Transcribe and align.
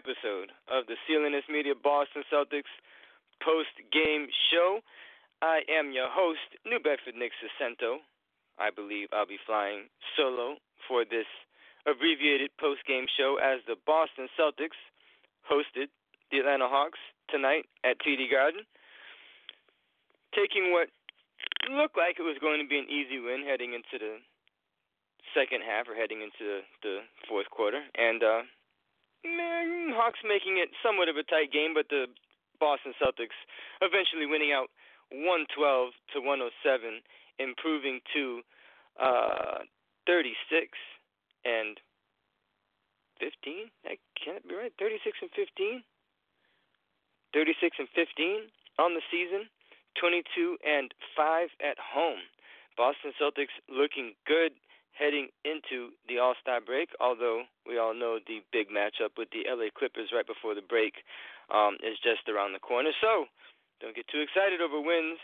Episode 0.00 0.48
of 0.72 0.88
the 0.88 0.96
CLNS 1.04 1.44
Media 1.52 1.76
Boston 1.76 2.24
Celtics 2.32 2.72
post 3.44 3.68
game 3.92 4.32
show. 4.48 4.80
I 5.44 5.60
am 5.68 5.92
your 5.92 6.08
host, 6.08 6.56
New 6.64 6.80
Bedford 6.80 7.20
Nic 7.20 7.36
Sacento. 7.36 8.00
I 8.56 8.72
believe 8.72 9.12
I'll 9.12 9.28
be 9.28 9.36
flying 9.44 9.92
solo 10.16 10.56
for 10.88 11.04
this 11.04 11.28
abbreviated 11.84 12.48
post 12.56 12.80
game 12.88 13.04
show 13.12 13.36
as 13.44 13.60
the 13.68 13.76
Boston 13.84 14.32
Celtics 14.40 14.80
hosted 15.44 15.92
the 16.32 16.40
Atlanta 16.40 16.64
Hawks 16.64 17.00
tonight 17.28 17.68
at 17.84 18.00
TD 18.00 18.32
Garden, 18.32 18.64
taking 20.32 20.72
what 20.72 20.88
looked 21.68 22.00
like 22.00 22.16
it 22.16 22.24
was 22.24 22.40
going 22.40 22.64
to 22.64 22.68
be 22.68 22.80
an 22.80 22.88
easy 22.88 23.20
win 23.20 23.44
heading 23.44 23.76
into 23.76 24.00
the 24.00 24.16
second 25.36 25.60
half 25.60 25.92
or 25.92 25.94
heading 25.94 26.24
into 26.24 26.64
the 26.80 27.04
fourth 27.28 27.52
quarter, 27.52 27.84
and 28.00 28.24
uh, 28.24 28.42
man, 29.24 29.92
Hawks 29.94 30.20
making 30.24 30.58
it 30.58 30.70
somewhat 30.82 31.08
of 31.08 31.16
a 31.16 31.24
tight 31.24 31.52
game, 31.52 31.74
but 31.74 31.88
the 31.88 32.06
Boston 32.58 32.92
Celtics 33.00 33.36
eventually 33.80 34.26
winning 34.26 34.52
out 34.52 34.68
112 35.10 35.92
to 36.14 36.18
107, 36.20 37.00
improving 37.38 38.00
to 38.14 38.40
uh, 39.00 39.64
36 40.06 40.76
and 41.44 41.80
15. 43.18 43.70
That 43.84 43.98
can't 44.16 44.46
be 44.46 44.54
right. 44.54 44.72
36 44.78 45.18
and 45.22 45.30
15. 45.32 45.82
36 47.32 47.76
and 47.78 47.88
15 47.94 48.48
on 48.78 48.94
the 48.94 49.04
season. 49.10 49.48
22 49.98 50.56
and 50.64 50.94
5 51.16 51.48
at 51.60 51.76
home. 51.78 52.22
Boston 52.76 53.12
Celtics 53.20 53.52
looking 53.68 54.14
good 54.26 54.52
heading 54.92 55.28
into 55.44 55.94
the 56.08 56.18
All 56.18 56.34
Star 56.40 56.60
break, 56.60 56.90
although 57.00 57.44
we 57.66 57.78
all 57.78 57.94
know 57.94 58.18
the 58.26 58.40
big 58.52 58.68
matchup 58.68 59.16
with 59.16 59.28
the 59.30 59.46
LA 59.48 59.70
Clippers 59.72 60.10
right 60.12 60.26
before 60.26 60.54
the 60.54 60.64
break 60.64 61.02
um, 61.52 61.76
is 61.82 61.98
just 62.02 62.28
around 62.28 62.52
the 62.52 62.62
corner. 62.62 62.90
So 63.00 63.26
don't 63.80 63.96
get 63.96 64.08
too 64.08 64.20
excited 64.20 64.60
over 64.60 64.80
wins 64.80 65.18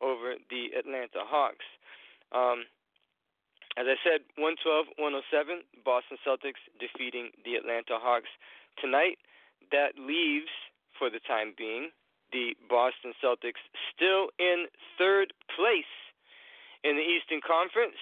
over 0.00 0.34
the 0.48 0.72
Atlanta 0.76 1.20
Hawks. 1.24 1.66
Um, 2.32 2.64
as 3.78 3.86
I 3.86 3.96
said, 4.02 4.26
112 4.34 4.98
107, 4.98 5.62
Boston 5.84 6.18
Celtics 6.26 6.62
defeating 6.80 7.30
the 7.44 7.54
Atlanta 7.54 8.00
Hawks 8.00 8.30
tonight. 8.80 9.18
That 9.70 9.94
leaves, 9.94 10.50
for 10.98 11.10
the 11.10 11.22
time 11.22 11.54
being, 11.54 11.94
the 12.32 12.56
Boston 12.68 13.12
Celtics 13.22 13.62
still 13.94 14.34
in 14.38 14.66
third 14.98 15.32
place 15.54 15.94
in 16.82 16.96
the 16.96 17.04
Eastern 17.04 17.40
Conference 17.44 17.98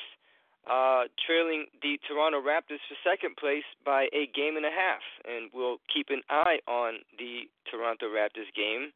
uh, 0.69 1.09
trailing 1.25 1.67
the 1.83 1.99
Toronto 2.07 2.39
Raptors 2.41 2.85
for 2.85 2.97
second 3.03 3.37
place 3.37 3.67
by 3.85 4.07
a 4.13 4.29
game 4.37 4.57
and 4.57 4.67
a 4.67 4.71
half. 4.71 5.03
And 5.25 5.51
we'll 5.53 5.81
keep 5.93 6.09
an 6.11 6.23
eye 6.29 6.61
on 6.69 7.01
the 7.19 7.49
Toronto 7.71 8.07
Raptors 8.07 8.53
game 8.55 8.93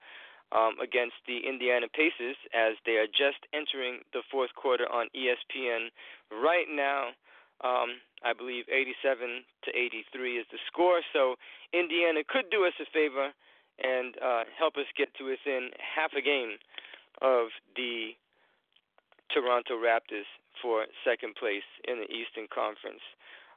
um, 0.52 0.76
against 0.82 1.16
the 1.26 1.40
Indiana 1.48 1.88
Pacers 1.88 2.36
as 2.52 2.76
they 2.84 3.00
are 3.00 3.08
just 3.08 3.40
entering 3.56 4.04
the 4.12 4.22
fourth 4.30 4.52
quarter 4.54 4.84
on 4.92 5.08
ESPN 5.16 5.88
right 6.30 6.68
now. 6.68 7.16
Um, 7.64 8.02
I 8.24 8.34
believe 8.34 8.64
87 8.68 9.42
to 9.64 9.70
83 9.70 10.38
is 10.38 10.46
the 10.52 10.58
score. 10.68 11.00
So 11.12 11.36
Indiana 11.72 12.20
could 12.26 12.50
do 12.50 12.66
us 12.66 12.76
a 12.80 12.86
favor 12.92 13.32
and 13.82 14.14
uh, 14.20 14.44
help 14.58 14.76
us 14.76 14.86
get 14.96 15.08
to 15.16 15.24
within 15.24 15.70
half 15.80 16.12
a 16.12 16.20
game 16.20 16.60
of 17.22 17.48
the 17.76 18.12
Toronto 19.32 19.80
Raptors 19.80 20.28
for 20.62 20.86
second 21.02 21.34
place 21.34 21.66
in 21.84 21.98
the 21.98 22.06
Eastern 22.06 22.46
Conference. 22.46 23.02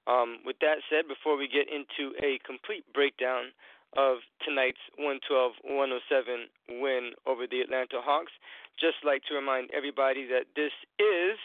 Um, 0.10 0.42
with 0.46 0.58
that 0.60 0.82
said, 0.90 1.08
before 1.08 1.38
we 1.38 1.48
get 1.48 1.70
into 1.70 2.18
a 2.22 2.42
complete 2.42 2.86
breakdown 2.94 3.54
of 3.96 4.26
tonight's 4.44 4.82
112-107 5.00 6.82
win 6.82 7.14
over 7.26 7.48
the 7.48 7.62
Atlanta 7.62 8.02
Hawks, 8.02 8.34
just 8.82 8.98
like 9.06 9.24
to 9.30 9.34
remind 9.38 9.70
everybody 9.72 10.28
that 10.28 10.52
this 10.58 10.74
is 11.00 11.38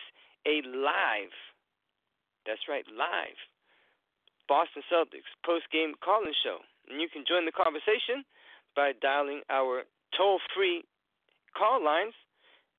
a 0.48 0.64
live, 0.66 1.32
that's 2.44 2.66
right, 2.68 2.84
live 2.90 3.38
Boston 4.50 4.82
Celtics 4.90 5.30
post-game 5.46 5.94
call-in 6.02 6.34
show. 6.42 6.58
And 6.90 7.00
you 7.00 7.06
can 7.06 7.22
join 7.22 7.46
the 7.46 7.54
conversation 7.54 8.26
by 8.74 8.92
dialing 8.98 9.46
our 9.46 9.86
toll-free 10.10 10.82
call 11.54 11.78
lines 11.78 12.18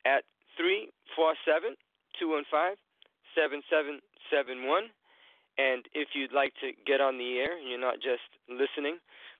at 0.03 0.27
347 0.59 1.79
215 2.19 2.77
7771. 3.35 4.91
And 5.57 5.85
if 5.93 6.15
you'd 6.15 6.31
like 6.31 6.55
to 6.63 6.71
get 6.87 7.01
on 7.01 7.17
the 7.17 7.37
air 7.39 7.57
and 7.59 7.67
you're 7.67 7.79
not 7.79 7.99
just 7.99 8.23
listening, 8.47 8.97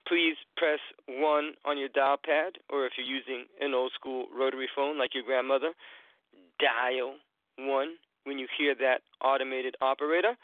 please 0.08 0.36
press 0.58 0.80
1 1.08 1.18
on 1.66 1.78
your 1.78 1.90
dial 1.90 2.18
pad, 2.20 2.60
or 2.70 2.86
if 2.86 2.94
you're 2.98 3.08
using 3.08 3.46
an 3.60 3.74
old 3.74 3.92
school 3.96 4.28
rotary 4.34 4.68
phone 4.76 4.98
like 5.00 5.16
your 5.16 5.24
grandmother, 5.24 5.72
dial 6.60 7.16
1 7.58 7.98
when 8.24 8.38
you 8.38 8.48
hear 8.58 8.76
that 8.76 9.02
automated 9.24 9.76
operator. 9.82 10.36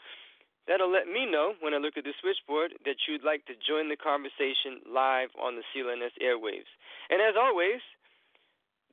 That'll 0.66 0.92
let 0.92 1.08
me 1.08 1.24
know 1.24 1.54
when 1.60 1.72
I 1.72 1.78
look 1.78 1.96
at 1.96 2.04
the 2.04 2.12
switchboard 2.20 2.74
that 2.84 3.08
you'd 3.08 3.24
like 3.24 3.46
to 3.46 3.56
join 3.56 3.88
the 3.88 3.96
conversation 3.96 4.84
live 4.84 5.30
on 5.40 5.56
the 5.56 5.64
CLNS 5.72 6.12
airwaves. 6.20 6.68
And 7.08 7.22
as 7.22 7.40
always, 7.40 7.80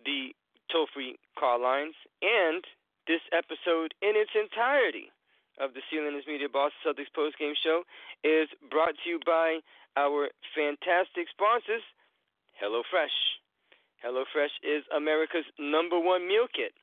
the 0.06 0.32
toll 0.72 0.88
free 0.94 1.20
call 1.38 1.62
lines 1.62 1.96
and 2.22 2.64
this 3.08 3.22
episode 3.32 3.94
in 4.02 4.18
its 4.18 4.34
entirety 4.34 5.14
of 5.62 5.74
the 5.74 5.82
CLNS 5.88 6.28
Media 6.28 6.50
Boston 6.50 6.82
Celtics 6.84 7.14
postgame 7.16 7.56
show 7.56 7.84
is 8.24 8.50
brought 8.70 8.98
to 9.04 9.06
you 9.10 9.20
by 9.26 9.60
our 9.96 10.28
fantastic 10.52 11.32
sponsors, 11.32 11.84
HelloFresh. 12.60 13.16
HelloFresh 14.04 14.56
is 14.64 14.84
America's 14.92 15.48
number 15.58 16.00
one 16.00 16.28
meal 16.28 16.48
kit. 16.52 16.76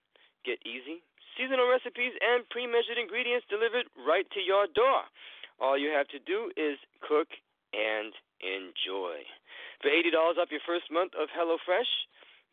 Get 0.45 0.59
easy, 0.65 1.05
seasonal 1.37 1.69
recipes, 1.69 2.17
and 2.19 2.49
pre 2.49 2.67
measured 2.67 2.99
ingredients 2.99 3.47
delivered 3.51 3.87
right 4.01 4.27
to 4.33 4.41
your 4.41 4.67
door. 4.73 5.05
All 5.61 5.79
you 5.79 5.91
have 5.93 6.09
to 6.09 6.19
do 6.19 6.51
is 6.57 6.81
cook 7.05 7.29
and 7.77 8.13
enjoy. 8.41 9.23
For 9.81 9.91
$80 9.91 10.41
off 10.41 10.51
your 10.51 10.65
first 10.67 10.91
month 10.91 11.13
of 11.15 11.29
HelloFresh, 11.31 11.93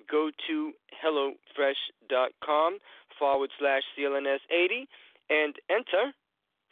go 0.09 0.29
to 0.47 0.73
HelloFresh.com 0.93 2.77
forward 3.19 3.51
slash 3.59 3.83
CLNS80 3.97 4.87
and 5.29 5.55
enter 5.69 6.15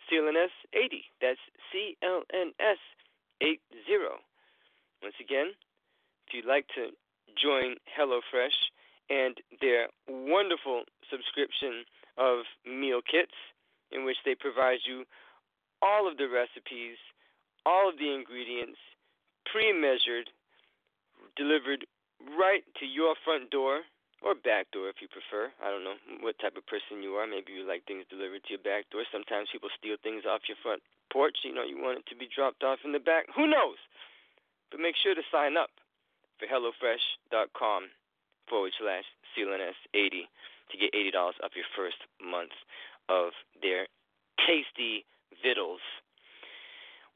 CLNS80. 0.10 1.04
That's 1.22 1.40
CLNS 1.70 2.82
80. 3.42 3.60
Once 5.04 5.16
again, 5.22 5.52
if 6.26 6.34
you'd 6.34 6.46
like 6.46 6.68
to 6.76 6.90
join 7.36 7.76
HelloFresh 7.92 8.72
and 9.10 9.38
their 9.62 9.88
wonderful 10.08 10.84
subscription 11.12 11.84
of 12.18 12.46
meal 12.66 13.02
kits, 13.02 13.36
in 13.92 14.04
which 14.04 14.18
they 14.26 14.36
provide 14.36 14.80
you 14.86 15.06
all 15.82 16.10
of 16.10 16.18
the 16.18 16.28
recipes, 16.28 16.98
all 17.66 17.90
of 17.90 17.98
the 18.00 18.14
ingredients, 18.14 18.80
pre 19.46 19.72
measured, 19.72 20.30
delivered 21.36 21.86
right 22.38 22.64
to 22.80 22.86
your 22.86 23.16
front 23.24 23.50
door 23.52 23.82
or 24.22 24.34
back 24.34 24.70
door 24.74 24.90
if 24.90 24.98
you 25.02 25.08
prefer. 25.08 25.54
I 25.62 25.70
don't 25.70 25.86
know 25.86 25.98
what 26.22 26.40
type 26.40 26.58
of 26.58 26.66
person 26.66 27.06
you 27.06 27.18
are. 27.22 27.28
Maybe 27.30 27.54
you 27.54 27.68
like 27.68 27.86
things 27.86 28.10
delivered 28.10 28.44
to 28.46 28.58
your 28.58 28.66
back 28.66 28.90
door. 28.90 29.06
Sometimes 29.12 29.54
people 29.54 29.70
steal 29.78 29.98
things 30.02 30.26
off 30.26 30.50
your 30.50 30.58
front 30.62 30.82
porch. 31.14 31.46
You 31.46 31.54
know, 31.54 31.64
you 31.64 31.78
want 31.78 32.02
it 32.02 32.08
to 32.10 32.18
be 32.18 32.30
dropped 32.30 32.64
off 32.64 32.82
in 32.84 32.92
the 32.92 33.04
back. 33.04 33.30
Who 33.36 33.46
knows? 33.46 33.78
But 34.72 34.82
make 34.82 34.98
sure 34.98 35.16
to 35.16 35.24
sign 35.32 35.56
up 35.56 35.70
for 36.40 36.50
HelloFresh.com 36.50 37.90
forward 38.50 38.74
slash 38.80 39.06
CLNS80 39.36 40.28
to 40.72 40.76
get 40.78 40.94
$80 40.94 41.40
off 41.44 41.56
your 41.56 41.70
first 41.76 41.98
month 42.20 42.56
of 43.10 43.32
their 43.62 43.88
tasty 44.46 45.06
vittles. 45.44 45.82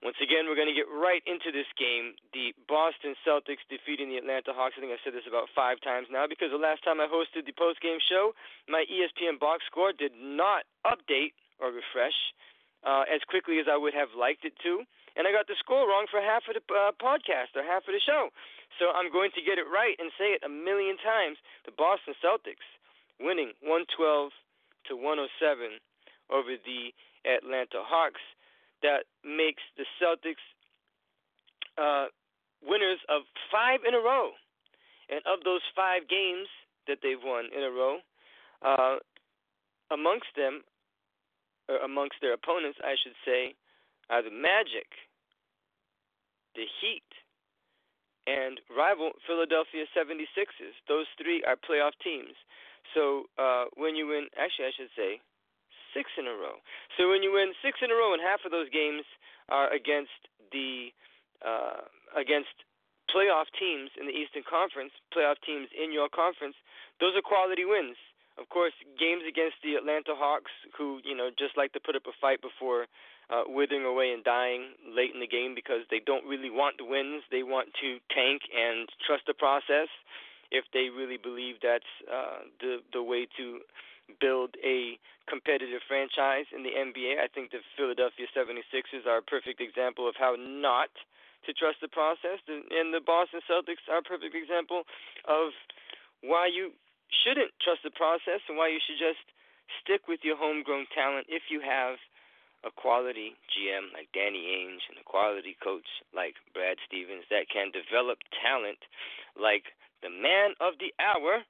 Once 0.01 0.18
again, 0.18 0.50
we're 0.50 0.57
going 0.57 0.69
to 0.69 0.74
get 0.74 0.89
right 0.89 1.21
into 1.30 1.53
this 1.53 1.69
game. 1.77 2.18
The 2.33 2.57
Boston 2.65 3.13
Celtics 3.21 3.62
defeating 3.69 4.09
the 4.09 4.18
Atlanta 4.18 4.50
Hawks. 4.50 4.74
I 4.74 4.81
think 4.81 4.89
I've 4.89 5.06
said 5.06 5.13
this 5.13 5.30
about 5.30 5.45
five 5.53 5.77
times 5.86 6.09
now 6.09 6.25
because 6.25 6.50
the 6.50 6.57
last 6.57 6.81
time 6.81 6.98
I 6.98 7.06
hosted 7.06 7.45
the 7.45 7.53
post-game 7.53 8.01
show, 8.09 8.33
my 8.65 8.81
ESPN 8.89 9.38
box 9.38 9.62
score 9.69 9.94
did 9.94 10.09
not 10.18 10.65
update 10.89 11.38
or 11.62 11.69
refresh 11.69 12.18
uh, 12.81 13.06
as 13.06 13.21
quickly 13.30 13.62
as 13.62 13.69
I 13.69 13.77
would 13.77 13.94
have 13.94 14.18
liked 14.18 14.42
it 14.42 14.57
to. 14.65 14.81
And 15.13 15.30
I 15.30 15.31
got 15.31 15.45
the 15.45 15.59
score 15.62 15.86
wrong 15.86 16.09
for 16.09 16.18
half 16.18 16.50
of 16.50 16.57
the 16.57 16.65
uh, 16.74 16.97
podcast 16.97 17.54
or 17.54 17.62
half 17.62 17.86
of 17.86 17.94
the 17.94 18.01
show. 18.01 18.33
So 18.81 18.89
I'm 18.89 19.13
going 19.13 19.30
to 19.38 19.45
get 19.45 19.62
it 19.62 19.69
right 19.69 19.94
and 20.01 20.09
say 20.18 20.33
it 20.33 20.42
a 20.42 20.50
million 20.50 20.97
times. 20.97 21.38
The 21.69 21.77
Boston 21.77 22.18
Celtics 22.18 22.65
winning 23.21 23.54
112 23.62 24.33
to 24.89 24.97
107 24.97 25.77
over 26.33 26.57
the 26.57 26.89
Atlanta 27.21 27.86
Hawks 27.86 28.24
that 28.81 29.06
makes 29.24 29.62
the 29.78 29.86
Celtics 30.01 30.42
uh, 31.78 32.07
winners 32.62 33.00
of 33.10 33.24
five 33.51 33.81
in 33.88 33.94
a 33.94 34.00
row. 34.00 34.31
And 35.10 35.19
of 35.28 35.44
those 35.44 35.62
five 35.75 36.07
games 36.07 36.48
that 36.88 37.00
they've 37.04 37.22
won 37.22 37.51
in 37.51 37.63
a 37.63 37.72
row, 37.72 38.00
uh, 38.63 38.98
amongst 39.92 40.31
them, 40.38 40.63
or 41.68 41.78
amongst 41.83 42.16
their 42.22 42.33
opponents, 42.33 42.80
I 42.81 42.95
should 42.95 43.18
say, 43.25 43.56
are 44.10 44.24
the 44.24 44.31
Magic, 44.31 44.88
the 46.56 46.66
Heat, 46.80 47.07
and 48.28 48.60
rival 48.69 49.12
Philadelphia 49.28 49.83
76ers. 49.92 50.78
Those 50.88 51.07
three 51.22 51.44
are 51.44 51.56
playoff 51.56 51.98
teams. 52.04 52.36
So 52.94 53.25
uh, 53.38 53.66
when 53.75 53.95
you 53.95 54.07
win, 54.07 54.28
actually, 54.38 54.68
I 54.68 54.75
should 54.78 54.94
say 54.95 55.22
six 55.94 56.10
in 56.18 56.28
a 56.28 56.36
row. 56.36 56.60
So 56.98 57.10
when 57.10 57.24
you 57.24 57.34
win 57.34 57.54
six 57.62 57.80
in 57.84 57.92
a 57.92 57.96
row, 57.96 58.14
and 58.14 58.22
half 58.22 58.42
of 58.46 58.52
those 58.52 58.70
games 58.70 59.04
are 59.50 59.72
against 59.72 60.16
the 60.52 60.92
uh, 61.44 61.88
against 62.16 62.54
playoff 63.12 63.52
teams 63.60 63.92
in 64.00 64.08
the 64.08 64.16
Eastern 64.16 64.44
Conference, 64.48 64.92
playoff 65.12 65.36
teams 65.44 65.68
in 65.76 65.92
your 65.92 66.08
conference, 66.08 66.56
those 67.00 67.12
are 67.16 67.22
quality 67.22 67.66
wins. 67.66 68.00
Of 68.40 68.48
course, 68.48 68.74
games 68.96 69.24
against 69.28 69.60
the 69.60 69.76
Atlanta 69.76 70.16
Hawks, 70.16 70.52
who 70.78 71.04
you 71.04 71.16
know 71.16 71.30
just 71.36 71.58
like 71.58 71.74
to 71.74 71.82
put 71.84 71.96
up 71.96 72.08
a 72.08 72.16
fight 72.20 72.40
before 72.42 72.88
uh, 73.30 73.44
withering 73.48 73.86
away 73.86 74.12
and 74.12 74.24
dying 74.24 74.76
late 74.88 75.14
in 75.14 75.20
the 75.20 75.28
game 75.28 75.56
because 75.56 75.84
they 75.92 76.00
don't 76.00 76.26
really 76.26 76.50
want 76.50 76.78
the 76.78 76.86
wins. 76.86 77.24
They 77.32 77.44
want 77.44 77.70
to 77.82 78.00
tank 78.12 78.44
and 78.52 78.88
trust 79.06 79.24
the 79.28 79.34
process. 79.34 79.88
If 80.52 80.66
they 80.74 80.92
really 80.92 81.16
believe 81.16 81.56
that's 81.64 81.92
uh, 82.08 82.48
the 82.60 82.80
the 82.92 83.04
way 83.04 83.28
to 83.38 83.60
build 84.19 84.56
a 84.63 85.00
competitive 85.30 85.81
franchise 85.88 86.50
in 86.52 86.63
the 86.63 86.74
NBA. 86.74 87.22
I 87.22 87.31
think 87.31 87.52
the 87.52 87.63
Philadelphia 87.78 88.28
76ers 88.36 89.08
are 89.08 89.24
a 89.24 89.25
perfect 89.25 89.62
example 89.62 90.10
of 90.10 90.16
how 90.18 90.36
not 90.36 90.92
to 91.46 91.54
trust 91.54 91.81
the 91.81 91.90
process, 91.90 92.38
and 92.46 92.94
the 92.94 93.02
Boston 93.02 93.42
Celtics 93.50 93.81
are 93.90 94.02
a 94.02 94.06
perfect 94.06 94.36
example 94.36 94.86
of 95.25 95.54
why 96.22 96.46
you 96.46 96.69
shouldn't 97.25 97.52
trust 97.62 97.81
the 97.81 97.94
process 97.94 98.46
and 98.46 98.58
why 98.58 98.69
you 98.69 98.78
should 98.78 99.02
just 99.02 99.22
stick 99.81 100.06
with 100.08 100.22
your 100.22 100.38
homegrown 100.38 100.86
talent 100.94 101.25
if 101.30 101.50
you 101.50 101.62
have 101.62 101.98
a 102.62 102.69
quality 102.69 103.34
GM 103.50 103.90
like 103.94 104.14
Danny 104.14 104.54
Ainge 104.54 104.86
and 104.90 105.02
a 105.02 105.06
quality 105.06 105.57
coach 105.64 105.88
like 106.14 106.38
Brad 106.54 106.78
Stevens 106.86 107.25
that 107.34 107.50
can 107.50 107.74
develop 107.74 108.22
talent 108.38 108.78
like 109.34 109.74
the 110.06 110.14
man 110.14 110.54
of 110.62 110.78
the 110.78 110.94
hour, 111.02 111.42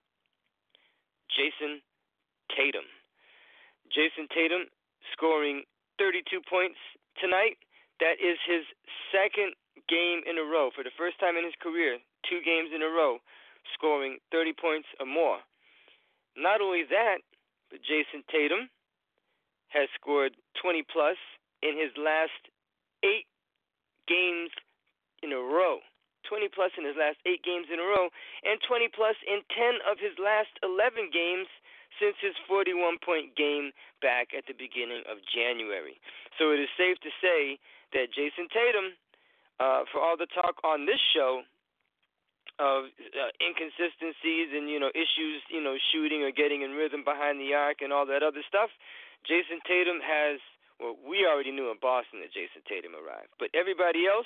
Jayson 1.35 1.83
Tatum. 2.55 2.85
Jayson 3.91 4.27
Tatum 4.31 4.67
scoring 5.11 5.63
32 5.99 6.41
points 6.47 6.79
tonight. 7.19 7.59
That 7.99 8.17
is 8.17 8.39
his 8.47 8.65
second 9.11 9.53
game 9.89 10.23
in 10.25 10.39
a 10.39 10.45
row 10.45 10.71
for 10.73 10.83
the 10.83 10.95
first 10.97 11.19
time 11.19 11.37
in 11.37 11.45
his 11.45 11.57
career, 11.61 11.99
two 12.25 12.41
games 12.41 12.71
in 12.73 12.81
a 12.81 12.89
row, 12.89 13.19
scoring 13.73 14.17
30 14.31 14.53
points 14.57 14.87
or 14.99 15.05
more. 15.05 15.37
Not 16.35 16.61
only 16.61 16.83
that, 16.89 17.21
but 17.69 17.83
Jayson 17.83 18.23
Tatum 18.31 18.71
has 19.69 19.87
scored 19.95 20.33
20 20.61 20.83
plus 20.91 21.19
in 21.61 21.77
his 21.77 21.91
last 21.95 22.41
eight 23.03 23.27
games 24.07 24.49
in 25.21 25.31
a 25.31 25.39
row. 25.39 25.79
20 26.29 26.47
plus 26.53 26.71
in 26.77 26.85
his 26.85 26.95
last 26.95 27.17
eight 27.25 27.41
games 27.43 27.67
in 27.73 27.81
a 27.81 27.85
row, 27.85 28.07
and 28.45 28.61
20 28.61 28.87
plus 28.93 29.17
in 29.25 29.41
10 29.51 29.81
of 29.89 29.97
his 29.97 30.13
last 30.21 30.53
11 30.61 31.09
games 31.09 31.49
since 31.99 32.15
his 32.21 32.35
41 32.47 32.99
point 33.03 33.35
game 33.35 33.71
back 34.01 34.31
at 34.37 34.45
the 34.47 34.55
beginning 34.55 35.03
of 35.09 35.19
January. 35.27 35.99
So 36.39 36.51
it 36.51 36.59
is 36.59 36.71
safe 36.77 36.99
to 37.03 37.11
say 37.19 37.59
that 37.93 38.13
Jayson 38.15 38.47
Tatum, 38.51 38.95
uh, 39.59 39.83
for 39.91 39.99
all 39.99 40.15
the 40.15 40.29
talk 40.31 40.57
on 40.63 40.85
this 40.85 41.01
show 41.13 41.43
of 42.59 42.91
uh, 42.93 43.31
inconsistencies 43.41 44.53
and 44.53 44.69
you 44.69 44.79
know 44.79 44.91
issues, 44.93 45.41
you 45.49 45.61
know 45.61 45.75
shooting 45.91 46.23
or 46.23 46.31
getting 46.31 46.61
in 46.61 46.77
rhythm 46.77 47.03
behind 47.03 47.39
the 47.39 47.53
arc 47.53 47.81
and 47.81 47.91
all 47.91 48.05
that 48.05 48.23
other 48.23 48.43
stuff, 48.47 48.69
Jayson 49.27 49.59
Tatum 49.67 49.99
has. 50.03 50.39
Well, 50.81 50.97
we 50.97 51.29
already 51.29 51.53
knew 51.53 51.69
in 51.69 51.77
Boston 51.77 52.25
that 52.25 52.33
Jayson 52.33 52.65
Tatum 52.65 52.97
arrived, 52.97 53.29
but 53.37 53.53
everybody 53.53 54.09
else 54.09 54.25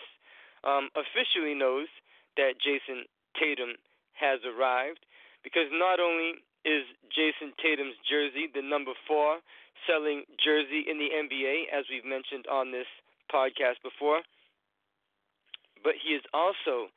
um, 0.64 0.88
officially 0.96 1.52
knows 1.52 1.92
that 2.40 2.56
Jayson 2.64 3.04
Tatum 3.36 3.76
has 4.16 4.40
arrived 4.48 5.04
because 5.44 5.68
not 5.76 6.00
only 6.00 6.40
is 6.66 6.84
Jayson 7.14 7.54
Tatum's 7.62 7.96
jersey, 8.10 8.50
the 8.50 8.66
number 8.66 8.92
four 9.08 9.40
selling 9.86 10.26
jersey 10.42 10.84
in 10.90 10.98
the 10.98 11.14
NBA, 11.14 11.70
as 11.70 11.86
we've 11.90 12.06
mentioned 12.06 12.50
on 12.50 12.72
this 12.72 12.90
podcast 13.30 13.78
before. 13.86 14.26
But 15.84 15.94
he 16.02 16.18
is 16.18 16.26
also 16.34 16.90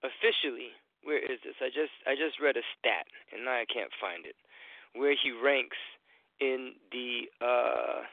officially, 0.00 0.72
where 1.04 1.20
is 1.20 1.44
this? 1.44 1.60
I 1.60 1.68
just 1.68 1.92
I 2.08 2.16
just 2.16 2.40
read 2.40 2.56
a 2.56 2.64
stat 2.78 3.04
and 3.32 3.44
now 3.44 3.60
I 3.60 3.68
can't 3.68 3.92
find 4.00 4.24
it, 4.24 4.36
where 4.96 5.12
he 5.12 5.30
ranks 5.30 5.76
in 6.40 6.72
the 6.90 7.28
uh, 7.44 8.08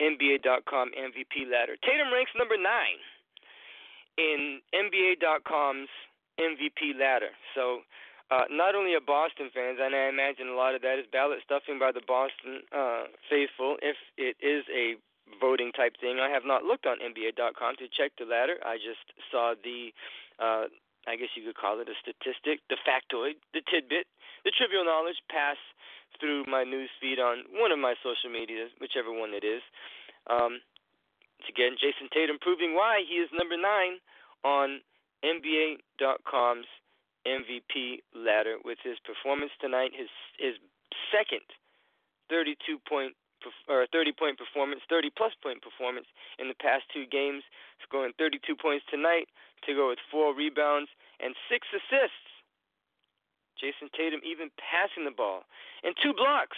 NBA.com 0.00 0.90
MVP 0.94 1.50
ladder. 1.50 1.74
Tatum 1.82 2.14
ranks 2.14 2.30
number 2.38 2.54
nine 2.54 3.02
in 4.18 4.60
NBA.com's 4.70 5.90
MVP 6.38 6.98
ladder. 6.98 7.34
So 7.54 7.82
uh, 8.30 8.48
not 8.48 8.74
only 8.74 8.94
are 8.94 9.04
Boston 9.04 9.50
fans, 9.52 9.78
and 9.80 9.94
I 9.94 10.08
imagine 10.08 10.48
a 10.48 10.56
lot 10.56 10.74
of 10.74 10.82
that 10.82 10.98
is 10.98 11.06
ballot 11.12 11.44
stuffing 11.44 11.78
by 11.78 11.92
the 11.92 12.00
Boston 12.00 12.64
uh, 12.72 13.04
faithful, 13.28 13.76
if 13.82 13.96
it 14.16 14.36
is 14.40 14.64
a 14.72 14.96
voting 15.40 15.72
type 15.72 15.96
thing. 16.00 16.20
I 16.20 16.32
have 16.32 16.44
not 16.44 16.64
looked 16.64 16.86
on 16.86 17.00
NBA.com 17.00 17.76
to 17.80 17.86
check 17.92 18.12
the 18.16 18.24
latter. 18.24 18.56
I 18.64 18.76
just 18.80 19.04
saw 19.28 19.54
the, 19.56 19.92
uh, 20.40 20.72
I 21.04 21.16
guess 21.16 21.36
you 21.36 21.44
could 21.44 21.56
call 21.56 21.80
it 21.80 21.88
a 21.88 21.96
statistic, 22.00 22.64
the 22.72 22.80
factoid, 22.80 23.36
the 23.52 23.60
tidbit, 23.68 24.08
the 24.44 24.52
trivial 24.52 24.84
knowledge 24.84 25.20
pass 25.28 25.60
through 26.20 26.44
my 26.48 26.64
news 26.64 26.90
feed 27.00 27.18
on 27.18 27.44
one 27.52 27.72
of 27.72 27.78
my 27.78 27.94
social 28.00 28.30
medias, 28.30 28.70
whichever 28.80 29.12
one 29.12 29.34
it 29.34 29.44
is. 29.44 29.62
Um, 30.30 30.64
it's 31.40 31.48
again 31.52 31.76
Jayson 31.76 32.08
Tatum 32.08 32.38
proving 32.40 32.72
why 32.72 33.04
he 33.04 33.20
is 33.20 33.28
number 33.36 33.56
nine 33.56 34.00
on 34.44 34.80
NBA.com's 35.24 36.70
MVP 37.26 38.04
ladder 38.14 38.56
with 38.64 38.78
his 38.84 38.98
performance 39.04 39.52
tonight, 39.60 39.92
his 39.96 40.08
his 40.38 40.54
second 41.10 41.44
32 42.30 42.78
point 42.88 43.14
or 43.68 43.86
30 43.92 44.12
point 44.12 44.38
performance, 44.38 44.80
30 44.88 45.10
plus 45.16 45.32
point 45.42 45.60
performance 45.60 46.06
in 46.38 46.48
the 46.48 46.56
past 46.56 46.84
two 46.92 47.04
games, 47.04 47.42
scoring 47.82 48.12
32 48.16 48.56
points 48.56 48.84
tonight 48.88 49.28
to 49.66 49.74
go 49.74 49.88
with 49.88 49.98
four 50.10 50.34
rebounds 50.34 50.88
and 51.20 51.34
six 51.48 51.68
assists. 51.72 52.32
Jayson 53.60 53.88
Tatum 53.96 54.20
even 54.24 54.50
passing 54.58 55.04
the 55.04 55.14
ball 55.14 55.44
and 55.84 55.94
two 56.02 56.12
blocks. 56.12 56.56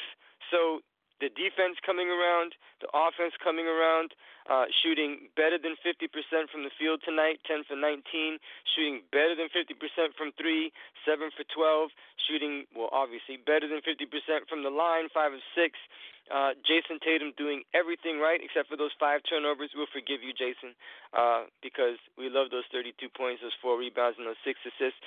So 0.50 0.80
the 1.20 1.32
defense 1.32 1.80
coming 1.84 2.12
around, 2.12 2.54
the 2.80 2.90
offense 2.92 3.32
coming 3.40 3.64
around, 3.64 4.12
uh, 4.46 4.68
shooting 4.84 5.32
better 5.34 5.58
than 5.58 5.74
50% 5.80 6.06
from 6.52 6.62
the 6.62 6.74
field 6.78 7.00
tonight, 7.02 7.40
10 7.48 7.64
for 7.64 7.74
19, 7.74 8.38
shooting 8.76 9.02
better 9.10 9.34
than 9.34 9.48
50% 9.50 10.14
from 10.14 10.30
three, 10.36 10.70
7 11.08 11.30
for 11.32 11.44
12, 11.48 11.90
shooting, 12.28 12.68
well, 12.76 12.92
obviously, 12.92 13.40
better 13.40 13.66
than 13.66 13.80
50% 13.80 14.46
from 14.48 14.62
the 14.62 14.70
line, 14.70 15.08
5 15.12 15.32
of 15.32 15.42
6. 15.56 15.78
Uh, 16.26 16.58
Jayson 16.66 16.98
Tatum 16.98 17.30
doing 17.38 17.62
everything 17.70 18.18
right 18.18 18.42
except 18.42 18.66
for 18.66 18.74
those 18.74 18.90
five 18.98 19.22
turnovers. 19.30 19.70
We'll 19.78 19.86
forgive 19.94 20.26
you, 20.26 20.34
Jayson, 20.34 20.74
uh, 21.14 21.46
because 21.62 22.02
we 22.18 22.26
love 22.26 22.50
those 22.50 22.66
32 22.74 23.06
points, 23.14 23.46
those 23.46 23.54
four 23.62 23.78
rebounds, 23.78 24.18
and 24.18 24.26
those 24.26 24.42
six 24.42 24.58
assists. 24.66 24.98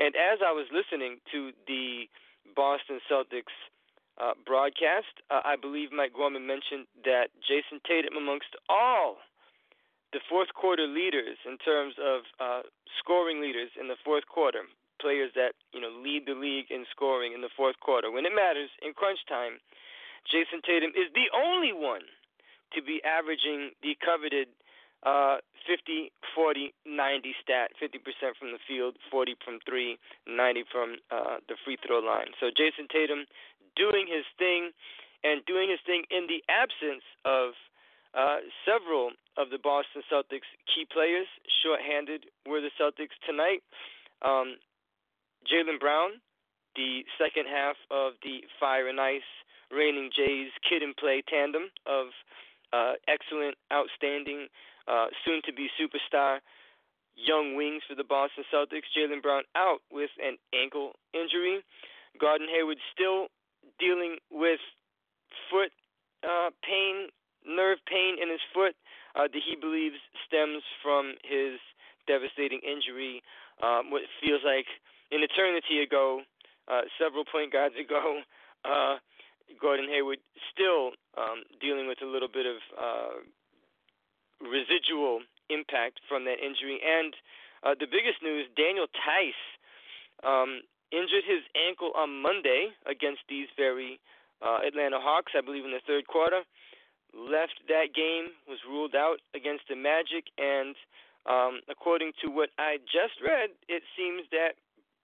And 0.00 0.16
as 0.16 0.40
I 0.40 0.48
was 0.48 0.64
listening 0.72 1.20
to 1.28 1.52
the 1.68 2.08
Boston 2.56 3.04
Celtics 3.04 3.52
uh, 4.20 4.32
broadcast, 4.44 5.24
uh, 5.30 5.40
I 5.44 5.56
believe 5.56 5.92
Mike 5.92 6.12
Gorman 6.12 6.46
mentioned 6.46 6.86
that 7.04 7.32
Jayson 7.40 7.80
Tatum, 7.86 8.16
amongst 8.16 8.52
all 8.68 9.16
the 10.12 10.20
fourth 10.28 10.52
quarter 10.54 10.86
leaders 10.86 11.38
in 11.46 11.56
terms 11.58 11.94
of 11.96 12.28
uh, 12.38 12.62
scoring 12.98 13.40
leaders 13.40 13.70
in 13.80 13.88
the 13.88 13.96
fourth 14.04 14.26
quarter, 14.28 14.68
players 15.00 15.32
that 15.34 15.56
you 15.72 15.80
know 15.80 15.90
lead 15.90 16.26
the 16.26 16.36
league 16.36 16.70
in 16.70 16.84
scoring 16.90 17.32
in 17.32 17.40
the 17.40 17.52
fourth 17.56 17.80
quarter, 17.80 18.10
when 18.10 18.26
it 18.26 18.34
matters 18.34 18.70
in 18.84 18.92
crunch 18.92 19.20
time, 19.28 19.58
Jayson 20.30 20.60
Tatum 20.62 20.92
is 20.94 21.08
the 21.14 21.32
only 21.34 21.72
one 21.72 22.06
to 22.74 22.82
be 22.82 23.00
averaging 23.04 23.72
the 23.82 23.96
coveted 24.00 24.48
uh, 25.02 25.38
50, 25.66 26.12
40, 26.34 26.74
90 26.86 27.34
stat. 27.42 27.70
50% 27.82 28.38
from 28.38 28.52
the 28.52 28.62
field, 28.66 28.96
40 29.10 29.34
from 29.44 29.58
three, 29.66 29.98
90 30.26 30.64
from 30.70 30.96
uh, 31.10 31.42
the 31.48 31.56
free 31.64 31.76
throw 31.84 31.98
line. 31.98 32.34
So 32.38 32.50
Jayson 32.54 32.86
Tatum 32.86 33.26
doing 33.76 34.06
his 34.08 34.24
thing 34.38 34.70
and 35.24 35.44
doing 35.46 35.70
his 35.70 35.80
thing 35.86 36.04
in 36.10 36.26
the 36.26 36.42
absence 36.50 37.04
of 37.24 37.54
uh, 38.14 38.44
several 38.66 39.10
of 39.38 39.48
the 39.50 39.58
Boston 39.58 40.02
Celtics 40.10 40.48
key 40.68 40.84
players. 40.92 41.26
Short-handed 41.64 42.26
were 42.46 42.60
the 42.60 42.74
Celtics 42.76 43.16
tonight. 43.24 43.62
Um, 44.20 44.56
Jaylen 45.48 45.80
Brown, 45.80 46.20
the 46.76 47.02
second 47.18 47.46
half 47.48 47.76
of 47.90 48.14
the 48.22 48.44
Fire 48.60 48.88
and 48.88 49.00
Ice 49.00 49.26
reigning 49.70 50.10
Jays 50.14 50.52
kid 50.68 50.82
and 50.82 50.94
play 50.96 51.22
tandem 51.26 51.72
of 51.86 52.12
uh, 52.72 52.94
excellent, 53.08 53.56
outstanding, 53.72 54.48
uh, 54.88 55.06
soon 55.24 55.40
to 55.44 55.52
be 55.52 55.68
superstar 55.80 56.38
young 57.16 57.56
wings 57.56 57.82
for 57.88 57.94
the 57.94 58.04
Boston 58.04 58.44
Celtics. 58.52 58.88
Jaylen 58.96 59.22
Brown 59.22 59.42
out 59.56 59.80
with 59.90 60.10
an 60.22 60.36
ankle 60.52 60.92
injury. 61.14 61.60
Gordon 62.20 62.48
Hayward 62.50 62.78
still 62.92 63.28
dealing 63.78 64.16
with 64.30 64.60
foot 65.50 65.72
uh, 66.24 66.50
pain, 66.62 67.08
nerve 67.46 67.78
pain 67.86 68.16
in 68.20 68.30
his 68.30 68.42
foot 68.54 68.74
uh, 69.16 69.28
that 69.28 69.42
he 69.42 69.56
believes 69.56 69.96
stems 70.26 70.62
from 70.82 71.14
his 71.24 71.58
devastating 72.06 72.60
injury. 72.64 73.22
Um, 73.62 73.90
what 73.90 74.02
feels 74.20 74.42
like 74.44 74.66
an 75.10 75.22
eternity 75.22 75.82
ago, 75.82 76.22
uh, 76.68 76.82
several 76.98 77.24
point 77.24 77.52
guards 77.52 77.74
ago. 77.80 78.20
Uh, 78.64 78.96
Gordon 79.60 79.86
Hayward 79.90 80.18
still 80.48 80.96
um, 81.18 81.44
dealing 81.60 81.86
with 81.86 82.00
a 82.00 82.06
little 82.06 82.28
bit 82.28 82.46
of 82.46 82.56
uh, 82.72 83.20
residual 84.40 85.20
impact 85.50 86.00
from 86.08 86.24
that 86.24 86.40
injury. 86.40 86.80
And 86.80 87.12
uh, 87.62 87.74
the 87.78 87.86
biggest 87.86 88.22
news 88.22 88.46
Daniel 88.56 88.86
Theis 88.88 89.36
um, 90.24 90.62
injured 90.92 91.24
his 91.26 91.42
ankle 91.56 91.90
on 91.96 92.20
Monday 92.20 92.70
against 92.86 93.24
these 93.28 93.48
very 93.56 93.98
uh, 94.44 94.60
Atlanta 94.66 95.00
Hawks, 95.00 95.32
I 95.36 95.40
believe, 95.40 95.64
in 95.64 95.72
the 95.72 95.82
third 95.86 96.06
quarter. 96.06 96.42
Left 97.16 97.56
that 97.68 97.92
game, 97.96 98.32
was 98.48 98.58
ruled 98.68 98.94
out 98.94 99.20
against 99.34 99.68
the 99.68 99.76
Magic, 99.76 100.28
and 100.38 100.76
um, 101.26 101.60
according 101.68 102.12
to 102.24 102.30
what 102.30 102.50
I 102.58 102.78
just 102.88 103.20
read, 103.24 103.50
it 103.68 103.82
seems 103.96 104.28
that 104.32 104.56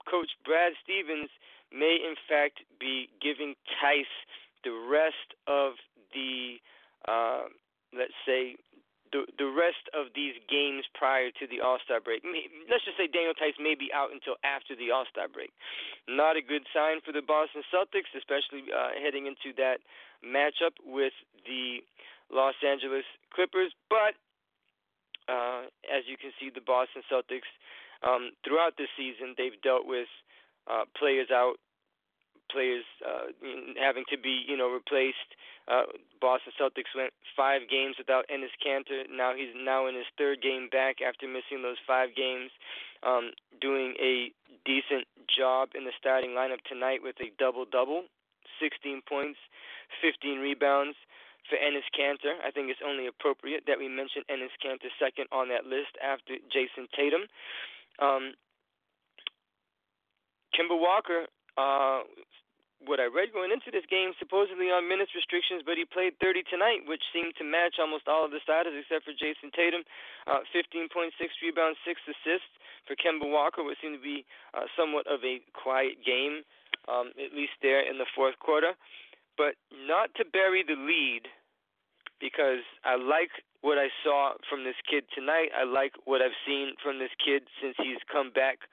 Coach 0.08 0.30
Brad 0.44 0.72
Stevens 0.82 1.28
may 1.72 1.98
in 2.00 2.16
fact 2.28 2.60
be 2.80 3.08
giving 3.20 3.54
Theis 3.76 4.08
the 4.64 4.72
rest 4.72 5.36
of 5.46 5.74
the, 6.14 6.56
uh, 7.06 7.52
let's 7.96 8.16
say, 8.26 8.56
the 9.12 9.26
the 9.38 9.48
rest 9.48 9.88
of 9.94 10.12
these 10.14 10.34
games 10.48 10.84
prior 10.94 11.30
to 11.38 11.44
the 11.46 11.60
All 11.60 11.78
Star 11.84 12.00
break. 12.00 12.22
Let's 12.68 12.84
just 12.84 12.96
say 12.96 13.06
Daniel 13.06 13.34
Theis 13.34 13.56
may 13.60 13.74
be 13.74 13.88
out 13.92 14.12
until 14.12 14.36
after 14.44 14.76
the 14.76 14.90
All 14.90 15.04
Star 15.10 15.28
break. 15.28 15.52
Not 16.08 16.36
a 16.36 16.42
good 16.42 16.64
sign 16.72 17.00
for 17.04 17.12
the 17.12 17.22
Boston 17.22 17.62
Celtics, 17.72 18.10
especially 18.16 18.68
uh, 18.72 18.96
heading 18.96 19.26
into 19.26 19.54
that 19.56 19.80
matchup 20.24 20.76
with 20.84 21.14
the 21.46 21.84
Los 22.30 22.56
Angeles 22.64 23.04
Clippers. 23.32 23.72
But 23.88 24.16
uh, 25.28 25.68
as 25.88 26.08
you 26.08 26.16
can 26.16 26.32
see, 26.40 26.50
the 26.50 26.64
Boston 26.64 27.02
Celtics 27.06 27.48
um, 28.02 28.32
throughout 28.44 28.76
the 28.76 28.86
season 28.96 29.34
they've 29.36 29.60
dealt 29.62 29.86
with 29.86 30.08
uh, 30.70 30.84
players 30.96 31.28
out, 31.32 31.56
players 32.50 32.84
uh, 33.04 33.30
having 33.80 34.04
to 34.10 34.18
be 34.18 34.44
you 34.46 34.56
know 34.56 34.68
replaced. 34.68 35.36
Uh, 35.68 35.84
Boston 36.20 36.52
Celtics 36.56 36.96
went 36.96 37.12
five 37.36 37.68
games 37.68 37.96
without 37.98 38.24
Enes 38.32 38.56
Kanter. 38.56 39.04
Now 39.10 39.34
he's 39.36 39.52
now 39.54 39.86
in 39.86 39.94
his 39.94 40.08
third 40.16 40.40
game 40.40 40.68
back 40.72 41.04
after 41.04 41.28
missing 41.28 41.62
those 41.62 41.80
five 41.86 42.16
games. 42.16 42.50
Um, 43.04 43.30
doing 43.60 43.94
a 44.00 44.32
decent 44.64 45.06
job 45.30 45.70
in 45.76 45.84
the 45.84 45.92
starting 45.98 46.30
lineup 46.30 46.64
tonight 46.66 47.00
with 47.02 47.14
a 47.20 47.30
double 47.38 47.64
double, 47.64 48.04
16 48.58 49.02
points, 49.06 49.38
15 50.02 50.40
rebounds 50.40 50.96
for 51.48 51.56
Enes 51.56 51.86
Kanter. 51.96 52.36
I 52.44 52.50
think 52.50 52.70
it's 52.70 52.84
only 52.84 53.06
appropriate 53.06 53.64
that 53.66 53.78
we 53.78 53.88
mention 53.88 54.22
Enes 54.30 54.54
Kanter 54.60 54.92
second 54.98 55.26
on 55.32 55.48
that 55.48 55.64
list 55.64 55.96
after 56.02 56.36
Jayson 56.52 56.88
Tatum. 56.96 57.28
Um, 57.98 58.34
Kemba 60.54 60.78
Walker, 60.78 61.26
uh, 61.58 62.06
what 62.86 63.02
I 63.02 63.10
read 63.10 63.34
going 63.34 63.50
into 63.50 63.74
this 63.74 63.82
game, 63.90 64.14
supposedly 64.22 64.70
on 64.70 64.86
minutes 64.86 65.10
restrictions, 65.10 65.66
but 65.66 65.74
he 65.74 65.82
played 65.82 66.14
30 66.22 66.46
tonight, 66.46 66.86
which 66.86 67.02
seemed 67.10 67.34
to 67.42 67.44
match 67.44 67.82
almost 67.82 68.06
all 68.06 68.22
of 68.22 68.30
the 68.30 68.38
starters 68.38 68.78
except 68.78 69.02
for 69.02 69.14
Jayson 69.18 69.50
Tatum. 69.50 69.82
Uh, 70.30 70.46
15.6 70.54 71.10
rebounds, 71.42 71.78
6 71.82 71.98
assists 72.06 72.54
for 72.86 72.94
Kemba 72.94 73.26
Walker, 73.26 73.66
what 73.66 73.76
seemed 73.82 73.98
to 73.98 74.04
be 74.04 74.22
uh, 74.54 74.70
somewhat 74.78 75.10
of 75.10 75.18
a 75.26 75.42
quiet 75.58 75.98
game, 76.06 76.46
um, 76.86 77.10
at 77.18 77.34
least 77.34 77.58
there 77.60 77.82
in 77.82 77.98
the 77.98 78.06
fourth 78.14 78.38
quarter. 78.38 78.78
But 79.34 79.58
not 79.74 80.14
to 80.16 80.24
bury 80.24 80.62
the 80.62 80.78
lead, 80.78 81.26
because 82.22 82.62
I 82.86 82.94
like 82.94 83.30
what 83.60 83.78
I 83.78 83.90
saw 84.02 84.38
from 84.46 84.62
this 84.62 84.78
kid 84.86 85.04
tonight. 85.14 85.50
I 85.54 85.66
like 85.66 85.94
what 86.04 86.22
I've 86.22 86.36
seen 86.46 86.74
from 86.82 86.98
this 86.98 87.14
kid 87.18 87.42
since 87.62 87.74
he's 87.78 88.02
come 88.10 88.30
back 88.30 88.66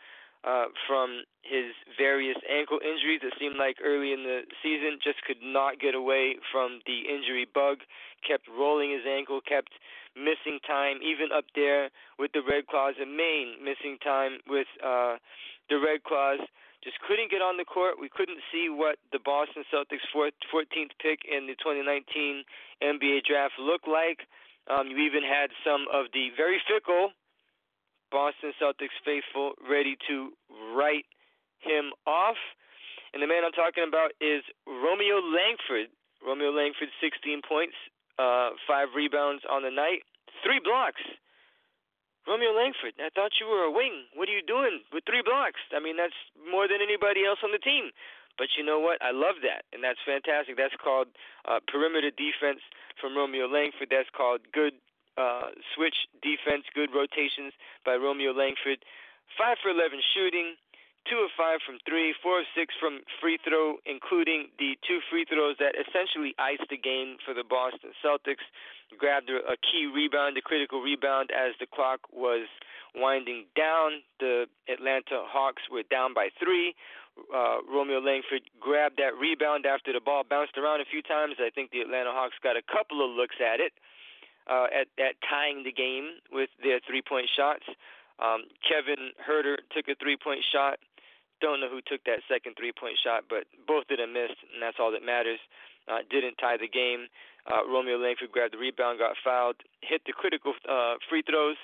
uh, 0.46 0.70
from 0.88 1.26
his 1.42 1.74
various 1.98 2.38
ankle 2.46 2.78
injuries. 2.78 3.22
It 3.26 3.34
seemed 3.40 3.58
like 3.58 3.78
early 3.84 4.14
in 4.14 4.24
the 4.24 4.46
season 4.62 5.02
just 5.02 5.26
could 5.26 5.42
not 5.42 5.82
get 5.82 5.96
away 5.98 6.38
from 6.54 6.86
the 6.86 7.10
injury 7.10 7.50
bug, 7.50 7.82
kept 8.22 8.46
rolling 8.48 8.92
his 8.94 9.10
ankle, 9.10 9.42
kept 9.42 9.74
missing 10.14 10.62
time, 10.62 11.02
even 11.02 11.34
up 11.34 11.46
there 11.58 11.90
with 12.18 12.32
the 12.32 12.46
Red 12.46 12.68
Claws 12.68 12.96
in 13.02 13.18
Maine, 13.18 13.58
missing 13.58 13.98
time 14.02 14.40
with 14.48 14.70
uh, 14.86 15.18
the 15.70 15.82
Red 15.82 16.06
Claws. 16.06 16.40
Just 16.86 17.02
couldn't 17.02 17.34
get 17.34 17.42
on 17.42 17.58
the 17.58 17.66
court. 17.66 17.98
We 17.98 18.10
couldn't 18.14 18.46
see 18.54 18.70
what 18.70 19.02
the 19.12 19.18
Boston 19.18 19.66
Celtics 19.74 20.06
14th 20.14 20.94
pick 21.02 21.26
in 21.26 21.50
the 21.50 21.58
2019 21.58 22.46
NBA 22.86 23.26
draft 23.26 23.58
looked 23.58 23.90
like. 23.90 24.30
Um, 24.70 24.94
you 24.94 24.98
even 25.02 25.26
had 25.26 25.50
some 25.66 25.90
of 25.90 26.14
the 26.14 26.30
very 26.38 26.62
fickle 26.70 27.14
Boston 28.12 28.54
Celtics 28.62 28.96
faithful 29.04 29.54
ready 29.70 29.98
to 30.08 30.32
write 30.74 31.06
him 31.60 31.92
off. 32.06 32.38
And 33.14 33.24
the 33.24 33.28
man 33.28 33.44
I'm 33.46 33.56
talking 33.56 33.86
about 33.88 34.12
is 34.20 34.44
Romeo 34.68 35.24
Langford. 35.24 35.90
Romeo 36.26 36.50
Langford, 36.50 36.90
16 37.00 37.42
points, 37.48 37.76
uh, 38.18 38.58
five 38.68 38.90
rebounds 38.96 39.44
on 39.46 39.62
the 39.62 39.72
night, 39.72 40.02
three 40.42 40.60
blocks. 40.60 41.02
Romeo 42.26 42.50
Langford, 42.58 42.98
I 42.98 43.14
thought 43.14 43.38
you 43.38 43.46
were 43.46 43.70
a 43.70 43.72
wing. 43.72 44.10
What 44.18 44.26
are 44.28 44.34
you 44.34 44.42
doing 44.42 44.82
with 44.90 45.06
three 45.06 45.22
blocks? 45.22 45.62
I 45.70 45.78
mean, 45.78 45.94
that's 45.94 46.18
more 46.50 46.66
than 46.66 46.82
anybody 46.82 47.22
else 47.22 47.38
on 47.46 47.54
the 47.54 47.62
team. 47.62 47.94
But 48.38 48.58
you 48.58 48.66
know 48.66 48.82
what? 48.82 49.00
I 49.00 49.16
love 49.16 49.40
that, 49.48 49.64
and 49.72 49.80
that's 49.80 50.02
fantastic. 50.04 50.58
That's 50.58 50.76
called 50.76 51.08
uh, 51.48 51.64
perimeter 51.72 52.12
defense 52.12 52.60
from 53.00 53.16
Romeo 53.16 53.48
Langford. 53.48 53.88
That's 53.94 54.12
called 54.12 54.42
good 54.52 54.74
uh, 55.18 55.56
switch 55.74 55.96
defense, 56.22 56.66
good 56.74 56.92
rotations 56.94 57.54
by 57.86 57.96
Romeo 57.96 58.32
Langford. 58.32 58.84
Five 59.38 59.58
for 59.64 59.70
11 59.70 60.00
shooting, 60.14 60.56
two 61.10 61.22
of 61.22 61.32
five 61.38 61.60
from 61.66 61.78
three, 61.86 62.14
four 62.22 62.42
of 62.42 62.48
six 62.58 62.74
from 62.80 63.02
free 63.22 63.38
throw, 63.42 63.78
including 63.86 64.50
the 64.60 64.78
two 64.86 65.00
free 65.10 65.26
throws 65.26 65.56
that 65.60 65.78
essentially 65.78 66.36
iced 66.38 66.68
the 66.70 66.78
game 66.78 67.18
for 67.24 67.34
the 67.34 67.44
Boston 67.44 67.94
Celtics. 68.04 68.46
Grabbed 68.98 69.30
a, 69.30 69.58
key 69.58 69.90
rebound, 69.90 70.38
a 70.38 70.42
critical 70.42 70.82
rebound, 70.82 71.32
as 71.34 71.58
the 71.60 71.66
clock 71.66 72.02
was 72.14 72.48
winding 72.94 73.46
down. 73.58 74.06
The 74.20 74.46
Atlanta 74.70 75.26
Hawks 75.26 75.64
were 75.72 75.84
down 75.84 76.14
by 76.14 76.30
three. 76.38 76.76
Uh, 77.34 77.64
Romeo 77.66 78.00
Langford 78.00 78.44
grabbed 78.60 78.98
that 78.98 79.16
rebound 79.18 79.66
after 79.66 79.92
the 79.92 80.04
ball 80.04 80.24
bounced 80.28 80.58
around 80.58 80.82
a 80.82 80.86
few 80.86 81.02
times. 81.02 81.36
I 81.40 81.50
think 81.50 81.72
the 81.72 81.82
Atlanta 81.82 82.12
Hawks 82.12 82.36
got 82.44 82.58
a 82.58 82.62
couple 82.62 83.04
of 83.04 83.10
looks 83.16 83.38
at 83.42 83.60
it 83.60 83.74
at, 84.50 84.88
at 85.00 85.16
tying 85.26 85.64
the 85.64 85.72
game 85.72 86.22
with 86.32 86.50
their 86.62 86.80
three 86.86 87.02
point 87.02 87.30
shots. 87.36 87.66
Um, 88.20 88.48
Kevin 88.64 89.12
Huerter 89.28 89.60
took 89.76 89.88
a 89.90 89.96
three 90.00 90.18
point 90.18 90.46
shot. 90.54 90.80
Don't 91.42 91.60
know 91.60 91.68
who 91.68 91.84
took 91.84 92.04
that 92.06 92.24
second 92.32 92.56
three 92.56 92.72
point 92.72 92.96
shot, 93.04 93.28
but 93.28 93.44
both 93.68 93.92
of 93.92 93.98
them 93.98 94.14
missed, 94.14 94.40
and 94.54 94.62
that's 94.62 94.80
all 94.80 94.92
that 94.92 95.04
matters. 95.04 95.40
Uh, 95.86 96.02
didn't 96.10 96.40
tie 96.40 96.58
the 96.58 96.72
game. 96.72 97.12
Uh, 97.46 97.62
Romeo 97.68 98.02
Langford 98.02 98.32
grabbed 98.32 98.58
the 98.58 98.62
rebound, 98.62 98.98
got 98.98 99.14
fouled, 99.22 99.62
hit 99.86 100.02
the 100.10 100.14
critical 100.14 100.54
uh, 100.66 100.98
free 101.06 101.22
throws. 101.22 101.60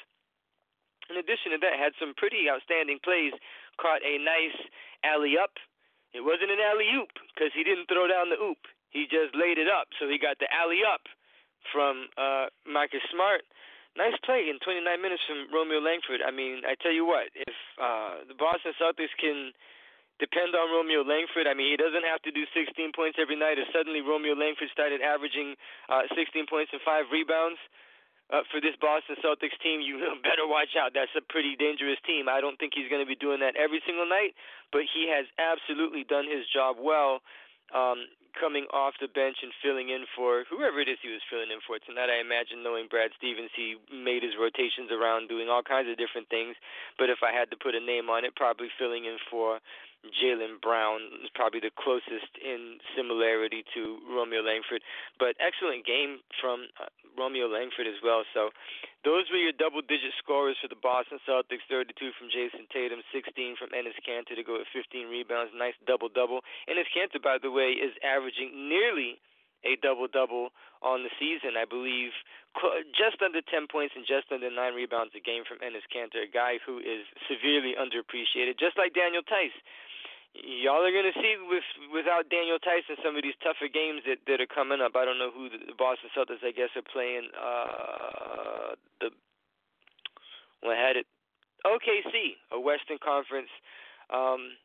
In 1.10 1.18
addition 1.18 1.52
to 1.52 1.60
that, 1.66 1.74
had 1.74 1.98
some 1.98 2.14
pretty 2.14 2.46
outstanding 2.46 3.02
plays. 3.02 3.34
Caught 3.82 4.06
a 4.06 4.22
nice 4.22 4.54
alley 5.02 5.42
up. 5.42 5.58
It 6.14 6.22
wasn't 6.22 6.52
an 6.54 6.62
alley 6.62 6.92
oop 6.94 7.10
because 7.34 7.50
he 7.56 7.64
didn't 7.64 7.90
throw 7.90 8.06
down 8.06 8.30
the 8.30 8.38
oop. 8.38 8.70
He 8.92 9.08
just 9.10 9.34
laid 9.34 9.58
it 9.58 9.72
up, 9.72 9.90
so 9.98 10.06
he 10.06 10.20
got 10.20 10.38
the 10.38 10.52
alley 10.54 10.84
up 10.86 11.08
from 11.70 12.10
uh, 12.18 12.50
Marcus 12.66 13.04
Smart. 13.14 13.46
Nice 14.00 14.16
play 14.24 14.48
in 14.48 14.56
29 14.64 14.88
minutes 15.04 15.24
from 15.28 15.52
Romeo 15.52 15.84
Langford. 15.84 16.24
I 16.24 16.32
mean, 16.32 16.64
I 16.64 16.80
tell 16.80 16.96
you 16.96 17.04
what, 17.04 17.28
if 17.36 17.56
uh, 17.76 18.24
the 18.24 18.38
Boston 18.40 18.72
Celtics 18.80 19.12
can 19.20 19.52
depend 20.16 20.56
on 20.56 20.72
Romeo 20.72 21.04
Langford, 21.04 21.44
I 21.44 21.52
mean, 21.52 21.76
he 21.76 21.76
doesn't 21.76 22.08
have 22.08 22.24
to 22.24 22.32
do 22.32 22.48
16 22.56 22.96
points 22.96 23.20
every 23.20 23.36
night. 23.36 23.60
If 23.60 23.68
suddenly 23.76 24.00
Romeo 24.00 24.32
Langford 24.32 24.72
started 24.72 25.04
averaging 25.04 25.60
uh, 25.92 26.08
16 26.16 26.48
points 26.48 26.72
and 26.72 26.80
five 26.88 27.12
rebounds, 27.12 27.60
uh, 28.32 28.48
for 28.48 28.64
this 28.64 28.80
Boston 28.80 29.20
Celtics 29.20 29.60
team, 29.60 29.84
you 29.84 30.00
better 30.24 30.48
watch 30.48 30.80
out. 30.80 30.96
That's 30.96 31.12
a 31.20 31.24
pretty 31.28 31.60
dangerous 31.60 32.00
team. 32.08 32.32
I 32.32 32.40
don't 32.40 32.56
think 32.56 32.74
he's 32.74 32.88
going 32.88 33.04
to 33.04 33.10
be 33.10 33.20
doing 33.20 33.44
that 33.44 33.60
every 33.60 33.84
single 33.84 34.08
night, 34.08 34.34
but 34.72 34.88
he 34.88 35.12
has 35.12 35.28
absolutely 35.36 36.08
done 36.08 36.26
his 36.26 36.48
job 36.48 36.80
well. 36.80 37.20
Um, 37.76 38.08
coming 38.38 38.66
off 38.72 38.96
the 39.00 39.08
bench 39.08 39.44
and 39.44 39.52
filling 39.62 39.90
in 39.90 40.06
for 40.16 40.44
whoever 40.50 40.80
it 40.80 40.90
is 40.90 40.98
he 41.02 41.12
was 41.12 41.24
filling 41.30 41.52
in 41.52 41.60
for 41.66 41.80
tonight. 41.80 42.10
I 42.10 42.20
imagine 42.20 42.64
knowing 42.64 42.88
Brad 42.88 43.12
Stevens, 43.18 43.52
he 43.56 43.76
made 43.92 44.24
his 44.24 44.40
rotations 44.40 44.92
around 44.92 45.28
doing 45.28 45.50
all 45.50 45.64
kinds 45.64 45.90
of 45.90 46.00
different 46.00 46.30
things. 46.30 46.56
But 46.98 47.10
if 47.10 47.20
I 47.24 47.32
had 47.32 47.52
to 47.52 47.58
put 47.60 47.76
a 47.76 47.84
name 47.84 48.10
on 48.10 48.26
it, 48.26 48.36
probably 48.36 48.70
filling 48.80 49.06
in 49.06 49.18
for 49.30 49.60
Jaylen 50.10 50.58
Brown 50.62 51.02
is 51.22 51.30
probably 51.34 51.62
the 51.62 51.74
closest 51.78 52.34
in 52.42 52.82
similarity 52.98 53.64
to 53.74 54.02
Romeo 54.10 54.42
Langford. 54.42 54.82
But 55.22 55.38
excellent 55.38 55.86
game 55.86 56.26
from 56.42 56.66
uh, 56.82 56.90
Romeo 57.14 57.46
Langford 57.46 57.86
as 57.86 58.02
well. 58.02 58.26
So 58.34 58.50
those 59.06 59.30
were 59.30 59.38
your 59.38 59.54
double 59.54 59.86
digit 59.86 60.18
scorers 60.18 60.58
for 60.58 60.68
the 60.68 60.80
Boston 60.80 61.22
Celtics 61.22 61.66
32 61.70 62.18
from 62.18 62.34
Jayson 62.34 62.66
Tatum, 62.74 63.06
16 63.14 63.62
from 63.62 63.70
Enes 63.78 63.98
Kanter 64.02 64.34
to 64.34 64.44
go 64.44 64.58
at 64.58 64.66
15 64.74 65.06
rebounds. 65.06 65.54
Nice 65.54 65.78
double 65.86 66.10
double. 66.10 66.42
Enes 66.66 66.90
Kanter, 66.90 67.22
by 67.22 67.38
the 67.38 67.54
way, 67.54 67.78
is 67.78 67.94
averaging 68.02 68.54
nearly 68.70 69.22
a 69.62 69.78
double 69.78 70.10
double 70.10 70.50
on 70.82 71.06
the 71.06 71.14
season. 71.22 71.54
I 71.54 71.70
believe 71.70 72.18
just 72.98 73.22
under 73.22 73.46
10 73.46 73.70
points 73.70 73.94
and 73.94 74.06
just 74.06 74.34
under 74.34 74.50
9 74.50 74.58
rebounds 74.74 75.14
a 75.14 75.22
game 75.22 75.46
from 75.46 75.62
Enes 75.62 75.86
Kanter, 75.94 76.26
a 76.26 76.32
guy 76.32 76.58
who 76.66 76.82
is 76.82 77.06
severely 77.30 77.78
underappreciated, 77.78 78.58
just 78.58 78.78
like 78.82 78.98
Daniel 78.98 79.22
Theis 79.22 79.54
y'all 80.36 80.84
are 80.84 80.92
gonna 80.92 81.16
see 81.16 81.36
with 81.50 81.64
without 81.94 82.30
Daniel 82.30 82.60
Tyson 82.60 82.96
some 83.04 83.16
of 83.16 83.24
these 83.24 83.38
tougher 83.44 83.68
games 83.68 84.04
that 84.08 84.24
that 84.28 84.40
are 84.40 84.50
coming 84.50 84.82
up. 84.82 84.96
I 84.96 85.06
don't 85.06 85.20
know 85.20 85.32
who 85.32 85.50
the, 85.50 85.74
Boston 85.78 86.10
Celtics 86.16 86.44
I 86.44 86.52
guess 86.52 86.72
are 86.76 86.88
playing. 86.88 87.30
Uh, 87.36 88.76
the 89.00 89.10
well, 90.64 90.72
I 90.72 90.80
had 90.80 90.96
it 90.96 91.08
OKC, 91.66 92.40
a 92.52 92.60
Western 92.60 92.98
Conference 93.04 93.50
um, 94.10 94.58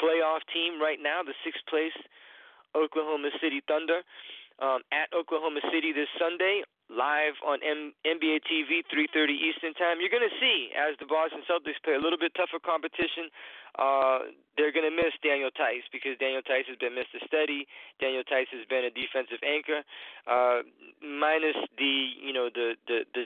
playoff 0.00 0.42
team 0.52 0.80
right 0.80 0.98
now, 1.00 1.22
the 1.22 1.34
sixth 1.44 1.62
place 1.68 1.96
Oklahoma 2.74 3.30
City 3.40 3.62
Thunder 3.66 4.02
um, 4.60 4.82
at 4.92 5.08
Oklahoma 5.16 5.60
City 5.72 5.92
this 5.92 6.08
Sunday 6.18 6.62
live 6.88 7.36
on 7.44 7.60
M- 7.62 7.92
NBA 8.04 8.40
TV, 8.48 8.82
3:30 8.88 9.36
Eastern 9.36 9.74
Time. 9.74 10.00
You're 10.00 10.12
going 10.12 10.24
to 10.24 10.38
see 10.40 10.72
as 10.72 10.96
the 10.98 11.06
Boston 11.06 11.44
Celtics 11.44 11.80
play 11.84 11.94
a 11.94 12.00
little 12.00 12.18
bit 12.18 12.32
tougher 12.34 12.58
competition. 12.58 13.28
Uh, 13.76 14.32
they're 14.56 14.72
going 14.72 14.88
to 14.88 14.94
miss 14.94 15.12
Daniel 15.22 15.50
Theis 15.52 15.84
because 15.92 16.16
Daniel 16.18 16.42
Theis 16.42 16.66
has 16.66 16.76
been 16.80 16.96
Mr. 16.96 17.20
Steady. 17.28 17.68
Daniel 18.00 18.24
Theis 18.24 18.48
has 18.50 18.64
been 18.66 18.84
a 18.88 18.90
defensive 18.90 19.38
anchor. 19.44 19.84
Uh, 20.26 20.64
minus 21.04 21.56
the 21.76 22.16
you 22.16 22.32
know 22.32 22.48
the 22.48 22.74
the 22.88 23.04
the 23.14 23.24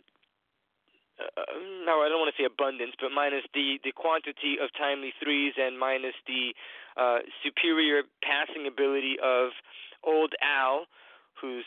uh, 1.22 1.54
no, 1.86 2.02
I 2.02 2.08
don't 2.08 2.18
want 2.18 2.34
to 2.34 2.38
say 2.40 2.46
abundance, 2.46 2.98
but 2.98 3.14
minus 3.14 3.44
the 3.54 3.78
the 3.84 3.92
quantity 3.92 4.58
of 4.58 4.74
timely 4.74 5.14
threes 5.22 5.54
and 5.56 5.78
minus 5.78 6.18
the 6.26 6.54
uh, 6.96 7.22
superior 7.44 8.02
passing 8.22 8.66
ability 8.66 9.16
of 9.22 9.54
old 10.02 10.34
Al, 10.42 10.86
who's 11.40 11.64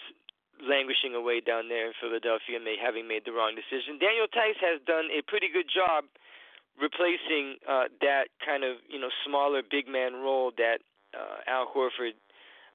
languishing 0.63 1.15
away 1.15 1.41
down 1.41 1.67
there 1.67 1.87
in 1.87 1.93
Philadelphia, 1.99 2.59
may 2.59 2.75
having 2.79 3.07
made 3.07 3.23
the 3.25 3.33
wrong 3.35 3.55
decision. 3.55 3.99
Daniel 3.99 4.27
Theis 4.31 4.55
has 4.61 4.79
done 4.87 5.11
a 5.11 5.21
pretty 5.27 5.49
good 5.51 5.67
job 5.67 6.05
replacing 6.79 7.59
uh, 7.67 7.87
that 8.01 8.31
kind 8.43 8.63
of 8.63 8.77
you 8.87 8.99
know 8.99 9.09
smaller 9.25 9.63
big 9.63 9.87
man 9.87 10.19
role 10.19 10.51
that 10.57 10.79
uh, 11.15 11.43
Al 11.47 11.67
Horford 11.67 12.15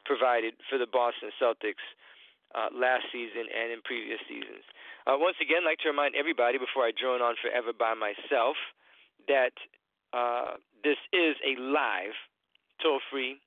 provided 0.05 0.55
for 0.69 0.79
the 0.79 0.89
Boston 0.89 1.31
Celtics 1.37 1.85
uh, 2.55 2.73
last 2.73 3.05
season 3.13 3.47
and 3.49 3.73
in 3.73 3.81
previous 3.85 4.21
seasons. 4.29 4.65
Uh, 5.07 5.17
once 5.17 5.37
again, 5.41 5.63
I'd 5.65 5.77
like 5.77 5.83
to 5.85 5.89
remind 5.89 6.15
everybody 6.15 6.59
before 6.59 6.85
I 6.85 6.93
drone 6.93 7.21
on 7.21 7.37
forever 7.41 7.73
by 7.73 7.95
myself 7.95 8.57
that 9.29 9.53
uh, 10.13 10.57
this 10.83 10.99
is 11.13 11.37
a 11.45 11.61
live, 11.61 12.17
toll-free 12.83 13.39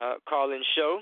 uh, 0.00 0.22
call-in 0.28 0.62
show 0.76 1.00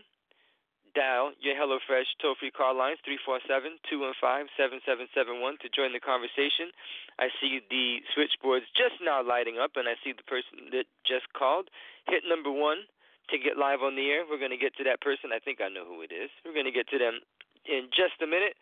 dial 0.97 1.37
your 1.45 1.53
HelloFresh 1.53 2.17
toll 2.17 2.41
free 2.41 2.51
call 2.51 2.73
lines 2.73 2.97
347 3.05 3.77
215 3.85 4.49
7771 4.57 5.61
to 5.61 5.69
join 5.69 5.93
the 5.93 6.01
conversation. 6.01 6.73
I 7.21 7.29
see 7.37 7.61
the 7.69 8.01
switchboards 8.17 8.65
just 8.73 8.97
now 9.05 9.21
lighting 9.21 9.61
up, 9.61 9.77
and 9.77 9.85
I 9.85 10.01
see 10.01 10.17
the 10.17 10.25
person 10.25 10.73
that 10.73 10.89
just 11.05 11.29
called. 11.37 11.69
Hit 12.09 12.25
number 12.25 12.49
one 12.49 12.89
to 13.29 13.37
get 13.37 13.61
live 13.61 13.85
on 13.85 13.95
the 13.95 14.09
air. 14.09 14.25
We're 14.25 14.41
going 14.41 14.57
to 14.57 14.61
get 14.61 14.73
to 14.81 14.85
that 14.89 15.05
person. 15.05 15.37
I 15.37 15.39
think 15.39 15.61
I 15.61 15.69
know 15.69 15.85
who 15.85 16.01
it 16.01 16.11
is. 16.11 16.33
We're 16.45 16.57
going 16.57 16.69
to 16.69 16.75
get 16.75 16.89
to 16.95 16.99
them 16.99 17.21
in 17.69 17.93
just 17.93 18.17
a 18.25 18.29
minute. 18.29 18.57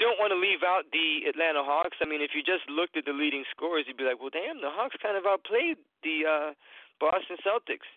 Don't 0.00 0.16
want 0.16 0.32
to 0.32 0.40
leave 0.40 0.64
out 0.64 0.88
the 0.92 1.28
Atlanta 1.28 1.60
Hawks. 1.60 2.00
I 2.00 2.08
mean, 2.08 2.24
if 2.24 2.32
you 2.32 2.40
just 2.40 2.64
looked 2.72 2.96
at 2.96 3.04
the 3.04 3.12
leading 3.12 3.44
scorers, 3.52 3.84
you'd 3.84 4.00
be 4.00 4.08
like, 4.08 4.16
well, 4.16 4.32
damn, 4.32 4.64
the 4.64 4.72
Hawks 4.72 4.96
kind 4.96 5.16
of 5.16 5.28
outplayed 5.28 5.76
the 6.00 6.24
uh, 6.24 6.50
Boston 6.96 7.36
Celtics. 7.44 7.88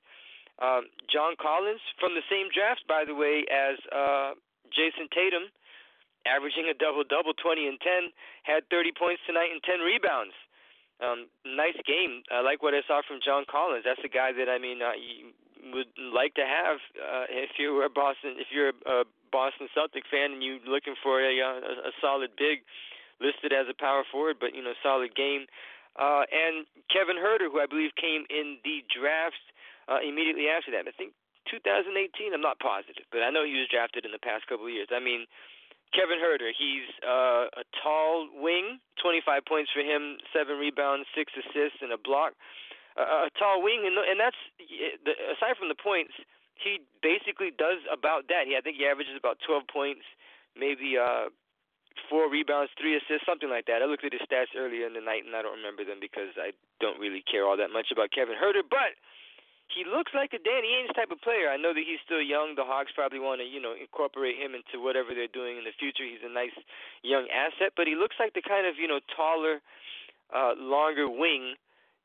Um, 0.64 0.88
John 1.12 1.36
Collins 1.36 1.84
from 2.00 2.16
the 2.16 2.24
same 2.32 2.48
draft, 2.48 2.88
by 2.88 3.04
the 3.04 3.12
way, 3.12 3.44
as 3.52 3.76
uh, 3.92 4.32
Jayson 4.72 5.12
Tatum, 5.12 5.52
averaging 6.24 6.72
a 6.72 6.76
double 6.78 7.04
double, 7.04 7.36
20 7.36 7.68
and 7.68 7.80
10, 7.84 8.16
had 8.48 8.64
30 8.72 8.96
points 8.96 9.20
tonight 9.28 9.52
and 9.52 9.60
10 9.60 9.84
rebounds. 9.84 10.32
Um, 11.04 11.28
nice 11.44 11.76
game. 11.84 12.24
I 12.32 12.40
like 12.40 12.64
what 12.64 12.72
I 12.72 12.80
saw 12.88 13.04
from 13.04 13.20
John 13.20 13.44
Collins. 13.44 13.84
That's 13.84 14.00
a 14.08 14.12
guy 14.12 14.32
that 14.32 14.48
I 14.48 14.56
mean 14.56 14.80
uh, 14.80 14.96
you 14.96 15.36
would 15.76 15.92
like 16.00 16.36
to 16.40 16.48
have 16.48 16.80
uh, 16.96 17.28
if 17.28 17.60
you 17.60 17.74
were 17.76 17.84
a 17.84 17.92
Boston 17.92 18.40
if 18.40 18.48
you're 18.52 18.72
a, 18.72 19.04
a 19.04 19.04
Boston 19.32 19.68
Celtic 19.76 20.08
fan 20.08 20.38
and 20.38 20.44
you're 20.44 20.64
looking 20.64 20.96
for 21.02 21.20
a, 21.20 21.34
uh, 21.44 21.60
a, 21.60 21.74
a 21.90 21.94
solid 22.00 22.32
big 22.38 22.64
listed 23.20 23.52
as 23.52 23.68
a 23.68 23.76
power 23.76 24.04
forward, 24.08 24.38
but 24.40 24.56
you 24.56 24.64
know 24.64 24.72
solid 24.80 25.16
game. 25.16 25.48
Uh, 26.00 26.24
and 26.32 26.66
Kevin 26.88 27.18
Huerter, 27.20 27.52
who 27.52 27.60
I 27.60 27.68
believe 27.68 27.92
came 28.00 28.24
in 28.30 28.58
the 28.64 28.82
draft 28.88 29.44
uh, 29.88 30.00
immediately 30.04 30.48
after 30.48 30.72
that. 30.72 30.88
I 30.88 30.94
think 30.96 31.14
2018. 31.50 32.34
I'm 32.34 32.42
not 32.42 32.60
positive, 32.60 33.04
but 33.12 33.22
I 33.22 33.30
know 33.30 33.44
he 33.44 33.60
was 33.60 33.68
drafted 33.68 34.06
in 34.06 34.12
the 34.16 34.22
past 34.22 34.48
couple 34.48 34.68
of 34.68 34.74
years. 34.74 34.88
I 34.92 35.04
mean, 35.04 35.28
Kevin 35.92 36.18
Huerter, 36.18 36.50
he's 36.56 36.88
uh, 37.06 37.52
a 37.54 37.66
tall 37.84 38.28
wing, 38.34 38.80
25 39.02 39.46
points 39.46 39.70
for 39.70 39.86
him, 39.86 40.18
seven 40.34 40.58
rebounds, 40.58 41.06
six 41.14 41.32
assists, 41.38 41.84
and 41.84 41.92
a 41.92 42.00
block. 42.00 42.34
Uh, 42.98 43.30
a 43.30 43.32
tall 43.38 43.62
wing, 43.62 43.86
and, 43.86 43.98
and 43.98 44.22
that's 44.22 44.38
aside 45.34 45.58
from 45.58 45.70
the 45.70 45.78
points, 45.78 46.14
he 46.58 46.82
basically 47.02 47.50
does 47.50 47.82
about 47.90 48.30
that. 48.30 48.46
He, 48.46 48.58
I 48.58 48.62
think 48.62 48.78
he 48.78 48.86
averages 48.86 49.18
about 49.18 49.42
12 49.46 49.66
points, 49.66 50.06
maybe 50.54 50.98
uh, 50.98 51.34
four 52.10 52.30
rebounds, 52.30 52.70
three 52.78 52.94
assists, 52.94 53.26
something 53.26 53.50
like 53.50 53.66
that. 53.66 53.82
I 53.82 53.90
looked 53.90 54.06
at 54.06 54.14
his 54.14 54.22
stats 54.30 54.54
earlier 54.54 54.86
in 54.86 54.94
the 54.94 55.02
night, 55.02 55.26
and 55.26 55.34
I 55.34 55.42
don't 55.42 55.58
remember 55.58 55.86
them 55.86 55.98
because 55.98 56.38
I 56.38 56.54
don't 56.82 57.02
really 57.02 57.26
care 57.26 57.46
all 57.46 57.58
that 57.58 57.74
much 57.74 57.90
about 57.90 58.14
Kevin 58.14 58.38
Huerter, 58.38 58.66
but 58.66 58.94
he 59.74 59.84
looks 59.84 60.14
like 60.14 60.32
a 60.38 60.42
Danny 60.42 60.78
Ainge 60.78 60.94
type 60.94 61.10
of 61.10 61.20
player. 61.20 61.50
I 61.50 61.58
know 61.58 61.74
that 61.74 61.84
he's 61.84 62.00
still 62.06 62.22
young. 62.22 62.54
The 62.54 62.64
Hawks 62.64 62.94
probably 62.94 63.20
want 63.20 63.42
to, 63.42 63.48
you 63.48 63.60
know, 63.60 63.74
incorporate 63.74 64.38
him 64.38 64.54
into 64.54 64.78
whatever 64.78 65.18
they're 65.18 65.32
doing 65.32 65.58
in 65.58 65.66
the 65.66 65.76
future. 65.76 66.06
He's 66.06 66.24
a 66.24 66.32
nice 66.32 66.56
young 67.02 67.26
asset, 67.34 67.74
but 67.76 67.90
he 67.90 67.98
looks 67.98 68.16
like 68.22 68.38
the 68.38 68.46
kind 68.46 68.70
of, 68.70 68.78
you 68.78 68.88
know, 68.88 69.02
taller, 69.18 69.60
uh, 70.30 70.54
longer 70.58 71.10
wing 71.10 71.58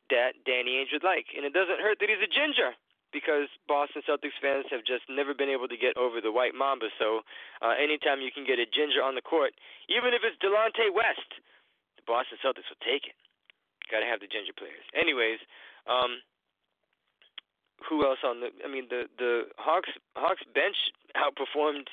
that 0.09 0.41
Danny 0.49 0.81
Ainge 0.81 0.97
would 0.97 1.05
like. 1.05 1.29
And 1.37 1.45
it 1.45 1.53
doesn't 1.53 1.85
hurt 1.85 2.01
that 2.01 2.09
he's 2.09 2.25
a 2.25 2.31
ginger 2.33 2.73
because 3.13 3.49
Boston 3.69 4.05
Celtics 4.05 4.37
fans 4.41 4.69
have 4.69 4.85
just 4.85 5.05
never 5.09 5.33
been 5.33 5.49
able 5.49 5.69
to 5.69 5.77
get 5.77 5.97
over 5.97 6.21
the 6.21 6.33
white 6.33 6.53
mamba. 6.53 6.93
So 7.01 7.25
uh, 7.61 7.77
anytime 7.77 8.21
you 8.21 8.33
can 8.33 8.45
get 8.45 8.61
a 8.61 8.69
ginger 8.69 9.01
on 9.01 9.17
the 9.17 9.25
court, 9.25 9.57
even 9.89 10.13
if 10.13 10.25
it's 10.25 10.37
Delonte 10.41 10.93
West, 10.93 11.41
the 11.97 12.05
Boston 12.05 12.37
Celtics 12.45 12.69
will 12.69 12.81
take 12.85 13.09
it. 13.09 13.17
Got 13.89 14.05
to 14.05 14.09
have 14.09 14.21
the 14.21 14.29
ginger 14.29 14.53
players. 14.53 14.85
Anyways, 14.93 15.41
um, 15.89 16.21
who 17.87 18.05
else 18.05 18.21
on 18.25 18.41
the? 18.41 18.51
I 18.65 18.69
mean, 18.71 18.87
the 18.91 19.07
the 19.19 19.51
Hawks 19.59 19.91
Hawks 20.17 20.43
bench 20.55 20.77
outperformed. 21.17 21.89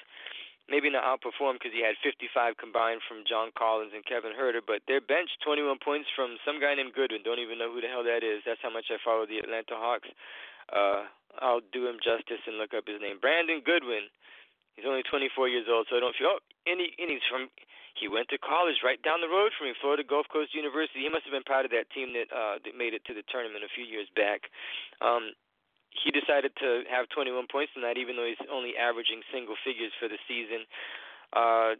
Maybe 0.66 0.90
not 0.90 1.06
outperformed 1.06 1.62
because 1.62 1.78
he 1.78 1.86
had 1.86 1.94
55 2.02 2.58
combined 2.58 3.06
from 3.06 3.22
John 3.22 3.54
Collins 3.54 3.94
and 3.94 4.02
Kevin 4.02 4.34
Huerter, 4.34 4.66
but 4.66 4.82
their 4.90 4.98
bench 4.98 5.30
21 5.46 5.78
points 5.78 6.10
from 6.10 6.42
some 6.42 6.58
guy 6.58 6.74
named 6.74 6.98
Goodwin. 6.98 7.22
Don't 7.22 7.38
even 7.38 7.62
know 7.62 7.70
who 7.70 7.86
the 7.86 7.88
hell 7.88 8.02
that 8.02 8.26
is. 8.26 8.42
That's 8.50 8.66
how 8.66 8.74
much 8.74 8.90
I 8.90 8.98
follow 8.98 9.30
the 9.30 9.38
Atlanta 9.38 9.78
Hawks. 9.78 10.10
Uh, 10.74 11.06
I'll 11.38 11.62
do 11.70 11.86
him 11.86 12.02
justice 12.02 12.42
and 12.50 12.58
look 12.58 12.74
up 12.74 12.90
his 12.90 12.98
name. 12.98 13.22
Brandon 13.22 13.62
Goodwin. 13.62 14.10
He's 14.74 14.90
only 14.90 15.04
24 15.06 15.48
years 15.48 15.70
old, 15.70 15.88
so 15.88 15.96
I 15.96 16.02
don't 16.02 16.16
feel. 16.18 16.36
Oh, 16.36 16.42
and, 16.68 16.82
he, 16.82 17.20
from. 17.30 17.54
He 17.96 18.12
went 18.12 18.28
to 18.28 18.38
college 18.38 18.84
right 18.84 19.00
down 19.00 19.24
the 19.24 19.32
road 19.32 19.56
from 19.56 19.72
me, 19.72 19.74
Florida 19.80 20.04
Gulf 20.04 20.28
Coast 20.28 20.52
University. 20.52 21.08
He 21.08 21.08
must 21.08 21.24
have 21.24 21.32
been 21.32 21.48
part 21.48 21.64
of 21.64 21.72
that 21.72 21.88
team 21.96 22.12
that 22.12 22.28
uh, 22.28 22.60
that 22.60 22.76
made 22.76 22.92
it 22.92 23.08
to 23.08 23.16
the 23.16 23.24
tournament 23.32 23.64
a 23.64 23.72
few 23.72 23.88
years 23.88 24.12
back. 24.12 24.52
Um, 25.00 25.32
he 25.96 26.12
decided 26.12 26.52
to 26.60 26.84
have 26.92 27.08
21 27.10 27.48
points 27.48 27.74
tonight, 27.74 27.98
even 27.98 28.16
though 28.16 28.28
he's 28.28 28.42
only 28.52 28.76
averaging 28.76 29.22
single 29.32 29.56
figures 29.64 29.92
for 30.00 30.08
the 30.08 30.20
season. 30.28 30.68
Uh, 31.34 31.80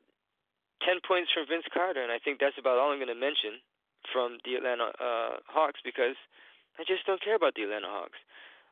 10 0.84 1.00
points 1.08 1.32
from 1.32 1.48
Vince 1.48 1.68
Carter, 1.72 2.04
and 2.04 2.12
I 2.12 2.20
think 2.20 2.40
that's 2.40 2.60
about 2.60 2.78
all 2.78 2.92
I'm 2.92 3.00
going 3.00 3.12
to 3.12 3.18
mention 3.18 3.64
from 4.12 4.38
the 4.44 4.56
Atlanta 4.56 4.92
uh, 5.00 5.42
Hawks 5.48 5.80
because 5.84 6.20
I 6.78 6.84
just 6.84 7.06
don't 7.08 7.24
care 7.24 7.36
about 7.36 7.56
the 7.56 7.64
Atlanta 7.64 7.88
Hawks. 7.88 8.20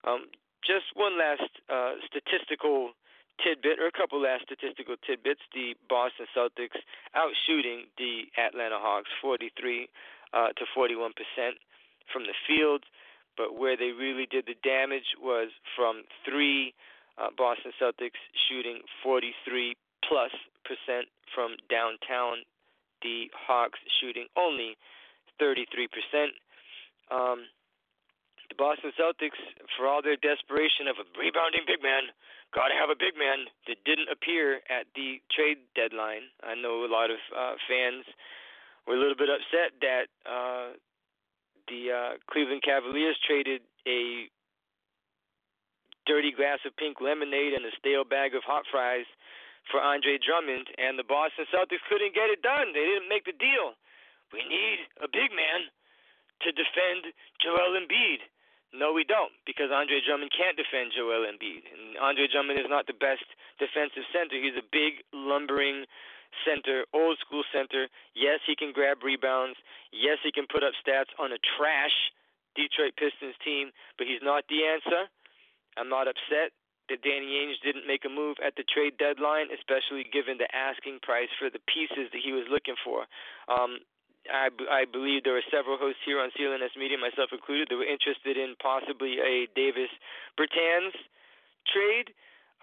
Um, 0.04 0.28
just 0.62 0.92
one 0.96 1.18
last 1.18 1.48
uh, 1.72 2.00
statistical 2.08 2.96
tidbit 3.42 3.80
or 3.80 3.88
a 3.88 3.96
couple 3.96 4.22
last 4.22 4.46
statistical 4.46 4.96
tidbits. 5.00 5.42
The 5.54 5.76
Boston 5.90 6.28
Celtics 6.36 6.78
out 7.16 7.32
shooting 7.48 7.88
the 7.98 8.30
Atlanta 8.38 8.78
Hawks 8.80 9.10
43 9.22 9.90
uh, 10.34 10.54
to 10.56 10.64
41 10.76 11.14
percent 11.14 11.58
from 12.12 12.24
the 12.24 12.36
field, 12.46 12.84
but 13.38 13.58
where 13.58 13.78
they 13.78 13.92
really 13.92 14.28
did 14.30 14.46
the 14.46 14.58
damage 14.64 15.16
was 15.22 15.50
from 15.76 16.04
three. 16.26 16.74
Uh, 17.18 17.30
Boston 17.38 17.72
Celtics 17.82 18.18
shooting 18.50 18.82
43 19.04 19.76
plus 20.08 20.32
percent 20.66 21.08
from 21.34 21.56
downtown. 21.70 22.42
The 23.02 23.30
Hawks 23.36 23.80
shooting 24.02 24.28
only 24.38 24.78
33 25.40 25.88
percent. 25.88 26.32
Um, 27.12 27.46
the 28.50 28.56
Boston 28.56 28.92
Celtics, 28.94 29.40
for 29.78 29.88
all 29.88 30.02
their 30.02 30.18
desperation 30.18 30.88
of 30.88 31.02
a 31.02 31.06
rebounding 31.18 31.66
big 31.66 31.82
man, 31.82 32.14
got 32.54 32.70
to 32.70 32.78
have 32.78 32.94
a 32.94 32.98
big 32.98 33.18
man 33.18 33.50
that 33.66 33.82
didn't 33.82 34.14
appear 34.14 34.62
at 34.70 34.86
the 34.94 35.18
trade 35.34 35.58
deadline. 35.74 36.30
I 36.46 36.54
know 36.54 36.86
a 36.86 36.92
lot 36.92 37.10
of 37.10 37.18
uh, 37.34 37.58
fans 37.66 38.06
were 38.86 38.94
a 38.94 39.02
little 39.02 39.18
bit 39.18 39.30
upset 39.30 39.74
that 39.82 40.06
uh, 40.28 40.78
the 41.68 41.92
uh, 41.92 42.12
Cleveland 42.30 42.64
Cavaliers 42.64 43.18
traded 43.26 43.62
a 43.88 44.28
dirty 46.06 46.32
glass 46.36 46.60
of 46.68 46.76
pink 46.76 47.00
lemonade 47.00 47.54
and 47.56 47.64
a 47.66 47.74
stale 47.80 48.04
bag 48.04 48.36
of 48.36 48.44
hot 48.44 48.68
fries 48.68 49.08
for 49.72 49.80
Andre 49.80 50.20
Drummond, 50.20 50.68
and 50.76 51.00
the 51.00 51.08
Boston 51.08 51.48
Celtics 51.48 51.84
couldn't 51.88 52.12
get 52.12 52.28
it 52.28 52.44
done. 52.44 52.76
They 52.76 52.84
didn't 52.84 53.08
make 53.08 53.24
the 53.24 53.36
deal. 53.36 53.80
We 54.36 54.44
need 54.44 54.84
a 55.00 55.08
big 55.08 55.32
man 55.32 55.72
to 56.44 56.52
defend 56.52 57.16
Joel 57.40 57.80
Embiid. 57.80 58.28
No, 58.74 58.92
we 58.92 59.06
don't, 59.06 59.32
because 59.46 59.70
Andre 59.70 60.02
Drummond 60.02 60.34
can't 60.34 60.58
defend 60.58 60.92
Joel 60.98 61.30
Embiid. 61.30 61.64
And 61.70 61.96
Andre 62.02 62.28
Drummond 62.28 62.60
is 62.60 62.68
not 62.68 62.90
the 62.90 62.98
best 62.98 63.24
defensive 63.62 64.04
center. 64.12 64.36
He's 64.36 64.58
a 64.58 64.66
big, 64.66 65.06
lumbering 65.14 65.86
center, 66.42 66.86
old 66.94 67.18
school 67.20 67.44
center. 67.54 67.88
Yes, 68.16 68.40
he 68.46 68.56
can 68.56 68.74
grab 68.74 69.04
rebounds. 69.04 69.58
Yes, 69.92 70.18
he 70.24 70.32
can 70.32 70.46
put 70.50 70.64
up 70.64 70.74
stats 70.82 71.14
on 71.20 71.32
a 71.32 71.40
trash 71.58 71.96
Detroit 72.56 72.94
Pistons 72.98 73.38
team, 73.44 73.72
but 73.98 74.06
he's 74.06 74.22
not 74.22 74.46
the 74.50 74.66
answer. 74.66 75.10
I'm 75.78 75.90
not 75.90 76.08
upset 76.08 76.54
that 76.90 77.02
Danny 77.02 77.40
Ainge 77.40 77.58
didn't 77.64 77.88
make 77.88 78.06
a 78.06 78.12
move 78.12 78.38
at 78.44 78.56
the 78.56 78.64
trade 78.68 79.00
deadline, 79.00 79.48
especially 79.50 80.06
given 80.06 80.38
the 80.38 80.50
asking 80.54 81.00
price 81.02 81.32
for 81.40 81.50
the 81.50 81.64
pieces 81.66 82.12
that 82.12 82.22
he 82.22 82.36
was 82.36 82.46
looking 82.52 82.76
for. 82.84 83.08
Um, 83.48 83.82
I, 84.30 84.52
I 84.72 84.84
believe 84.88 85.24
there 85.24 85.36
were 85.36 85.52
several 85.52 85.78
hosts 85.80 86.04
here 86.06 86.20
on 86.20 86.32
CLNS 86.36 86.80
Media, 86.80 86.98
myself 87.00 87.32
included, 87.32 87.68
that 87.70 87.80
were 87.80 87.88
interested 87.88 88.38
in 88.38 88.56
possibly 88.62 89.20
a 89.20 89.48
Davis 89.56 89.92
Bertans 90.40 90.96
trade. 91.68 92.12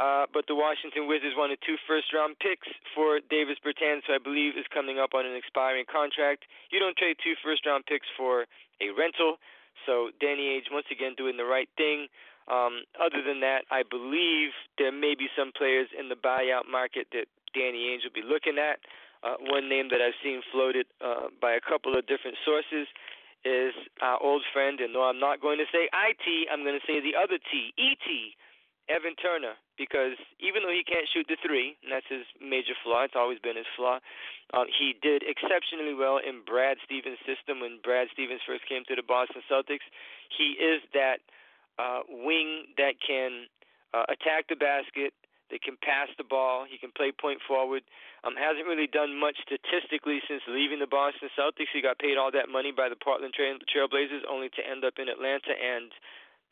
Uh, 0.01 0.25
but 0.33 0.49
the 0.49 0.57
Washington 0.57 1.05
Wizards 1.05 1.37
wanted 1.37 1.61
two 1.61 1.77
first 1.85 2.09
round 2.17 2.41
picks 2.41 2.65
for 2.97 3.21
Davis 3.29 3.61
Bertans, 3.61 4.01
who 4.09 4.17
I 4.17 4.23
believe 4.23 4.57
is 4.57 4.65
coming 4.73 4.97
up 4.97 5.13
on 5.13 5.29
an 5.29 5.37
expiring 5.37 5.85
contract. 5.85 6.49
You 6.73 6.81
don't 6.81 6.97
trade 6.97 7.21
two 7.21 7.37
first 7.45 7.69
round 7.69 7.85
picks 7.85 8.09
for 8.17 8.49
a 8.81 8.89
rental. 8.97 9.37
So 9.85 10.09
Danny 10.17 10.57
Ainge, 10.57 10.73
once 10.73 10.89
again, 10.89 11.13
doing 11.21 11.37
the 11.37 11.45
right 11.45 11.69
thing. 11.77 12.09
Um, 12.49 12.89
other 12.97 13.21
than 13.21 13.45
that, 13.45 13.69
I 13.69 13.85
believe 13.85 14.57
there 14.81 14.91
may 14.91 15.13
be 15.13 15.29
some 15.37 15.53
players 15.53 15.93
in 15.93 16.09
the 16.09 16.17
buyout 16.17 16.65
market 16.65 17.13
that 17.13 17.29
Danny 17.53 17.93
Ainge 17.93 18.09
will 18.09 18.17
be 18.17 18.25
looking 18.25 18.57
at. 18.57 18.81
Uh, 19.21 19.37
one 19.53 19.69
name 19.69 19.93
that 19.93 20.01
I've 20.01 20.17
seen 20.25 20.41
floated 20.49 20.89
uh, 21.05 21.29
by 21.45 21.53
a 21.53 21.61
couple 21.61 21.93
of 21.93 22.09
different 22.09 22.41
sources 22.41 22.89
is 23.45 23.77
our 24.01 24.17
old 24.17 24.43
friend, 24.53 24.81
and 24.81 24.97
no, 24.97 25.05
I'm 25.05 25.21
not 25.21 25.45
going 25.45 25.61
to 25.61 25.69
say 25.69 25.93
IT, 25.93 26.27
I'm 26.49 26.65
going 26.65 26.81
to 26.81 26.87
say 26.89 27.05
the 27.05 27.21
other 27.21 27.37
T, 27.37 27.73
ET, 27.77 28.09
Evan 28.89 29.15
Turner, 29.17 29.55
because 29.81 30.21
even 30.37 30.61
though 30.61 30.77
he 30.77 30.85
can't 30.85 31.09
shoot 31.09 31.25
the 31.25 31.41
three, 31.41 31.73
and 31.81 31.89
that's 31.89 32.05
his 32.13 32.29
major 32.37 32.77
flaw, 32.85 33.09
it's 33.09 33.17
always 33.17 33.41
been 33.41 33.57
his 33.57 33.69
flaw, 33.73 33.97
um, 34.53 34.69
he 34.69 34.93
did 34.93 35.25
exceptionally 35.25 35.97
well 35.97 36.21
in 36.21 36.45
Brad 36.45 36.77
Stevens' 36.85 37.17
system 37.25 37.65
when 37.65 37.81
Brad 37.81 38.13
Stevens 38.13 38.45
first 38.45 38.69
came 38.69 38.85
to 38.93 38.95
the 38.95 39.01
Boston 39.01 39.41
Celtics. 39.49 39.89
He 40.29 40.61
is 40.61 40.85
that 40.93 41.25
uh, 41.81 42.05
wing 42.13 42.77
that 42.77 43.01
can 43.01 43.49
uh, 43.97 44.05
attack 44.13 44.53
the 44.53 44.61
basket, 44.61 45.17
that 45.49 45.65
can 45.65 45.81
pass 45.81 46.13
the 46.21 46.29
ball. 46.29 46.69
He 46.69 46.77
can 46.77 46.93
play 46.93 47.09
point 47.09 47.41
forward. 47.41 47.81
Um, 48.21 48.37
hasn't 48.37 48.69
really 48.69 48.87
done 48.87 49.17
much 49.17 49.41
statistically 49.41 50.21
since 50.29 50.45
leaving 50.45 50.79
the 50.79 50.87
Boston 50.87 51.33
Celtics. 51.33 51.73
He 51.73 51.81
got 51.81 51.99
paid 51.99 52.21
all 52.21 52.31
that 52.37 52.53
money 52.53 52.71
by 52.71 52.93
the 52.93 53.01
Portland 53.01 53.33
Trail 53.33 53.57
Trailblazers, 53.65 54.29
only 54.29 54.53
to 54.55 54.63
end 54.63 54.85
up 54.85 55.01
in 55.01 55.09
Atlanta 55.09 55.57
and 55.57 55.91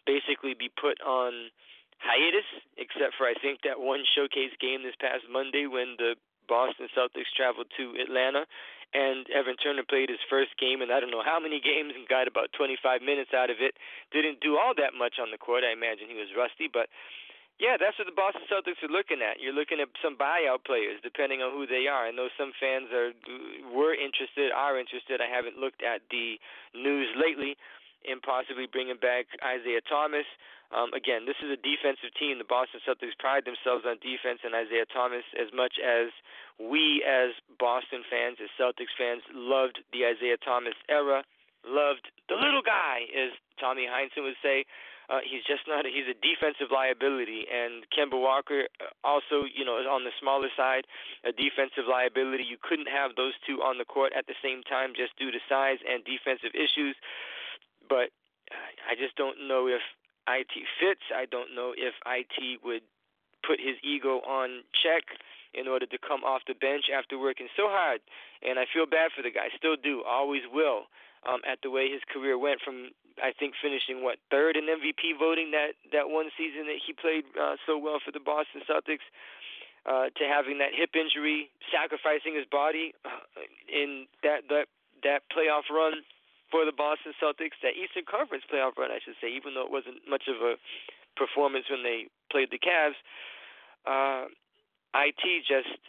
basically 0.09 0.57
be 0.57 0.73
put 0.73 0.97
on 1.05 1.53
hiatus, 1.99 2.47
except 2.77 3.15
for 3.19 3.27
I 3.27 3.35
think 3.35 3.63
that 3.63 3.81
one 3.81 4.05
showcase 4.15 4.55
game 4.61 4.83
this 4.83 4.99
past 4.99 5.27
Monday 5.31 5.67
when 5.67 5.99
the 5.99 6.15
Boston 6.49 6.89
Celtics 6.97 7.29
traveled 7.37 7.69
to 7.77 7.95
Atlanta 8.01 8.49
and 8.97 9.29
Evan 9.29 9.61
Turner 9.61 9.85
played 9.85 10.09
his 10.09 10.23
first 10.33 10.57
game 10.57 10.81
and 10.81 10.89
I 10.89 10.99
don't 10.99 11.13
know 11.13 11.25
how 11.25 11.37
many 11.37 11.61
games 11.61 11.93
and 11.93 12.09
got 12.09 12.25
about 12.25 12.57
25 12.57 13.05
minutes 13.05 13.37
out 13.37 13.53
of 13.53 13.61
it. 13.61 13.77
Didn't 14.11 14.41
do 14.41 14.57
all 14.57 14.73
that 14.81 14.97
much 14.97 15.21
on 15.21 15.29
the 15.29 15.37
court. 15.37 15.61
I 15.61 15.77
imagine 15.77 16.09
he 16.09 16.17
was 16.17 16.33
rusty, 16.33 16.73
but 16.73 16.89
yeah, 17.61 17.75
that's 17.75 17.99
what 17.99 18.07
the 18.07 18.15
Boston 18.15 18.47
Celtics 18.47 18.79
are 18.87 18.91
looking 18.91 19.19
at. 19.19 19.43
You're 19.43 19.57
looking 19.57 19.83
at 19.83 19.91
some 19.99 20.15
buyout 20.15 20.63
players, 20.63 21.03
depending 21.03 21.43
on 21.43 21.51
who 21.51 21.67
they 21.67 21.91
are. 21.91 22.07
I 22.07 22.15
know 22.15 22.31
some 22.39 22.55
fans 22.55 22.87
are 22.95 23.11
were 23.67 23.93
interested, 23.99 24.55
are 24.55 24.79
interested. 24.79 25.19
I 25.19 25.27
haven't 25.27 25.59
looked 25.59 25.83
at 25.83 26.07
the 26.07 26.39
news 26.73 27.11
lately 27.19 27.59
in 28.07 28.23
possibly 28.23 28.71
bringing 28.71 28.97
back 28.97 29.27
Isaiah 29.43 29.83
Thomas. 29.91 30.27
Um, 30.69 30.93
again, 30.93 31.25
this 31.25 31.41
is 31.41 31.49
a 31.49 31.57
defensive 31.57 32.13
team. 32.13 32.37
The 32.37 32.45
Boston 32.45 32.81
Celtics 32.85 33.17
pride 33.17 33.49
themselves 33.49 33.89
on 33.89 33.97
defense, 34.05 34.45
and 34.45 34.53
Isaiah 34.53 34.85
Thomas, 34.85 35.25
as 35.33 35.49
much 35.53 35.81
as 35.81 36.13
we 36.61 37.01
as 37.09 37.33
Boston 37.57 38.05
fans, 38.05 38.37
as 38.37 38.53
Celtics 38.61 38.93
fans, 38.93 39.25
loved 39.33 39.81
the 39.97 40.05
Isaiah 40.05 40.37
Thomas 40.37 40.77
era, 40.93 41.25
loved 41.65 42.13
the 42.29 42.37
little 42.37 42.61
guy, 42.61 43.09
as 43.17 43.33
Tommy 43.57 43.89
Heinsohn 43.89 44.29
would 44.29 44.41
say. 44.45 44.69
Uh, 45.09 45.25
he's 45.25 45.41
just 45.49 45.65
not. 45.65 45.87
A, 45.87 45.89
he's 45.89 46.05
a 46.05 46.13
defensive 46.21 46.69
liability, 46.69 47.49
and 47.49 47.89
Kemba 47.89 48.21
Walker 48.21 48.69
uh, 48.77 48.93
also, 49.01 49.49
you 49.49 49.65
know, 49.65 49.81
is 49.81 49.89
on 49.89 50.05
the 50.05 50.13
smaller 50.21 50.53
side, 50.53 50.85
a 51.25 51.33
defensive 51.33 51.89
liability. 51.89 52.45
You 52.45 52.61
couldn't 52.61 52.93
have 52.93 53.17
those 53.17 53.33
two 53.49 53.65
on 53.65 53.81
the 53.81 53.89
court 53.89 54.13
at 54.13 54.29
the 54.29 54.37
same 54.45 54.61
time 54.69 54.93
just 54.93 55.17
due 55.17 55.33
to 55.33 55.41
size 55.49 55.81
and 55.89 56.05
defensive 56.05 56.53
issues. 56.53 56.93
But 57.89 58.13
uh, 58.53 58.69
I 58.85 59.01
just 59.01 59.17
don't 59.17 59.49
know 59.49 59.65
if 59.65 59.81
it 60.37 60.49
fits. 60.81 61.09
I 61.15 61.25
don't 61.25 61.55
know 61.55 61.73
if 61.77 61.95
it 62.05 62.61
would 62.65 62.83
put 63.47 63.61
his 63.61 63.77
ego 63.83 64.21
on 64.27 64.65
check 64.77 65.05
in 65.55 65.67
order 65.67 65.87
to 65.87 65.99
come 65.99 66.25
off 66.25 66.43
the 66.47 66.55
bench 66.55 66.93
after 66.93 67.19
working 67.19 67.49
so 67.57 67.69
hard. 67.69 68.01
And 68.45 68.59
I 68.59 68.65
feel 68.69 68.85
bad 68.85 69.11
for 69.17 69.23
the 69.23 69.33
guy. 69.33 69.49
Still 69.57 69.77
do. 69.77 70.03
Always 70.05 70.43
will. 70.53 70.91
Um, 71.27 71.43
at 71.43 71.59
the 71.67 71.71
way 71.71 71.91
his 71.91 72.03
career 72.07 72.39
went 72.39 72.63
from 72.63 72.95
I 73.19 73.35
think 73.35 73.59
finishing 73.59 74.07
what 74.07 74.23
third 74.31 74.55
in 74.55 74.71
MVP 74.71 75.19
voting 75.19 75.51
that 75.51 75.75
that 75.91 76.15
one 76.15 76.31
season 76.39 76.71
that 76.71 76.79
he 76.79 76.95
played 76.95 77.27
uh, 77.35 77.59
so 77.67 77.75
well 77.77 77.99
for 77.99 78.13
the 78.13 78.23
Boston 78.23 78.63
Celtics. 78.69 79.07
Uh, 79.87 80.13
to 80.21 80.29
having 80.29 80.59
that 80.59 80.75
hip 80.77 80.91
injury, 80.93 81.49
sacrificing 81.73 82.37
his 82.37 82.45
body 82.51 82.93
uh, 83.07 83.25
in 83.73 84.07
that 84.23 84.45
that 84.49 84.67
that 85.03 85.23
playoff 85.33 85.67
run 85.73 86.05
for 86.51 86.65
the 86.65 86.73
Boston 86.73 87.13
Celtics, 87.21 87.59
that 87.63 87.77
Eastern 87.77 88.05
Conference 88.09 88.45
playoff 88.49 88.77
run, 88.77 88.91
I 88.91 89.01
should 89.05 89.17
say, 89.21 89.29
even 89.29 89.55
though 89.55 89.65
it 89.65 89.73
wasn't 89.73 90.05
much 90.09 90.29
of 90.29 90.41
a 90.41 90.57
performance 91.17 91.67
when 91.69 91.83
they 91.83 92.09
played 92.31 92.49
the 92.51 92.59
Cavs. 92.59 92.99
Uh, 93.85 94.29
it 94.95 95.15
just 95.45 95.81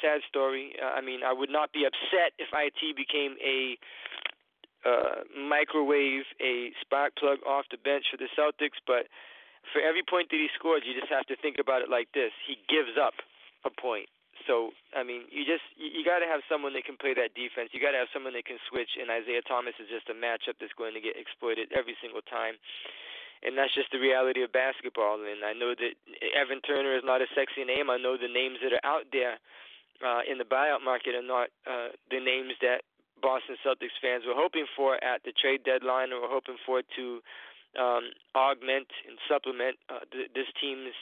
sad 0.00 0.20
story. 0.28 0.74
Uh, 0.80 0.92
I 0.96 1.00
mean, 1.00 1.20
I 1.24 1.32
would 1.32 1.50
not 1.50 1.72
be 1.72 1.84
upset 1.84 2.34
if 2.38 2.48
it 2.52 2.74
became 2.96 3.36
a 3.38 3.78
uh, 4.82 5.22
microwave 5.38 6.26
a 6.42 6.72
spark 6.80 7.14
plug 7.16 7.38
off 7.46 7.66
the 7.70 7.78
bench 7.78 8.06
for 8.10 8.16
the 8.16 8.26
Celtics, 8.34 8.82
but 8.86 9.06
for 9.70 9.78
every 9.78 10.02
point 10.02 10.28
that 10.30 10.42
he 10.42 10.48
scores, 10.58 10.82
you 10.84 10.98
just 10.98 11.12
have 11.12 11.26
to 11.26 11.36
think 11.36 11.56
about 11.60 11.82
it 11.82 11.90
like 11.90 12.08
this: 12.14 12.32
he 12.46 12.58
gives 12.68 12.98
up 12.98 13.14
a 13.64 13.70
point. 13.70 14.08
So 14.46 14.74
I 14.94 15.02
mean, 15.02 15.28
you 15.30 15.44
just 15.44 15.64
you, 15.76 15.90
you 15.90 16.02
got 16.04 16.20
to 16.20 16.28
have 16.28 16.42
someone 16.48 16.72
that 16.74 16.84
can 16.84 16.96
play 16.96 17.14
that 17.14 17.34
defense. 17.34 17.70
You 17.72 17.80
got 17.80 17.92
to 17.94 18.00
have 18.02 18.12
someone 18.12 18.34
that 18.34 18.46
can 18.46 18.58
switch. 18.70 18.98
And 19.00 19.10
Isaiah 19.10 19.42
Thomas 19.44 19.74
is 19.78 19.88
just 19.88 20.10
a 20.10 20.16
matchup 20.16 20.58
that's 20.58 20.74
going 20.76 20.94
to 20.94 21.02
get 21.02 21.18
exploited 21.18 21.70
every 21.72 21.96
single 22.00 22.22
time. 22.22 22.58
And 23.42 23.58
that's 23.58 23.74
just 23.74 23.90
the 23.90 23.98
reality 23.98 24.46
of 24.46 24.54
basketball. 24.54 25.18
And 25.18 25.42
I 25.42 25.50
know 25.50 25.74
that 25.74 25.92
Evan 26.30 26.62
Turner 26.62 26.94
is 26.94 27.02
not 27.02 27.18
a 27.18 27.28
sexy 27.34 27.66
name. 27.66 27.90
I 27.90 27.98
know 27.98 28.14
the 28.14 28.30
names 28.30 28.62
that 28.62 28.70
are 28.70 28.86
out 28.86 29.10
there 29.10 29.42
uh, 29.98 30.22
in 30.30 30.38
the 30.38 30.46
buyout 30.46 30.82
market 30.84 31.18
are 31.18 31.26
not 31.26 31.50
uh, 31.66 31.90
the 32.10 32.22
names 32.22 32.54
that 32.62 32.86
Boston 33.22 33.58
Celtics 33.62 33.98
fans 34.02 34.22
were 34.26 34.38
hoping 34.38 34.66
for 34.74 34.98
at 35.02 35.22
the 35.22 35.32
trade 35.34 35.62
deadline, 35.62 36.12
or 36.12 36.22
were 36.22 36.30
hoping 36.30 36.58
for 36.66 36.82
to 36.94 37.22
um, 37.78 38.10
augment 38.34 38.90
and 39.08 39.18
supplement 39.30 39.78
uh, 39.88 40.02
th- 40.10 40.30
this 40.34 40.50
team's 40.60 40.94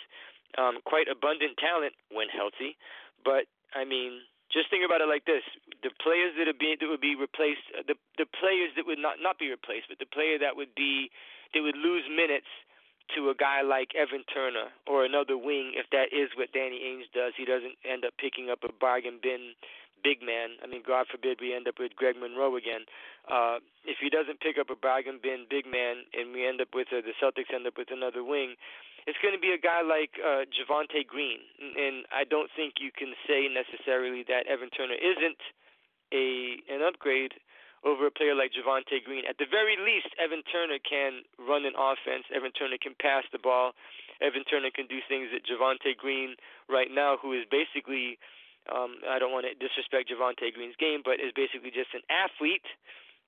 um, 0.59 0.79
quite 0.85 1.09
abundant 1.09 1.57
talent 1.57 1.95
when 2.13 2.29
healthy. 2.29 2.77
But 3.25 3.47
I 3.75 3.85
mean, 3.85 4.25
just 4.53 4.71
think 4.71 4.83
about 4.85 5.01
it 5.01 5.09
like 5.09 5.25
this: 5.25 5.45
the 5.83 5.95
players 6.03 6.35
that 6.39 6.49
are 6.49 6.57
being 6.57 6.77
that 6.81 6.89
would 6.89 7.03
be 7.05 7.15
replaced, 7.15 7.65
uh, 7.77 7.87
the 7.87 7.97
the 8.19 8.27
players 8.27 8.75
that 8.77 8.87
would 8.87 9.01
not 9.01 9.23
not 9.23 9.39
be 9.39 9.51
replaced, 9.51 9.89
but 9.89 9.99
the 9.99 10.11
player 10.11 10.39
that 10.39 10.57
would 10.57 10.75
be 10.75 11.11
that 11.55 11.63
would 11.63 11.79
lose 11.79 12.05
minutes 12.09 12.51
to 13.17 13.31
a 13.31 13.35
guy 13.35 13.63
like 13.63 13.91
Evan 13.99 14.23
Turner 14.31 14.71
or 14.87 15.05
another 15.05 15.35
wing 15.37 15.75
if 15.75 15.87
that 15.91 16.15
is 16.15 16.31
what 16.39 16.53
Danny 16.53 16.79
Ainge 16.79 17.11
does. 17.11 17.35
He 17.37 17.45
doesn't 17.45 17.75
end 17.83 18.05
up 18.05 18.15
picking 18.19 18.51
up 18.51 18.63
a 18.63 18.71
bargain 18.71 19.19
bin 19.23 19.59
big 20.03 20.23
man. 20.23 20.57
I 20.65 20.67
mean, 20.67 20.83
God 20.87 21.07
forbid 21.11 21.39
we 21.41 21.55
end 21.55 21.69
up 21.69 21.77
with 21.79 21.95
Greg 21.97 22.17
Monroe 22.17 22.57
again. 22.57 22.89
Uh, 23.29 23.61
if 23.85 24.01
he 24.01 24.09
doesn't 24.09 24.41
pick 24.41 24.57
up 24.59 24.71
a 24.71 24.79
bargain 24.79 25.21
bin 25.23 25.45
big 25.49 25.67
man 25.69 26.09
and 26.17 26.33
we 26.33 26.47
end 26.47 26.61
up 26.61 26.73
with 26.73 26.89
uh, 26.89 27.05
the 27.05 27.13
Celtics 27.21 27.53
end 27.53 27.67
up 27.67 27.77
with 27.77 27.93
another 27.93 28.25
wing, 28.25 28.57
it's 29.07 29.19
going 29.23 29.35
to 29.35 29.41
be 29.41 29.53
a 29.53 29.61
guy 29.61 29.81
like 29.81 30.17
uh, 30.21 30.45
Javonte 30.51 31.07
Green. 31.07 31.41
And 31.61 32.05
I 32.13 32.25
don't 32.25 32.51
think 32.57 32.81
you 32.81 32.91
can 32.93 33.17
say 33.25 33.49
necessarily 33.49 34.25
that 34.29 34.47
Evan 34.47 34.71
Turner 34.71 34.97
isn't 34.97 35.41
a 36.13 36.59
an 36.67 36.83
upgrade 36.83 37.39
over 37.85 38.07
a 38.07 38.13
player 38.13 38.37
like 38.37 38.53
Javonte 38.53 39.01
Green. 39.01 39.25
At 39.25 39.39
the 39.41 39.49
very 39.49 39.81
least, 39.81 40.13
Evan 40.21 40.45
Turner 40.45 40.77
can 40.85 41.25
run 41.41 41.65
an 41.65 41.73
offense. 41.79 42.29
Evan 42.29 42.53
Turner 42.53 42.77
can 42.77 42.93
pass 43.01 43.25
the 43.33 43.41
ball. 43.41 43.73
Evan 44.21 44.45
Turner 44.45 44.69
can 44.69 44.85
do 44.85 45.01
things 45.09 45.33
that 45.33 45.49
Javonte 45.49 45.97
Green 45.97 46.37
right 46.69 46.93
now, 46.93 47.17
who 47.17 47.33
is 47.33 47.49
basically, 47.49 48.21
um, 48.69 49.01
I 49.09 49.17
don't 49.17 49.33
want 49.33 49.49
to 49.49 49.57
disrespect 49.57 50.13
Javonte 50.13 50.53
Green's 50.53 50.77
game, 50.77 51.01
but 51.01 51.25
is 51.25 51.33
basically 51.33 51.73
just 51.73 51.97
an 51.97 52.05
athlete, 52.13 52.69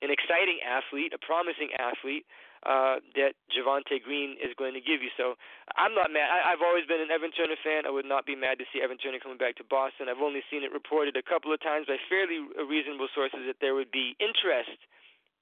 an 0.04 0.12
exciting 0.12 0.60
athlete, 0.60 1.16
a 1.16 1.20
promising 1.20 1.72
athlete 1.80 2.28
uh, 2.62 3.02
that 3.18 3.34
Javonte 3.50 3.98
Green 3.98 4.38
is 4.38 4.54
going 4.54 4.74
to 4.74 4.82
give 4.82 5.02
you. 5.02 5.10
So 5.18 5.34
I'm 5.74 5.94
not 5.98 6.14
mad. 6.14 6.30
I, 6.30 6.54
I've 6.54 6.62
always 6.62 6.86
been 6.86 7.02
an 7.02 7.10
Evan 7.10 7.34
Turner 7.34 7.58
fan. 7.58 7.86
I 7.86 7.90
would 7.90 8.06
not 8.06 8.22
be 8.22 8.38
mad 8.38 8.62
to 8.62 8.66
see 8.70 8.78
Evan 8.78 9.02
Turner 9.02 9.18
coming 9.18 9.38
back 9.38 9.58
to 9.58 9.66
Boston. 9.66 10.06
I've 10.06 10.22
only 10.22 10.46
seen 10.46 10.62
it 10.62 10.70
reported 10.70 11.18
a 11.18 11.26
couple 11.26 11.50
of 11.50 11.58
times 11.58 11.90
by 11.90 11.98
fairly 12.06 12.38
reasonable 12.54 13.10
sources 13.10 13.42
that 13.50 13.58
there 13.58 13.74
would 13.74 13.90
be 13.90 14.14
interest 14.22 14.78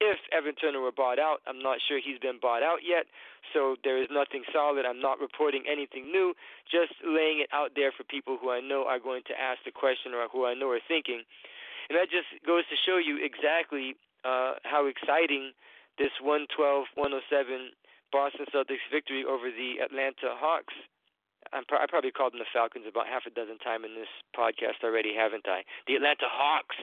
if 0.01 0.17
Evan 0.33 0.57
Turner 0.57 0.81
were 0.81 0.91
bought 0.91 1.21
out. 1.21 1.45
I'm 1.45 1.61
not 1.61 1.77
sure 1.85 2.01
he's 2.01 2.17
been 2.17 2.41
bought 2.41 2.65
out 2.65 2.81
yet, 2.81 3.05
so 3.53 3.77
there 3.85 4.01
is 4.01 4.09
nothing 4.09 4.41
solid. 4.49 4.81
I'm 4.81 4.97
not 4.97 5.21
reporting 5.21 5.69
anything 5.69 6.09
new, 6.09 6.33
just 6.65 6.97
laying 7.05 7.45
it 7.45 7.53
out 7.53 7.77
there 7.77 7.93
for 7.93 8.01
people 8.09 8.41
who 8.41 8.49
I 8.49 8.65
know 8.65 8.89
are 8.89 8.97
going 8.97 9.21
to 9.29 9.37
ask 9.37 9.61
the 9.61 9.69
question 9.69 10.17
or 10.17 10.25
who 10.25 10.49
I 10.49 10.57
know 10.57 10.73
are 10.73 10.81
thinking. 10.89 11.21
And 11.85 11.93
that 12.01 12.09
just 12.09 12.33
goes 12.41 12.65
to 12.73 12.77
show 12.81 12.97
you 12.97 13.21
exactly 13.21 13.93
uh, 14.25 14.57
how 14.65 14.89
exciting– 14.89 15.53
this 15.97 16.11
112-107 16.23 16.87
Boston 18.11 18.45
Celtics 18.53 18.83
victory 18.91 19.23
over 19.23 19.47
the 19.49 19.79
Atlanta 19.83 20.35
Hawks. 20.35 20.75
I'm 21.51 21.63
I 21.71 21.87
probably 21.89 22.11
called 22.11 22.33
them 22.33 22.43
the 22.43 22.53
Falcons 22.53 22.85
about 22.87 23.07
half 23.07 23.25
a 23.25 23.33
dozen 23.33 23.57
times 23.59 23.87
in 23.87 23.95
this 23.95 24.11
podcast 24.35 24.83
already, 24.83 25.15
haven't 25.15 25.47
I? 25.47 25.63
The 25.87 25.95
Atlanta 25.95 26.29
Hawks 26.29 26.77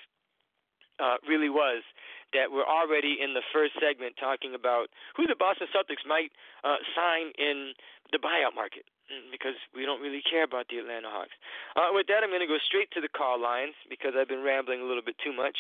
uh, 0.99 1.17
really 1.29 1.49
was 1.49 1.87
that 2.35 2.53
we're 2.53 2.67
already 2.67 3.17
in 3.17 3.33
the 3.33 3.45
first 3.55 3.73
segment 3.81 4.19
talking 4.21 4.53
about 4.53 4.93
who 5.17 5.25
the 5.25 5.39
Boston 5.39 5.69
Celtics 5.73 6.05
might 6.05 6.35
uh, 6.65 6.77
sign 6.93 7.33
in 7.39 7.73
the 8.13 8.19
buyout 8.19 8.53
market 8.53 8.85
mm, 9.09 9.31
because 9.33 9.57
we 9.73 9.87
don't 9.87 10.03
really 10.03 10.21
care 10.21 10.45
about 10.45 10.69
the 10.69 10.83
Atlanta 10.83 11.09
Hawks. 11.09 11.33
Uh, 11.73 11.95
with 11.95 12.11
that, 12.13 12.21
I'm 12.21 12.29
going 12.35 12.45
to 12.45 12.51
go 12.51 12.61
straight 12.61 12.91
to 12.93 13.01
the 13.01 13.09
call 13.09 13.41
lines 13.41 13.79
because 13.89 14.13
I've 14.19 14.29
been 14.29 14.45
rambling 14.45 14.83
a 14.83 14.89
little 14.89 15.05
bit 15.05 15.17
too 15.23 15.33
much, 15.33 15.57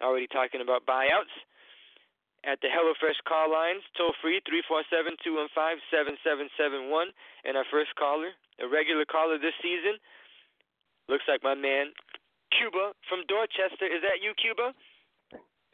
already 0.00 0.30
talking 0.30 0.62
about 0.62 0.86
buyouts 0.86 1.34
at 2.46 2.62
the 2.62 2.70
HelloFresh 2.70 3.18
call 3.26 3.50
lines, 3.50 3.82
toll 3.98 4.14
free 4.22 4.38
347 4.46 5.18
215 5.18 5.82
7771. 5.90 7.10
And 7.42 7.58
our 7.58 7.66
first 7.68 7.90
caller, 7.98 8.30
a 8.62 8.70
regular 8.70 9.04
caller 9.04 9.36
this 9.36 9.56
season, 9.58 9.98
looks 11.10 11.26
like 11.26 11.42
my 11.42 11.58
man 11.58 11.90
Cuba 12.54 12.94
from 13.10 13.26
Dorchester. 13.26 13.90
Is 13.90 14.00
that 14.06 14.22
you, 14.22 14.30
Cuba? 14.38 14.70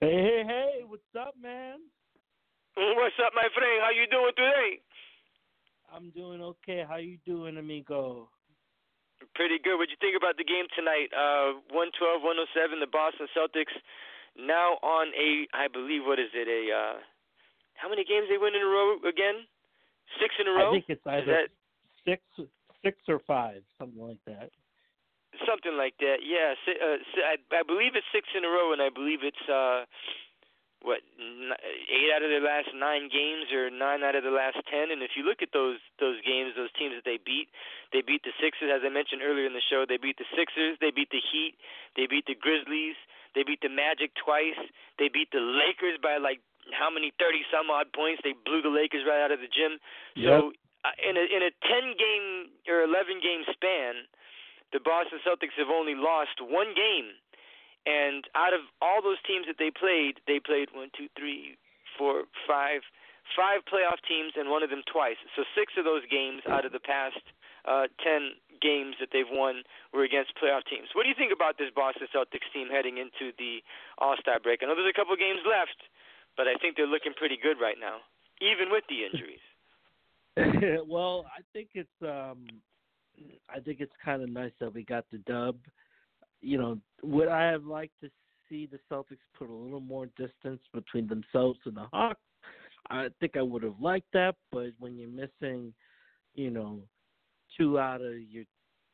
Hey, 0.00 0.16
hey, 0.18 0.42
hey, 0.48 0.72
what's 0.88 1.12
up, 1.14 1.36
man? 1.36 1.78
What's 2.74 3.20
up, 3.20 3.36
my 3.36 3.46
friend? 3.52 3.84
How 3.84 3.92
you 3.92 4.08
doing 4.08 4.32
today? 4.32 4.80
I'm 5.92 6.08
doing 6.16 6.40
okay. 6.40 6.88
How 6.88 6.96
you 6.96 7.20
doing, 7.28 7.60
amigo? 7.60 8.32
Pretty 9.36 9.60
good. 9.62 9.76
What'd 9.76 9.92
you 9.92 10.00
think 10.00 10.16
about 10.16 10.40
the 10.40 10.48
game 10.48 10.66
tonight? 10.74 11.12
Uh, 11.12 11.60
112-107, 11.70 12.80
the 12.80 12.88
Boston 12.90 13.28
Celtics 13.36 13.76
now 14.36 14.80
on 14.82 15.08
a, 15.14 15.46
I 15.52 15.68
believe, 15.68 16.02
what 16.04 16.18
is 16.18 16.32
it? 16.34 16.48
A 16.48 16.62
uh, 16.72 16.96
how 17.74 17.88
many 17.88 18.04
games 18.04 18.26
they 18.30 18.38
win 18.38 18.54
in 18.54 18.62
a 18.62 18.70
row 18.70 18.96
again? 19.02 19.44
Six 20.20 20.34
in 20.38 20.46
a 20.46 20.52
row. 20.52 20.70
I 20.70 20.80
think 20.80 20.86
it's 20.88 21.06
either 21.06 21.26
that, 21.26 21.48
six, 22.04 22.22
six 22.84 22.98
or 23.08 23.18
five, 23.26 23.62
something 23.78 24.00
like 24.00 24.22
that. 24.26 24.50
Something 25.48 25.80
like 25.80 25.96
that. 25.98 26.20
Yeah, 26.20 26.52
uh, 26.68 27.00
I, 27.24 27.40
I 27.56 27.62
believe 27.64 27.96
it's 27.96 28.06
six 28.12 28.28
in 28.36 28.44
a 28.44 28.52
row, 28.52 28.76
and 28.76 28.84
I 28.84 28.92
believe 28.92 29.24
it's 29.24 29.46
uh, 29.48 29.88
what 30.84 31.00
eight 31.16 32.10
out 32.12 32.20
of 32.20 32.28
their 32.28 32.44
last 32.44 32.68
nine 32.76 33.08
games, 33.08 33.48
or 33.48 33.72
nine 33.72 34.04
out 34.04 34.12
of 34.12 34.28
the 34.28 34.34
last 34.34 34.60
ten. 34.68 34.92
And 34.92 35.00
if 35.00 35.16
you 35.16 35.24
look 35.24 35.40
at 35.40 35.48
those 35.56 35.80
those 35.96 36.20
games, 36.20 36.52
those 36.52 36.74
teams 36.76 36.92
that 37.00 37.08
they 37.08 37.16
beat, 37.16 37.48
they 37.96 38.04
beat 38.04 38.22
the 38.28 38.34
Sixers, 38.42 38.68
as 38.68 38.84
I 38.84 38.92
mentioned 38.92 39.24
earlier 39.24 39.48
in 39.48 39.56
the 39.56 39.64
show. 39.72 39.88
They 39.88 39.96
beat 39.96 40.20
the 40.20 40.28
Sixers, 40.36 40.76
they 40.84 40.92
beat 40.92 41.08
the 41.08 41.22
Heat, 41.32 41.56
they 41.96 42.04
beat 42.04 42.28
the 42.28 42.36
Grizzlies, 42.36 43.00
they 43.34 43.42
beat 43.42 43.60
the 43.60 43.72
Magic 43.72 44.12
twice. 44.16 44.58
They 44.98 45.08
beat 45.08 45.32
the 45.32 45.40
Lakers 45.40 45.98
by 46.02 46.18
like 46.18 46.40
how 46.70 46.90
many 46.92 47.12
thirty 47.18 47.42
some 47.50 47.70
odd 47.70 47.90
points. 47.92 48.22
They 48.22 48.34
blew 48.34 48.62
the 48.62 48.72
Lakers 48.72 49.04
right 49.08 49.22
out 49.22 49.32
of 49.32 49.40
the 49.40 49.50
gym. 49.50 49.80
Yep. 50.14 50.28
So 50.28 50.36
uh, 50.84 50.96
in 51.00 51.16
a 51.16 51.24
in 51.24 51.42
a 51.42 51.52
ten 51.66 51.96
game 51.96 52.52
or 52.68 52.82
eleven 52.84 53.18
game 53.18 53.42
span, 53.50 54.06
the 54.72 54.80
Boston 54.80 55.20
Celtics 55.24 55.56
have 55.56 55.72
only 55.72 55.94
lost 55.94 56.40
one 56.40 56.72
game. 56.76 57.16
And 57.82 58.22
out 58.38 58.54
of 58.54 58.62
all 58.78 59.02
those 59.02 59.18
teams 59.26 59.50
that 59.50 59.58
they 59.58 59.74
played, 59.74 60.22
they 60.30 60.38
played 60.38 60.70
one, 60.70 60.94
two, 60.94 61.10
three, 61.18 61.58
four, 61.98 62.30
five, 62.46 62.86
five 63.34 63.66
playoff 63.66 63.98
teams, 64.06 64.38
and 64.38 64.54
one 64.54 64.62
of 64.62 64.70
them 64.70 64.86
twice. 64.86 65.18
So 65.34 65.42
six 65.58 65.74
of 65.74 65.82
those 65.82 66.06
games 66.06 66.46
out 66.46 66.62
of 66.62 66.70
the 66.70 66.78
past 66.78 67.18
uh, 67.64 67.86
10 68.02 68.38
games 68.60 68.94
that 69.00 69.10
they've 69.12 69.28
won 69.30 69.62
were 69.92 70.04
against 70.04 70.34
playoff 70.38 70.62
teams. 70.70 70.88
What 70.94 71.02
do 71.02 71.08
you 71.08 71.18
think 71.18 71.32
about 71.34 71.58
this 71.58 71.68
Boston 71.74 72.06
Celtics 72.14 72.46
team 72.54 72.68
heading 72.70 72.98
into 72.98 73.34
the 73.38 73.62
All 73.98 74.16
Star 74.20 74.38
break? 74.38 74.62
I 74.62 74.66
know 74.66 74.74
there's 74.74 74.90
a 74.90 74.98
couple 74.98 75.14
games 75.16 75.40
left, 75.42 75.78
but 76.36 76.46
I 76.46 76.54
think 76.62 76.76
they're 76.76 76.86
looking 76.86 77.12
pretty 77.14 77.38
good 77.40 77.58
right 77.60 77.76
now, 77.78 78.02
even 78.40 78.70
with 78.70 78.84
the 78.88 79.04
injuries. 79.06 79.42
well, 80.88 81.26
I 81.28 81.42
think 81.52 81.68
it's 81.74 81.98
um, 82.00 82.46
I 83.50 83.60
think 83.60 83.80
it's 83.80 83.92
kind 84.04 84.22
of 84.22 84.30
nice 84.30 84.52
that 84.60 84.72
we 84.72 84.84
got 84.84 85.04
the 85.12 85.18
dub. 85.18 85.56
You 86.40 86.58
know, 86.58 86.78
would 87.02 87.28
I 87.28 87.50
have 87.50 87.64
liked 87.64 88.00
to 88.00 88.10
see 88.48 88.66
the 88.66 88.78
Celtics 88.90 89.24
put 89.38 89.48
a 89.48 89.52
little 89.52 89.80
more 89.80 90.06
distance 90.16 90.60
between 90.72 91.06
themselves 91.06 91.58
and 91.64 91.76
the 91.76 91.86
Hawks? 91.92 92.20
I 92.90 93.08
think 93.20 93.36
I 93.36 93.42
would 93.42 93.62
have 93.62 93.80
liked 93.80 94.12
that, 94.12 94.34
but 94.50 94.70
when 94.78 94.96
you're 94.96 95.08
missing, 95.08 95.72
you 96.34 96.50
know, 96.50 96.80
two 97.56 97.78
out 97.78 98.00
of 98.00 98.20
your 98.20 98.44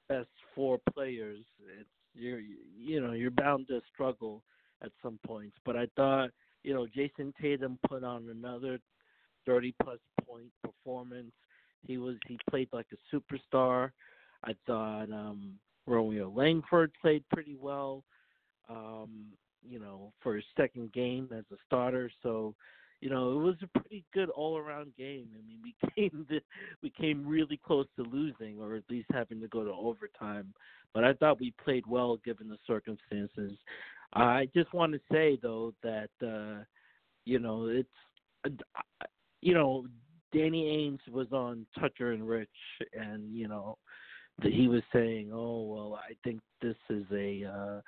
best 0.08 0.28
four 0.54 0.78
players, 0.92 1.44
it's 1.78 1.88
you're 2.14 2.40
you 2.40 3.00
know 3.00 3.12
you're 3.12 3.30
bound 3.30 3.68
to 3.68 3.80
struggle 3.92 4.42
at 4.82 4.90
some 5.02 5.18
points. 5.26 5.56
But 5.64 5.76
I 5.76 5.86
thought 5.96 6.30
you 6.62 6.74
know 6.74 6.86
Jayson 6.86 7.32
Tatum 7.40 7.78
put 7.88 8.04
on 8.04 8.28
another 8.30 8.78
thirty 9.46 9.74
plus 9.82 9.98
point 10.26 10.50
performance. 10.62 11.32
He 11.86 11.98
was 11.98 12.16
he 12.26 12.38
played 12.50 12.68
like 12.72 12.86
a 12.92 13.16
superstar. 13.16 13.90
I 14.44 14.54
thought 14.66 15.10
um 15.10 15.54
Romeo 15.86 16.32
Langford 16.34 16.92
played 17.00 17.24
pretty 17.30 17.56
well. 17.58 18.04
Um, 18.68 19.26
you 19.66 19.78
know, 19.78 20.12
for 20.20 20.34
his 20.34 20.44
second 20.56 20.92
game 20.92 21.28
as 21.32 21.44
a 21.52 21.56
starter. 21.66 22.10
So 22.22 22.54
you 23.00 23.10
know, 23.10 23.32
it 23.32 23.42
was 23.42 23.54
a 23.62 23.78
pretty 23.78 24.04
good 24.12 24.28
all 24.30 24.58
around 24.58 24.92
game. 24.96 25.28
I 25.34 25.46
mean, 25.46 25.58
we 25.62 25.74
came 25.94 26.26
to, 26.30 26.40
we 26.82 26.90
came 26.90 27.26
really 27.26 27.60
close 27.64 27.86
to 27.96 28.02
losing, 28.02 28.58
or 28.60 28.74
at 28.74 28.84
least 28.90 29.08
having 29.12 29.40
to 29.40 29.48
go 29.48 29.64
to 29.64 29.70
overtime. 29.70 30.52
But 30.94 31.04
I 31.04 31.12
thought 31.14 31.40
we 31.40 31.52
played 31.62 31.86
well 31.86 32.18
given 32.24 32.48
the 32.48 32.58
circumstances. 32.66 33.52
I 34.14 34.48
just 34.54 34.72
want 34.72 34.92
to 34.92 35.00
say 35.12 35.38
though 35.40 35.74
that 35.82 36.10
uh, 36.22 36.64
you 37.24 37.38
know 37.38 37.66
it's 37.66 37.88
uh, 38.46 39.04
you 39.42 39.54
know 39.54 39.86
Danny 40.32 40.64
Ainge 40.64 41.12
was 41.12 41.28
on 41.32 41.66
Toucher 41.78 42.12
and 42.12 42.26
Rich, 42.26 42.48
and 42.98 43.32
you 43.36 43.48
know 43.48 43.76
that 44.42 44.52
he 44.52 44.66
was 44.66 44.82
saying, 44.92 45.30
"Oh 45.32 45.64
well, 45.64 46.00
I 46.02 46.14
think 46.24 46.40
this 46.60 46.76
is 46.90 47.04
a." 47.12 47.44
Uh, 47.44 47.80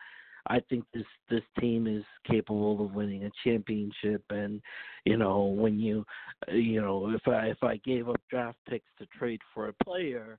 I 0.49 0.61
think 0.69 0.85
this 0.93 1.05
this 1.29 1.43
team 1.59 1.87
is 1.87 2.05
capable 2.29 2.85
of 2.85 2.95
winning 2.95 3.25
a 3.25 3.31
championship. 3.45 4.23
And 4.31 4.61
you 5.05 5.17
know, 5.17 5.45
when 5.45 5.79
you 5.79 6.05
uh, 6.49 6.55
you 6.55 6.81
know, 6.81 7.11
if 7.11 7.27
I 7.27 7.47
if 7.47 7.63
I 7.63 7.77
gave 7.85 8.09
up 8.09 8.21
draft 8.31 8.59
picks 8.69 8.89
to 8.99 9.07
trade 9.19 9.41
for 9.55 9.69
a 9.69 9.85
player, 9.85 10.39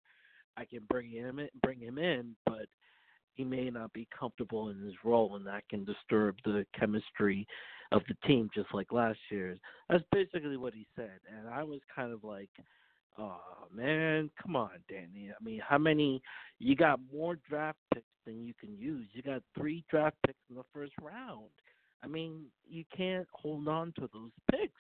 I 0.58 0.66
can 0.66 0.82
bring 0.90 1.10
him 1.10 1.40
in, 1.40 1.50
bring 1.62 1.80
him 1.80 1.98
in, 1.98 2.36
but 2.46 2.66
he 3.34 3.44
may 3.44 3.70
not 3.70 3.94
be 3.94 4.08
comfortable 4.18 4.70
in 4.70 4.80
his 4.82 4.94
role, 5.04 5.36
and 5.36 5.46
that 5.48 5.68
can 5.70 5.86
disturb 5.86 6.36
the 6.44 6.66
chemistry 6.78 7.48
of 7.92 8.02
the 8.08 8.16
team, 8.28 8.50
just 8.54 8.74
like 8.74 8.92
last 8.92 9.20
year's. 9.30 9.60
That's 9.90 10.04
basically 10.12 10.58
what 10.58 10.74
he 10.74 10.86
said, 10.96 11.20
and 11.38 11.48
I 11.48 11.64
was 11.64 11.80
kind 11.94 12.12
of 12.12 12.24
like, 12.24 12.50
Oh 13.18 13.42
man, 13.74 14.30
come 14.42 14.56
on, 14.56 14.72
Danny. 14.90 15.30
I 15.30 15.44
mean, 15.44 15.62
how 15.68 15.78
many? 15.78 16.22
You 16.60 16.76
got 16.76 17.00
more 17.12 17.38
draft 17.50 17.80
picks 17.94 18.06
than 18.26 18.46
you 18.46 18.54
can 18.60 18.78
use. 18.78 19.08
You 19.14 19.22
got 19.22 19.42
three 19.58 19.84
draft 19.90 20.16
picks 20.26 20.40
in 20.50 20.56
the 20.56 20.64
first 20.74 20.94
round. 21.02 21.50
I 22.04 22.08
mean, 22.08 22.46
you 22.70 22.84
can't 22.96 23.28
hold 23.32 23.68
on 23.68 23.94
to 24.00 24.10
those 24.14 24.32
picks. 24.50 24.74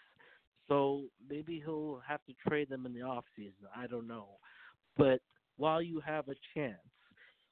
So 0.67 1.03
maybe 1.29 1.61
he'll 1.63 2.01
have 2.07 2.21
to 2.27 2.33
trade 2.47 2.69
them 2.69 2.85
in 2.85 2.93
the 2.93 3.01
off 3.01 3.25
season. 3.35 3.67
I 3.75 3.87
don't 3.87 4.07
know. 4.07 4.27
But 4.97 5.19
while 5.57 5.81
you 5.81 6.01
have 6.05 6.29
a 6.29 6.35
chance, 6.53 6.77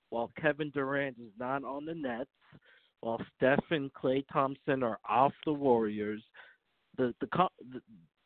while 0.09 0.31
Kevin 0.39 0.71
Durant 0.71 1.17
is 1.19 1.31
not 1.37 1.63
on 1.63 1.85
the 1.85 1.93
Nets, 1.93 2.29
while 3.01 3.19
Steph 3.35 3.63
and 3.71 3.91
Klay 3.93 4.23
Thompson 4.31 4.83
are 4.83 4.99
off 5.07 5.33
the 5.45 5.53
Warriors, 5.53 6.21
the 6.97 7.13
the 7.21 7.27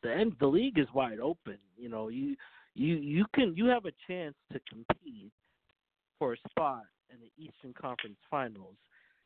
the, 0.04 0.12
end 0.12 0.34
the 0.38 0.46
league 0.46 0.78
is 0.78 0.86
wide 0.94 1.18
open. 1.18 1.58
You 1.76 1.88
know, 1.88 2.08
you 2.08 2.36
you 2.74 2.94
you 2.96 3.24
can 3.34 3.54
you 3.56 3.66
have 3.66 3.86
a 3.86 3.92
chance 4.06 4.34
to 4.52 4.60
compete 4.70 5.32
for 6.18 6.34
a 6.34 6.36
spot 6.48 6.84
in 7.10 7.16
the 7.20 7.42
Eastern 7.42 7.74
Conference 7.74 8.18
Finals. 8.30 8.76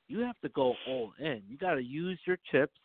You 0.07 0.21
have 0.21 0.39
to 0.41 0.49
go 0.51 0.75
all 0.89 1.13
in. 1.19 1.43
You 1.47 1.59
got 1.59 1.75
to 1.75 1.83
use 1.83 2.19
your 2.27 2.39
chips 2.51 2.79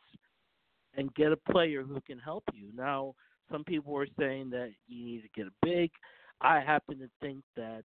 and 0.96 1.14
get 1.16 1.32
a 1.32 1.52
player 1.52 1.84
who 1.84 2.02
can 2.02 2.20
help 2.20 2.44
you. 2.54 2.68
Now, 2.76 3.14
some 3.52 3.64
people 3.64 3.94
were 3.94 4.08
saying 4.20 4.50
that 4.50 4.72
you 4.88 5.06
need 5.06 5.22
to 5.22 5.30
get 5.36 5.48
a 5.48 5.66
big. 5.66 5.90
I 6.42 6.60
happen 6.60 7.00
to 7.00 7.10
think 7.22 7.44
that 7.56 7.84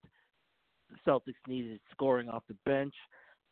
the 0.89 1.11
Celtics 1.11 1.47
needed 1.47 1.79
scoring 1.91 2.29
off 2.29 2.43
the 2.47 2.55
bench. 2.65 2.93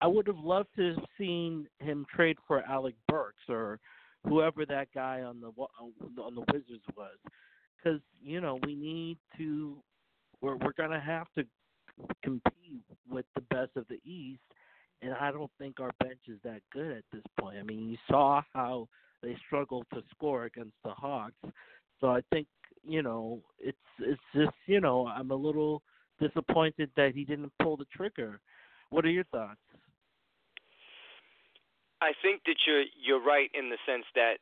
I 0.01 0.07
would 0.07 0.27
have 0.27 0.37
loved 0.37 0.69
to 0.77 0.93
have 0.93 1.03
seen 1.17 1.67
him 1.79 2.05
trade 2.13 2.37
for 2.47 2.61
Alec 2.63 2.95
Burks 3.07 3.43
or 3.49 3.79
whoever 4.25 4.65
that 4.65 4.87
guy 4.93 5.21
on 5.21 5.41
the 5.41 5.47
on 6.21 6.35
the 6.35 6.45
Wizards 6.53 6.83
was, 6.95 7.17
because 7.77 7.99
you 8.23 8.41
know 8.41 8.59
we 8.65 8.75
need 8.75 9.17
to. 9.37 9.77
We're 10.41 10.55
we're 10.57 10.73
gonna 10.73 10.99
have 10.99 11.27
to 11.37 11.45
compete 12.23 12.83
with 13.09 13.25
the 13.35 13.41
best 13.41 13.71
of 13.75 13.85
the 13.87 13.99
East, 14.09 14.41
and 15.01 15.13
I 15.13 15.31
don't 15.31 15.51
think 15.57 15.79
our 15.79 15.91
bench 15.99 16.19
is 16.27 16.39
that 16.43 16.61
good 16.73 16.91
at 16.91 17.03
this 17.11 17.23
point. 17.39 17.57
I 17.57 17.63
mean, 17.63 17.89
you 17.89 17.97
saw 18.09 18.41
how 18.53 18.87
they 19.21 19.35
struggled 19.45 19.85
to 19.93 20.01
score 20.11 20.45
against 20.45 20.75
the 20.83 20.91
Hawks, 20.91 21.35
so 21.99 22.07
I 22.07 22.21
think 22.31 22.47
you 22.83 23.03
know 23.03 23.41
it's 23.59 23.77
it's 23.99 24.21
just 24.35 24.55
you 24.65 24.81
know 24.81 25.07
I'm 25.07 25.31
a 25.31 25.35
little 25.35 25.81
disappointed 26.19 26.89
that 26.95 27.13
he 27.15 27.23
didn't 27.23 27.51
pull 27.61 27.77
the 27.77 27.85
trigger. 27.95 28.39
What 28.89 29.05
are 29.05 29.09
your 29.09 29.23
thoughts? 29.25 29.59
I 32.01 32.13
think 32.21 32.41
that 32.49 32.57
you're 32.65 32.85
you're 32.97 33.23
right 33.23 33.49
in 33.53 33.69
the 33.69 33.77
sense 33.85 34.05
that 34.15 34.41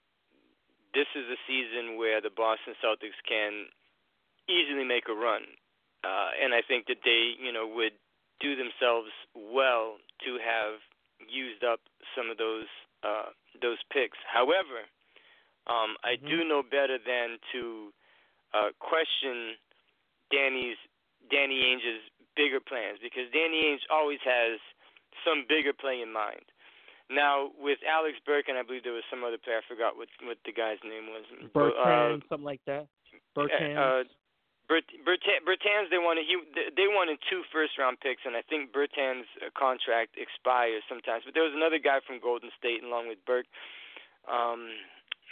this 0.95 1.07
is 1.13 1.27
a 1.27 1.39
season 1.45 1.99
where 1.99 2.21
the 2.21 2.31
Boston 2.31 2.73
Celtics 2.79 3.19
can 3.27 3.67
easily 4.47 4.87
make 4.87 5.11
a 5.11 5.13
run, 5.13 5.43
uh, 6.03 6.31
and 6.41 6.55
I 6.55 6.63
think 6.65 6.87
that 6.87 7.03
they 7.03 7.35
you 7.37 7.51
know 7.51 7.67
would 7.67 7.93
do 8.39 8.55
themselves 8.55 9.11
well 9.35 9.99
to 10.23 10.39
have 10.39 10.79
used 11.27 11.63
up 11.63 11.83
some 12.15 12.31
of 12.31 12.39
those 12.39 12.71
uh, 13.03 13.35
those 13.61 13.77
picks. 13.91 14.17
However, 14.23 14.87
um, 15.67 15.99
I 16.03 16.15
mm-hmm. 16.15 16.27
do 16.27 16.37
know 16.47 16.63
better 16.63 16.97
than 16.97 17.37
to 17.51 17.91
uh, 18.55 18.71
question 18.79 19.59
Danny's 20.31 20.79
Danny 21.29 21.61
Ainge's 21.67 22.07
bigger 22.35 22.63
plans 22.63 23.03
because 23.03 23.27
Danny 23.35 23.67
Ainge 23.67 23.83
always 23.91 24.23
has 24.23 24.59
some 25.27 25.43
bigger 25.47 25.73
play 25.73 26.01
in 26.01 26.13
mind. 26.13 26.47
Now 27.09 27.49
with 27.57 27.81
Alec 27.81 28.21
Burks 28.25 28.47
and 28.47 28.57
I 28.57 28.63
believe 28.63 28.85
there 28.85 28.93
was 28.93 29.05
some 29.09 29.25
other 29.25 29.41
player. 29.41 29.59
I 29.59 29.65
forgot 29.65 29.97
what 29.97 30.07
what 30.21 30.37
the 30.45 30.53
guy's 30.53 30.77
name 30.85 31.09
was. 31.09 31.25
Bertan, 31.49 32.21
uh, 32.21 32.29
something 32.29 32.45
like 32.45 32.61
that. 32.69 32.85
Bertan. 33.33 33.73
Uh, 33.73 34.05
Bert, 34.69 34.85
Bertan, 35.01 35.41
Bertans 35.41 35.89
they 35.89 35.97
wanted 35.97 36.29
he 36.29 36.37
they 36.53 36.85
wanted 36.85 37.17
two 37.25 37.41
first 37.49 37.81
round 37.81 37.97
picks 37.97 38.21
and 38.29 38.37
I 38.37 38.45
think 38.45 38.69
Bertan's 38.69 39.25
uh, 39.41 39.49
contract 39.57 40.21
expires 40.21 40.85
sometimes. 40.85 41.25
But 41.25 41.33
there 41.33 41.43
was 41.43 41.57
another 41.57 41.81
guy 41.81 41.97
from 42.05 42.21
Golden 42.21 42.53
State 42.53 42.85
along 42.85 43.09
with 43.09 43.17
Burke. 43.25 43.49
Um, 44.29 44.69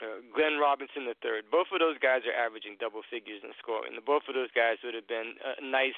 uh, 0.02 0.22
Glenn 0.34 0.58
Robinson 0.58 1.06
the 1.06 1.18
third. 1.22 1.50
Both 1.50 1.70
of 1.74 1.78
those 1.78 1.98
guys 2.02 2.26
are 2.26 2.34
averaging 2.34 2.78
double 2.82 3.02
figures 3.06 3.42
in 3.46 3.54
scoring. 3.62 3.94
The 3.94 4.02
both 4.02 4.26
of 4.30 4.34
those 4.34 4.54
guys 4.54 4.82
would 4.82 4.98
have 4.98 5.10
been 5.10 5.38
uh, 5.42 5.62
nice 5.62 5.98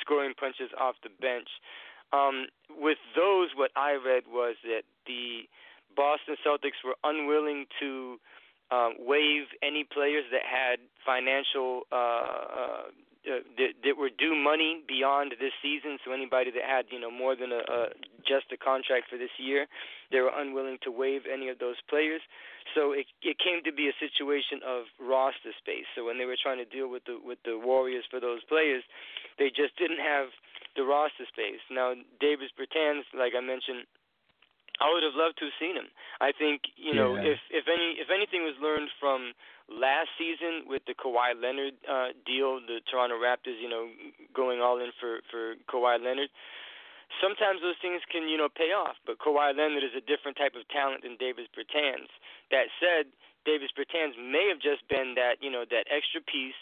scoring 0.00 0.36
punches 0.36 0.72
off 0.76 0.96
the 1.04 1.12
bench. 1.12 1.48
Um, 2.12 2.46
with 2.70 3.00
those, 3.16 3.52
what 3.56 3.72
I 3.76 3.96
read 3.96 4.24
was 4.28 4.56
that 4.64 4.84
the 5.06 5.48
Boston 5.96 6.36
Celtics 6.44 6.82
were 6.84 6.96
unwilling 7.04 7.66
to 7.80 8.18
um, 8.70 8.94
waive 8.98 9.46
any 9.62 9.84
players 9.84 10.24
that 10.32 10.42
had 10.42 10.80
financial 11.04 11.82
uh, 11.92 11.96
uh, 11.96 12.84
uh, 13.24 13.40
that, 13.56 13.72
that 13.80 13.96
were 13.96 14.12
due 14.12 14.36
money 14.36 14.84
beyond 14.86 15.32
this 15.40 15.52
season. 15.64 15.96
So 16.04 16.12
anybody 16.12 16.50
that 16.52 16.64
had 16.64 16.84
you 16.90 17.00
know 17.00 17.10
more 17.10 17.36
than 17.36 17.52
a, 17.52 17.64
a 17.64 17.80
just 18.20 18.52
a 18.52 18.58
contract 18.60 19.08
for 19.08 19.16
this 19.16 19.32
year, 19.38 19.66
they 20.12 20.20
were 20.20 20.32
unwilling 20.32 20.76
to 20.84 20.90
waive 20.90 21.22
any 21.24 21.48
of 21.48 21.58
those 21.58 21.80
players. 21.88 22.20
So 22.76 22.92
it 22.92 23.06
it 23.22 23.40
came 23.40 23.64
to 23.64 23.72
be 23.72 23.88
a 23.88 23.96
situation 23.96 24.60
of 24.60 24.92
roster 25.00 25.56
space. 25.56 25.88
So 25.96 26.04
when 26.04 26.20
they 26.20 26.28
were 26.28 26.36
trying 26.36 26.60
to 26.60 26.68
deal 26.68 26.88
with 26.88 27.04
the 27.08 27.16
with 27.16 27.40
the 27.44 27.56
Warriors 27.56 28.04
for 28.10 28.20
those 28.20 28.44
players, 28.44 28.84
they 29.38 29.48
just 29.48 29.76
didn't 29.80 30.04
have 30.04 30.28
the 30.76 30.84
roster 30.84 31.24
space. 31.24 31.64
Now 31.70 31.96
Davis 32.20 32.52
Bertans, 32.52 33.08
like 33.16 33.32
I 33.32 33.40
mentioned, 33.40 33.88
I 34.82 34.90
would 34.90 35.06
have 35.06 35.14
loved 35.14 35.38
to 35.38 35.46
have 35.46 35.58
seen 35.62 35.78
him. 35.78 35.86
I 36.18 36.34
think 36.34 36.66
you 36.74 36.94
know 36.94 37.14
yeah. 37.14 37.34
if 37.34 37.40
if 37.50 37.64
any 37.70 37.94
if 38.02 38.10
anything 38.10 38.42
was 38.42 38.58
learned 38.58 38.90
from 38.98 39.32
last 39.70 40.10
season 40.18 40.66
with 40.66 40.82
the 40.90 40.94
Kawhi 40.98 41.38
Leonard 41.38 41.78
uh, 41.86 42.10
deal, 42.26 42.58
the 42.58 42.82
Toronto 42.90 43.14
Raptors, 43.14 43.56
you 43.62 43.70
know, 43.70 43.86
going 44.34 44.60
all 44.60 44.82
in 44.82 44.90
for 44.98 45.22
for 45.30 45.54
Kawhi 45.70 46.02
Leonard. 46.02 46.28
Sometimes 47.22 47.62
those 47.62 47.78
things 47.78 48.02
can 48.10 48.26
you 48.26 48.34
know 48.36 48.50
pay 48.50 48.74
off, 48.74 48.98
but 49.06 49.22
Kawhi 49.22 49.54
Leonard 49.54 49.86
is 49.86 49.94
a 49.94 50.02
different 50.02 50.36
type 50.36 50.58
of 50.58 50.66
talent 50.74 51.06
than 51.06 51.14
Davis 51.22 51.46
Bertans. 51.54 52.10
That 52.50 52.66
said, 52.82 53.06
Davis 53.46 53.70
Bertans 53.70 54.18
may 54.18 54.50
have 54.50 54.58
just 54.58 54.82
been 54.90 55.14
that 55.14 55.38
you 55.38 55.54
know 55.54 55.62
that 55.70 55.86
extra 55.86 56.18
piece 56.18 56.58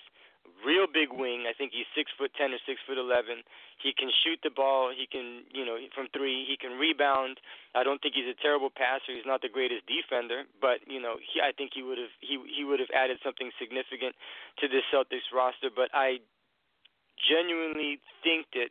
real 0.62 0.86
big 0.86 1.10
wing. 1.10 1.44
I 1.50 1.52
think 1.52 1.74
he's 1.74 1.88
six 1.94 2.10
foot 2.14 2.30
ten 2.38 2.54
or 2.54 2.62
six 2.66 2.80
foot 2.86 2.98
eleven. 2.98 3.42
He 3.82 3.90
can 3.92 4.10
shoot 4.22 4.38
the 4.42 4.50
ball. 4.50 4.94
He 4.94 5.10
can, 5.10 5.42
you 5.50 5.66
know, 5.66 5.74
from 5.94 6.06
three. 6.14 6.46
He 6.46 6.56
can 6.56 6.78
rebound. 6.78 7.42
I 7.74 7.82
don't 7.82 8.00
think 8.00 8.14
he's 8.14 8.30
a 8.30 8.38
terrible 8.38 8.70
passer. 8.70 9.10
He's 9.10 9.26
not 9.26 9.42
the 9.42 9.50
greatest 9.50 9.90
defender, 9.90 10.46
but 10.62 10.82
you 10.86 11.02
know, 11.02 11.18
he, 11.18 11.42
I 11.42 11.50
think 11.50 11.74
he 11.74 11.82
would 11.82 11.98
have 11.98 12.14
he 12.22 12.38
he 12.46 12.62
would 12.62 12.78
have 12.78 12.92
added 12.94 13.18
something 13.22 13.50
significant 13.58 14.14
to 14.62 14.70
this 14.70 14.86
Celtics 14.94 15.26
roster. 15.34 15.70
But 15.70 15.90
I 15.92 16.22
genuinely 17.18 17.98
think 18.22 18.46
that 18.54 18.70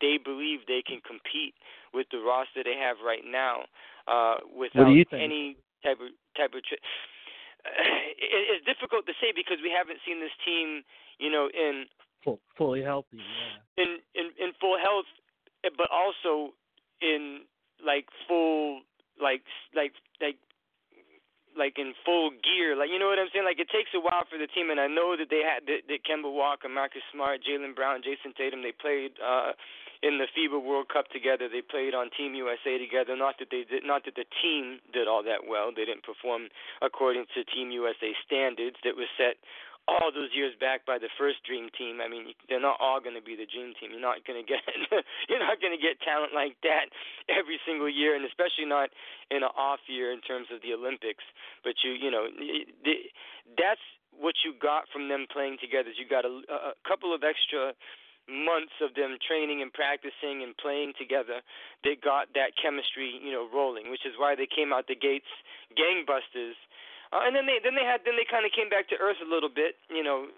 they 0.00 0.18
believe 0.18 0.68
they 0.68 0.82
can 0.84 1.00
compete 1.00 1.54
with 1.94 2.06
the 2.10 2.18
roster 2.18 2.64
they 2.64 2.76
have 2.76 3.00
right 3.04 3.24
now 3.24 3.64
uh, 4.08 4.42
without 4.52 4.88
any 5.16 5.56
type 5.82 6.00
of 6.00 6.12
type 6.36 6.52
of. 6.52 6.62
Tri- 6.64 6.82
it's 8.18 8.64
difficult 8.66 9.06
to 9.06 9.14
say 9.22 9.30
because 9.34 9.58
we 9.62 9.70
haven't 9.70 10.02
seen 10.04 10.18
this 10.18 10.34
team 10.44 10.82
you 11.22 11.30
know, 11.30 11.46
in 11.52 11.86
Full, 12.24 12.38
fully 12.56 12.82
healthy. 12.82 13.18
Yeah. 13.18 13.82
In 13.82 13.98
in 14.14 14.30
in 14.38 14.50
full 14.60 14.78
health, 14.78 15.10
but 15.74 15.90
also 15.90 16.54
in 17.02 17.42
like 17.84 18.06
full 18.28 18.86
like 19.18 19.42
like 19.74 19.90
like 20.22 20.38
like 21.58 21.74
in 21.82 21.98
full 22.06 22.30
gear. 22.30 22.78
Like 22.78 22.94
you 22.94 23.02
know 23.02 23.10
what 23.10 23.18
I'm 23.18 23.26
saying? 23.34 23.44
Like 23.44 23.58
it 23.58 23.66
takes 23.74 23.90
a 23.90 23.98
while 23.98 24.22
for 24.30 24.38
the 24.38 24.46
team, 24.46 24.70
and 24.70 24.78
I 24.78 24.86
know 24.86 25.18
that 25.18 25.34
they 25.34 25.42
had 25.42 25.66
that, 25.66 25.90
that 25.90 26.06
Kemba 26.06 26.30
Walker, 26.30 26.70
Marcus 26.70 27.02
Smart, 27.10 27.42
Jaylen 27.42 27.74
Brown, 27.74 28.06
Jayson 28.06 28.38
Tatum. 28.38 28.62
They 28.62 28.70
played 28.70 29.18
uh, 29.18 29.58
in 30.02 30.18
the 30.18 30.26
FIBA 30.34 30.58
World 30.58 30.90
Cup 30.90 31.08
together. 31.08 31.48
They 31.48 31.62
played 31.62 31.94
on 31.94 32.10
Team 32.10 32.34
USA 32.34 32.78
together. 32.78 33.16
Not 33.16 33.38
that 33.38 33.48
they 33.50 33.62
did, 33.62 33.86
not 33.86 34.04
that 34.04 34.18
the 34.18 34.26
team 34.42 34.82
did 34.92 35.06
all 35.06 35.22
that 35.22 35.46
well. 35.46 35.70
They 35.70 35.86
didn't 35.86 36.02
perform 36.02 36.50
according 36.82 37.26
to 37.34 37.46
Team 37.46 37.70
USA 37.70 38.10
standards 38.26 38.76
that 38.84 38.98
was 38.98 39.06
set 39.16 39.38
all 39.90 40.14
those 40.14 40.30
years 40.30 40.54
back 40.62 40.86
by 40.86 40.98
the 40.98 41.10
first 41.18 41.42
dream 41.42 41.66
team. 41.74 41.98
I 41.98 42.06
mean, 42.06 42.34
they're 42.46 42.62
not 42.62 42.78
all 42.78 43.02
going 43.02 43.18
to 43.18 43.24
be 43.24 43.34
the 43.34 43.46
dream 43.50 43.74
team. 43.78 43.90
You're 43.90 44.02
not 44.02 44.22
going 44.22 44.38
to 44.38 44.46
get 44.46 44.62
you're 45.28 45.42
not 45.42 45.58
going 45.58 45.74
to 45.74 45.80
get 45.80 45.98
talent 46.02 46.34
like 46.34 46.54
that 46.62 46.90
every 47.26 47.58
single 47.66 47.90
year, 47.90 48.14
and 48.14 48.22
especially 48.26 48.66
not 48.66 48.90
in 49.30 49.42
an 49.42 49.54
off 49.58 49.82
year 49.90 50.12
in 50.14 50.22
terms 50.22 50.46
of 50.54 50.62
the 50.62 50.74
Olympics. 50.74 51.26
But 51.66 51.82
you 51.82 51.94
you 51.98 52.10
know 52.10 52.30
that's 53.58 53.82
what 54.14 54.34
you 54.46 54.54
got 54.54 54.86
from 54.92 55.08
them 55.08 55.26
playing 55.26 55.58
together. 55.58 55.90
You 55.90 56.06
got 56.06 56.24
a, 56.24 56.42
a 56.46 56.74
couple 56.86 57.14
of 57.14 57.26
extra 57.26 57.74
months 58.30 58.74
of 58.80 58.94
them 58.94 59.18
training 59.20 59.62
and 59.62 59.72
practicing 59.72 60.42
and 60.42 60.56
playing 60.56 60.94
together 60.98 61.42
they 61.82 61.98
got 61.98 62.30
that 62.34 62.54
chemistry 62.54 63.18
you 63.18 63.32
know 63.32 63.48
rolling 63.50 63.90
which 63.90 64.06
is 64.06 64.14
why 64.16 64.34
they 64.34 64.46
came 64.46 64.72
out 64.72 64.86
the 64.86 64.94
gates 64.94 65.28
gangbusters. 65.74 66.56
Uh, 67.12 67.28
and 67.28 67.36
then 67.36 67.44
they 67.44 67.60
then 67.60 67.76
they 67.76 67.84
had 67.84 68.00
then 68.04 68.16
they 68.16 68.28
kind 68.28 68.48
of 68.48 68.52
came 68.52 68.72
back 68.72 68.88
to 68.88 68.96
earth 68.96 69.20
a 69.20 69.28
little 69.28 69.52
bit, 69.52 69.76
you 69.92 70.00
know, 70.00 70.28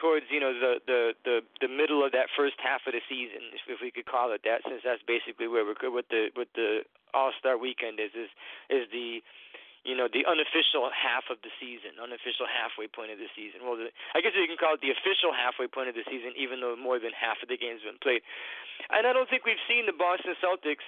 towards 0.00 0.24
you 0.32 0.40
know 0.40 0.52
the 0.52 0.80
the 0.88 1.00
the 1.24 1.36
the 1.60 1.68
middle 1.68 2.00
of 2.00 2.12
that 2.12 2.32
first 2.32 2.56
half 2.60 2.80
of 2.88 2.96
the 2.96 3.04
season, 3.08 3.52
if, 3.52 3.60
if 3.68 3.78
we 3.84 3.92
could 3.92 4.08
call 4.08 4.32
it 4.32 4.40
that, 4.44 4.64
since 4.64 4.80
that's 4.80 5.04
basically 5.04 5.48
where 5.48 5.64
we're 5.64 5.76
what 5.92 6.08
the 6.08 6.32
what 6.32 6.48
the 6.56 6.88
All 7.12 7.32
Star 7.36 7.60
Weekend 7.60 8.00
is 8.00 8.12
is 8.16 8.32
is 8.72 8.84
the 8.88 9.20
you 9.82 9.98
know 9.98 10.06
the 10.06 10.22
unofficial 10.22 10.86
half 10.94 11.26
of 11.30 11.42
the 11.42 11.50
season, 11.58 11.98
unofficial 11.98 12.46
halfway 12.46 12.86
point 12.86 13.10
of 13.10 13.18
the 13.18 13.30
season. 13.34 13.66
Well, 13.66 13.78
the, 13.78 13.90
I 14.14 14.22
guess 14.22 14.34
you 14.34 14.46
can 14.46 14.58
call 14.58 14.78
it 14.78 14.82
the 14.82 14.94
official 14.94 15.34
halfway 15.34 15.66
point 15.66 15.90
of 15.90 15.98
the 15.98 16.06
season, 16.06 16.34
even 16.38 16.62
though 16.62 16.78
more 16.78 17.02
than 17.02 17.10
half 17.14 17.42
of 17.42 17.50
the 17.50 17.58
games 17.58 17.82
have 17.82 17.94
been 17.94 18.02
played. 18.02 18.22
And 18.90 19.06
I 19.06 19.12
don't 19.12 19.26
think 19.26 19.42
we've 19.42 19.60
seen 19.66 19.90
the 19.90 19.94
Boston 19.94 20.38
Celtics 20.38 20.86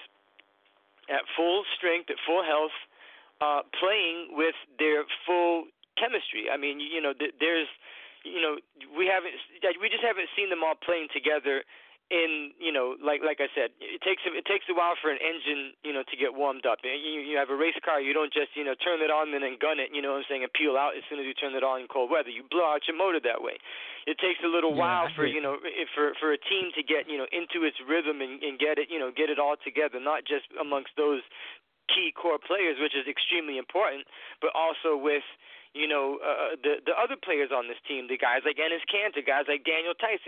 at 1.10 1.26
full 1.36 1.66
strength, 1.76 2.10
at 2.10 2.22
full 2.22 2.46
health 2.46 2.74
uh, 3.42 3.66
playing 3.76 4.38
with 4.38 4.56
their 4.78 5.04
full 5.26 5.66
chemistry. 5.98 6.46
I 6.50 6.56
mean, 6.56 6.80
you 6.80 7.02
know, 7.02 7.12
there's, 7.18 7.68
you 8.24 8.40
know, 8.40 8.58
we 8.96 9.06
haven't, 9.06 9.34
we 9.82 9.90
just 9.90 10.02
haven't 10.02 10.30
seen 10.38 10.50
them 10.50 10.62
all 10.62 10.78
playing 10.78 11.08
together 11.12 11.66
in 12.12 12.52
you 12.60 12.68
know 12.68 13.00
like 13.00 13.24
like 13.24 13.40
I 13.40 13.48
said 13.56 13.72
it 13.80 14.04
takes 14.04 14.20
it 14.28 14.44
takes 14.44 14.68
a 14.68 14.76
while 14.76 14.92
for 15.00 15.08
an 15.08 15.16
engine 15.24 15.72
you 15.80 15.92
know 15.96 16.04
to 16.04 16.16
get 16.20 16.36
warmed 16.36 16.68
up. 16.68 16.84
You 16.84 17.24
you 17.24 17.40
have 17.40 17.48
a 17.48 17.56
race 17.56 17.78
car 17.80 17.96
you 17.96 18.12
don't 18.12 18.32
just 18.32 18.52
you 18.52 18.64
know 18.64 18.76
turn 18.76 19.00
it 19.00 19.08
on 19.08 19.32
and 19.32 19.40
then 19.40 19.56
gun 19.56 19.80
it 19.80 19.88
you 19.88 20.04
know 20.04 20.12
what 20.12 20.24
I'm 20.24 20.28
saying 20.28 20.44
and 20.44 20.52
peel 20.52 20.76
out 20.76 20.92
as 20.92 21.04
soon 21.08 21.16
as 21.16 21.24
you 21.24 21.32
turn 21.32 21.56
it 21.56 21.64
on 21.64 21.80
in 21.80 21.88
cold 21.88 22.12
weather. 22.12 22.28
You 22.28 22.44
blow 22.44 22.68
out 22.68 22.84
your 22.84 22.96
motor 23.00 23.24
that 23.24 23.40
way. 23.40 23.56
It 24.04 24.20
takes 24.20 24.44
a 24.44 24.50
little 24.50 24.76
yeah, 24.76 24.84
while 24.84 25.06
for 25.16 25.24
you 25.24 25.40
know 25.40 25.56
for 25.96 26.12
for 26.20 26.36
a 26.36 26.40
team 26.40 26.68
to 26.76 26.84
get 26.84 27.08
you 27.08 27.16
know 27.16 27.28
into 27.32 27.64
its 27.64 27.80
rhythm 27.80 28.20
and, 28.20 28.36
and 28.44 28.60
get 28.60 28.76
it 28.76 28.92
you 28.92 29.00
know 29.00 29.08
get 29.08 29.32
it 29.32 29.40
all 29.40 29.56
together 29.56 29.96
not 29.96 30.28
just 30.28 30.44
amongst 30.60 30.92
those 31.00 31.24
key 31.88 32.12
core 32.12 32.40
players 32.40 32.76
which 32.80 32.96
is 32.96 33.08
extremely 33.08 33.56
important 33.56 34.04
but 34.40 34.52
also 34.52 34.96
with 34.96 35.24
you 35.74 35.90
know, 35.90 36.22
uh, 36.22 36.54
the 36.62 36.78
the 36.86 36.94
other 36.94 37.18
players 37.18 37.50
on 37.50 37.66
this 37.66 37.82
team, 37.82 38.06
the 38.06 38.14
guys 38.14 38.46
like 38.46 38.62
Enes 38.62 38.86
Kanter, 38.86 39.26
guys 39.26 39.50
like 39.50 39.66
Daniel 39.66 39.92
Theis. 39.98 40.22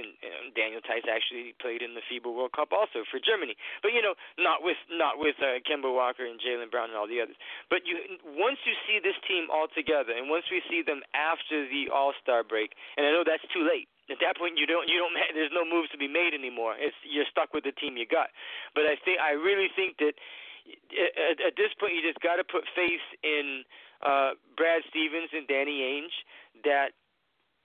Daniel 0.58 0.82
Theis 0.82 1.06
actually 1.06 1.54
played 1.62 1.86
in 1.86 1.94
the 1.94 2.02
FIBA 2.10 2.26
World 2.26 2.50
Cup 2.50 2.74
also 2.74 3.06
for 3.06 3.22
Germany, 3.22 3.54
but 3.78 3.94
you 3.94 4.02
know, 4.02 4.18
not 4.42 4.66
with 4.66 4.76
not 4.90 5.22
with 5.22 5.38
uh, 5.38 5.62
Kemba 5.62 5.86
Walker 5.86 6.26
and 6.26 6.42
Jaylen 6.42 6.66
Brown 6.66 6.90
and 6.90 6.98
all 6.98 7.06
the 7.06 7.22
others. 7.22 7.38
But 7.70 7.86
you 7.86 8.18
once 8.34 8.58
you 8.66 8.74
see 8.90 8.98
this 8.98 9.14
team 9.30 9.46
all 9.46 9.70
together, 9.70 10.10
and 10.10 10.26
once 10.26 10.50
we 10.50 10.58
see 10.66 10.82
them 10.82 11.06
after 11.14 11.62
the 11.70 11.94
All 11.94 12.10
Star 12.18 12.42
break, 12.42 12.74
and 12.98 13.06
I 13.06 13.14
know 13.14 13.22
that's 13.22 13.46
too 13.54 13.62
late. 13.62 13.86
At 14.10 14.18
that 14.22 14.38
point, 14.38 14.58
you 14.58 14.66
don't 14.66 14.90
you 14.90 14.98
don't 14.98 15.14
there's 15.34 15.54
no 15.54 15.62
moves 15.62 15.94
to 15.94 15.98
be 15.98 16.10
made 16.10 16.34
anymore. 16.34 16.74
It's 16.74 16.98
you're 17.06 17.26
stuck 17.30 17.54
with 17.54 17.62
the 17.62 17.74
team 17.74 17.94
you 17.94 18.06
got. 18.06 18.34
But 18.74 18.90
I 18.90 18.98
think 18.98 19.22
I 19.22 19.38
really 19.38 19.70
think 19.74 19.98
that 20.02 20.18
at, 20.66 21.40
at 21.40 21.54
this 21.56 21.70
point 21.78 21.94
you 21.94 22.02
just 22.02 22.20
got 22.20 22.36
to 22.36 22.44
put 22.44 22.64
faith 22.74 23.04
in 23.22 23.64
uh, 24.02 24.36
Brad 24.56 24.82
Stevens 24.90 25.30
and 25.32 25.46
Danny 25.46 25.82
Ainge 25.82 26.16
that 26.64 26.92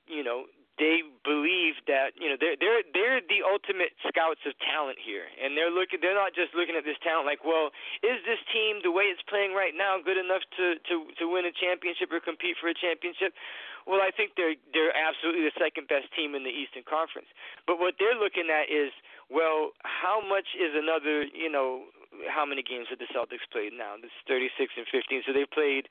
you 0.08 0.24
know 0.24 0.46
they 0.82 1.06
believe 1.22 1.78
that 1.86 2.18
you 2.18 2.26
know 2.26 2.38
they're 2.42 2.58
they're 2.58 2.82
they're 2.90 3.22
the 3.22 3.46
ultimate 3.46 3.94
scouts 4.10 4.42
of 4.50 4.58
talent 4.66 4.98
here, 4.98 5.30
and 5.38 5.54
they're 5.54 5.70
looking 5.70 6.02
they're 6.02 6.18
not 6.18 6.34
just 6.34 6.58
looking 6.58 6.74
at 6.74 6.82
this 6.82 6.98
talent 7.06 7.30
like, 7.30 7.46
well, 7.46 7.70
is 8.02 8.18
this 8.26 8.42
team 8.50 8.82
the 8.82 8.90
way 8.90 9.06
it's 9.12 9.22
playing 9.30 9.54
right 9.54 9.78
now 9.78 10.02
good 10.02 10.18
enough 10.18 10.42
to 10.58 10.82
to 10.90 11.06
to 11.22 11.30
win 11.30 11.46
a 11.46 11.54
championship 11.54 12.10
or 12.10 12.18
compete 12.18 12.58
for 12.58 12.72
a 12.72 12.78
championship? 12.78 13.38
Well, 13.86 14.02
I 14.02 14.10
think 14.10 14.34
they're 14.34 14.58
they're 14.74 14.96
absolutely 14.96 15.46
the 15.46 15.56
second 15.62 15.86
best 15.86 16.10
team 16.18 16.34
in 16.34 16.42
the 16.42 16.54
Eastern 16.54 16.82
Conference. 16.88 17.30
But 17.70 17.78
what 17.78 18.02
they're 18.02 18.18
looking 18.18 18.50
at 18.50 18.72
is, 18.72 18.90
well, 19.30 19.78
how 19.86 20.18
much 20.24 20.58
is 20.58 20.74
another 20.74 21.30
you 21.30 21.52
know 21.54 21.94
how 22.28 22.46
many 22.46 22.64
games 22.64 22.88
have 22.90 23.00
the 23.00 23.10
Celtics 23.12 23.46
played 23.52 23.74
now? 23.74 23.96
This 24.02 24.14
36 24.28 24.74
and 24.78 24.88
15, 24.90 25.24
so 25.26 25.34
they've 25.34 25.50
played 25.50 25.88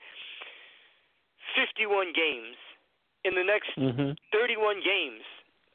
51 1.57 2.13
games. 2.13 2.57
In 3.21 3.37
the 3.37 3.45
next 3.45 3.77
mm-hmm. 3.77 4.17
31 4.33 4.81
games, 4.81 5.21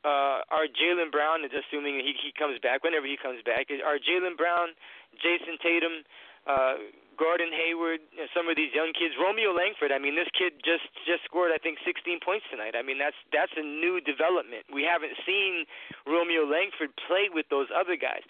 uh, 0.06 0.42
are 0.50 0.66
Jaylen 0.70 1.14
Brown, 1.14 1.46
assuming 1.46 2.02
he 2.02 2.14
he 2.18 2.34
comes 2.34 2.58
back, 2.62 2.86
whenever 2.86 3.06
he 3.06 3.18
comes 3.18 3.42
back, 3.46 3.70
are 3.70 3.98
Jaylen 3.98 4.38
Brown, 4.38 4.74
Jayson 5.18 5.58
Tatum, 5.62 6.06
uh, 6.46 6.78
Gordon 7.18 7.50
Hayward, 7.50 8.06
you 8.14 8.22
know, 8.22 8.30
some 8.36 8.46
of 8.52 8.56
these 8.56 8.70
young 8.76 8.92
kids, 8.94 9.16
Romeo 9.18 9.56
Langford. 9.56 9.92
I 9.92 9.98
mean, 9.98 10.16
this 10.16 10.30
kid 10.36 10.62
just 10.62 10.86
just 11.08 11.26
scored, 11.26 11.50
I 11.50 11.58
think, 11.58 11.80
16 11.82 12.20
points 12.22 12.46
tonight. 12.52 12.76
I 12.78 12.84
mean, 12.84 13.00
that's 13.00 13.18
that's 13.34 13.54
a 13.58 13.66
new 13.66 13.98
development. 14.04 14.68
We 14.70 14.84
haven't 14.86 15.18
seen 15.26 15.66
Romeo 16.06 16.46
Langford 16.46 16.94
play 17.08 17.32
with 17.32 17.48
those 17.50 17.72
other 17.74 17.96
guys. 17.96 18.24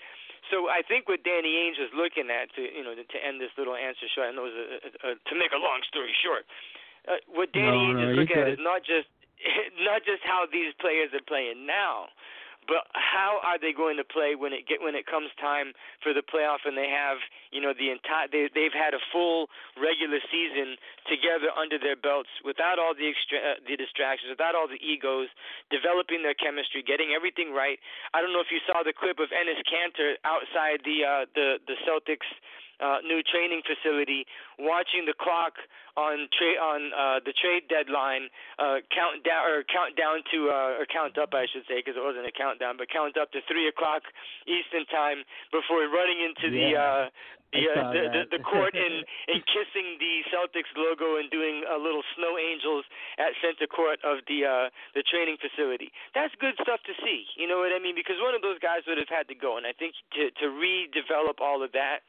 So 0.52 0.70
I 0.70 0.86
think 0.86 1.10
what 1.10 1.26
Danny 1.26 1.58
Ainge 1.66 1.82
is 1.82 1.90
looking 1.96 2.30
at 2.30 2.54
to 2.56 2.62
you 2.62 2.84
know 2.84 2.94
to, 2.94 3.04
to 3.04 3.18
end 3.18 3.42
this 3.42 3.54
little 3.58 3.76
answer 3.76 4.06
short, 4.14 4.30
I 4.30 4.34
know 4.36 4.46
a, 4.46 4.54
a, 4.54 4.90
a, 5.06 5.10
to 5.18 5.34
make 5.34 5.52
a 5.52 5.62
long 5.62 5.82
story 5.90 6.14
short, 6.22 6.46
uh, 7.10 7.22
what 7.30 7.50
Danny 7.54 7.74
no, 7.74 7.94
Ainge 7.94 8.02
no, 8.02 8.12
is 8.12 8.18
looking 8.18 8.38
at 8.38 8.48
is 8.54 8.62
not 8.62 8.86
just 8.86 9.10
not 9.90 10.06
just 10.06 10.22
how 10.24 10.46
these 10.46 10.74
players 10.78 11.10
are 11.14 11.26
playing 11.26 11.66
now, 11.66 12.14
but 12.68 12.90
how 12.94 13.40
are 13.46 13.58
they 13.58 13.74
going 13.74 13.98
to 13.98 14.04
play 14.06 14.34
when 14.34 14.54
it 14.54 14.68
get 14.68 14.82
when 14.82 14.94
it 14.94 15.06
comes 15.06 15.30
time 15.40 15.74
for 16.02 16.14
the 16.14 16.26
playoff 16.26 16.66
and 16.66 16.78
they 16.78 16.90
have 16.90 17.22
you 17.54 17.62
know 17.62 17.74
the 17.78 17.90
entire 17.90 18.28
they 18.30 18.50
they've 18.54 18.76
had 18.76 18.94
a 18.94 19.02
full 19.14 19.48
regular 19.78 20.20
season 20.30 20.78
together 21.06 21.54
under 21.54 21.78
their 21.78 21.96
belts 21.96 22.30
without 22.44 22.78
all 22.78 22.94
the 22.98 23.08
extra 23.08 23.38
uh, 23.40 23.58
the 23.66 23.78
distractions 23.78 24.30
without 24.30 24.58
all 24.58 24.68
the 24.68 24.82
egos 24.82 25.30
developing 25.70 26.26
their 26.26 26.38
chemistry 26.38 26.82
getting 26.82 27.14
everything 27.14 27.54
right? 27.54 27.80
I 28.14 28.22
don't 28.22 28.34
know 28.34 28.42
if 28.42 28.52
you 28.52 28.62
saw 28.66 28.82
the 28.82 28.94
clip 28.94 29.22
of 29.22 29.30
Enes 29.30 29.62
Kanter 29.66 30.18
outside 30.26 30.82
the 30.84 30.98
uh 31.06 31.24
the 31.34 31.62
the 31.66 31.78
Celtics 31.86 32.28
uh, 32.80 33.00
new 33.04 33.22
training 33.24 33.62
facility, 33.64 34.26
watching 34.60 35.06
the 35.06 35.16
clock 35.16 35.56
on 35.96 36.28
tra- 36.36 36.60
on 36.60 36.92
uh, 36.92 37.18
the 37.24 37.32
trade 37.32 37.68
deadline 37.72 38.28
uh, 38.60 38.84
count 38.92 39.24
down 39.24 39.44
or 39.48 39.64
count 39.64 39.96
down 39.96 40.20
to 40.32 40.52
uh, 40.52 40.80
or 40.80 40.86
count 40.88 41.16
up, 41.18 41.32
I 41.32 41.48
should 41.48 41.64
say, 41.68 41.80
because 41.80 41.96
it 41.96 42.04
wasn't 42.04 42.28
a 42.28 42.36
countdown, 42.36 42.76
but 42.76 42.92
count 42.92 43.16
up 43.16 43.32
to 43.32 43.40
three 43.48 43.68
o'clock 43.68 44.04
Eastern 44.44 44.84
time 44.92 45.24
before 45.52 45.88
running 45.88 46.20
into 46.20 46.52
yeah. 46.52 46.60
the. 46.60 46.68
Uh, 46.76 47.08
the, 47.54 47.72
uh, 47.72 47.94
the, 47.94 48.04
the 48.12 48.24
the 48.36 48.42
court 48.44 48.76
and 48.76 49.06
and 49.32 49.40
kissing 49.48 49.96
the 49.96 50.28
Celtics 50.28 50.68
logo 50.76 51.16
and 51.22 51.32
doing 51.32 51.64
a 51.64 51.78
little 51.80 52.04
snow 52.18 52.36
angels 52.36 52.84
at 53.16 53.32
center 53.40 53.70
court 53.70 54.02
of 54.04 54.20
the 54.28 54.44
uh 54.44 54.68
the 54.92 55.04
training 55.08 55.40
facility. 55.40 55.94
That's 56.12 56.34
good 56.42 56.58
stuff 56.60 56.84
to 56.84 56.94
see. 57.00 57.24
You 57.40 57.48
know 57.48 57.64
what 57.64 57.72
I 57.72 57.80
mean? 57.80 57.96
Because 57.96 58.20
one 58.20 58.36
of 58.36 58.44
those 58.44 58.60
guys 58.60 58.84
would 58.90 59.00
have 59.00 59.08
had 59.08 59.32
to 59.32 59.38
go, 59.38 59.56
and 59.56 59.64
I 59.64 59.72
think 59.72 59.96
to 60.20 60.36
to 60.42 60.46
redevelop 60.52 61.40
all 61.40 61.64
of 61.64 61.72
that 61.72 62.04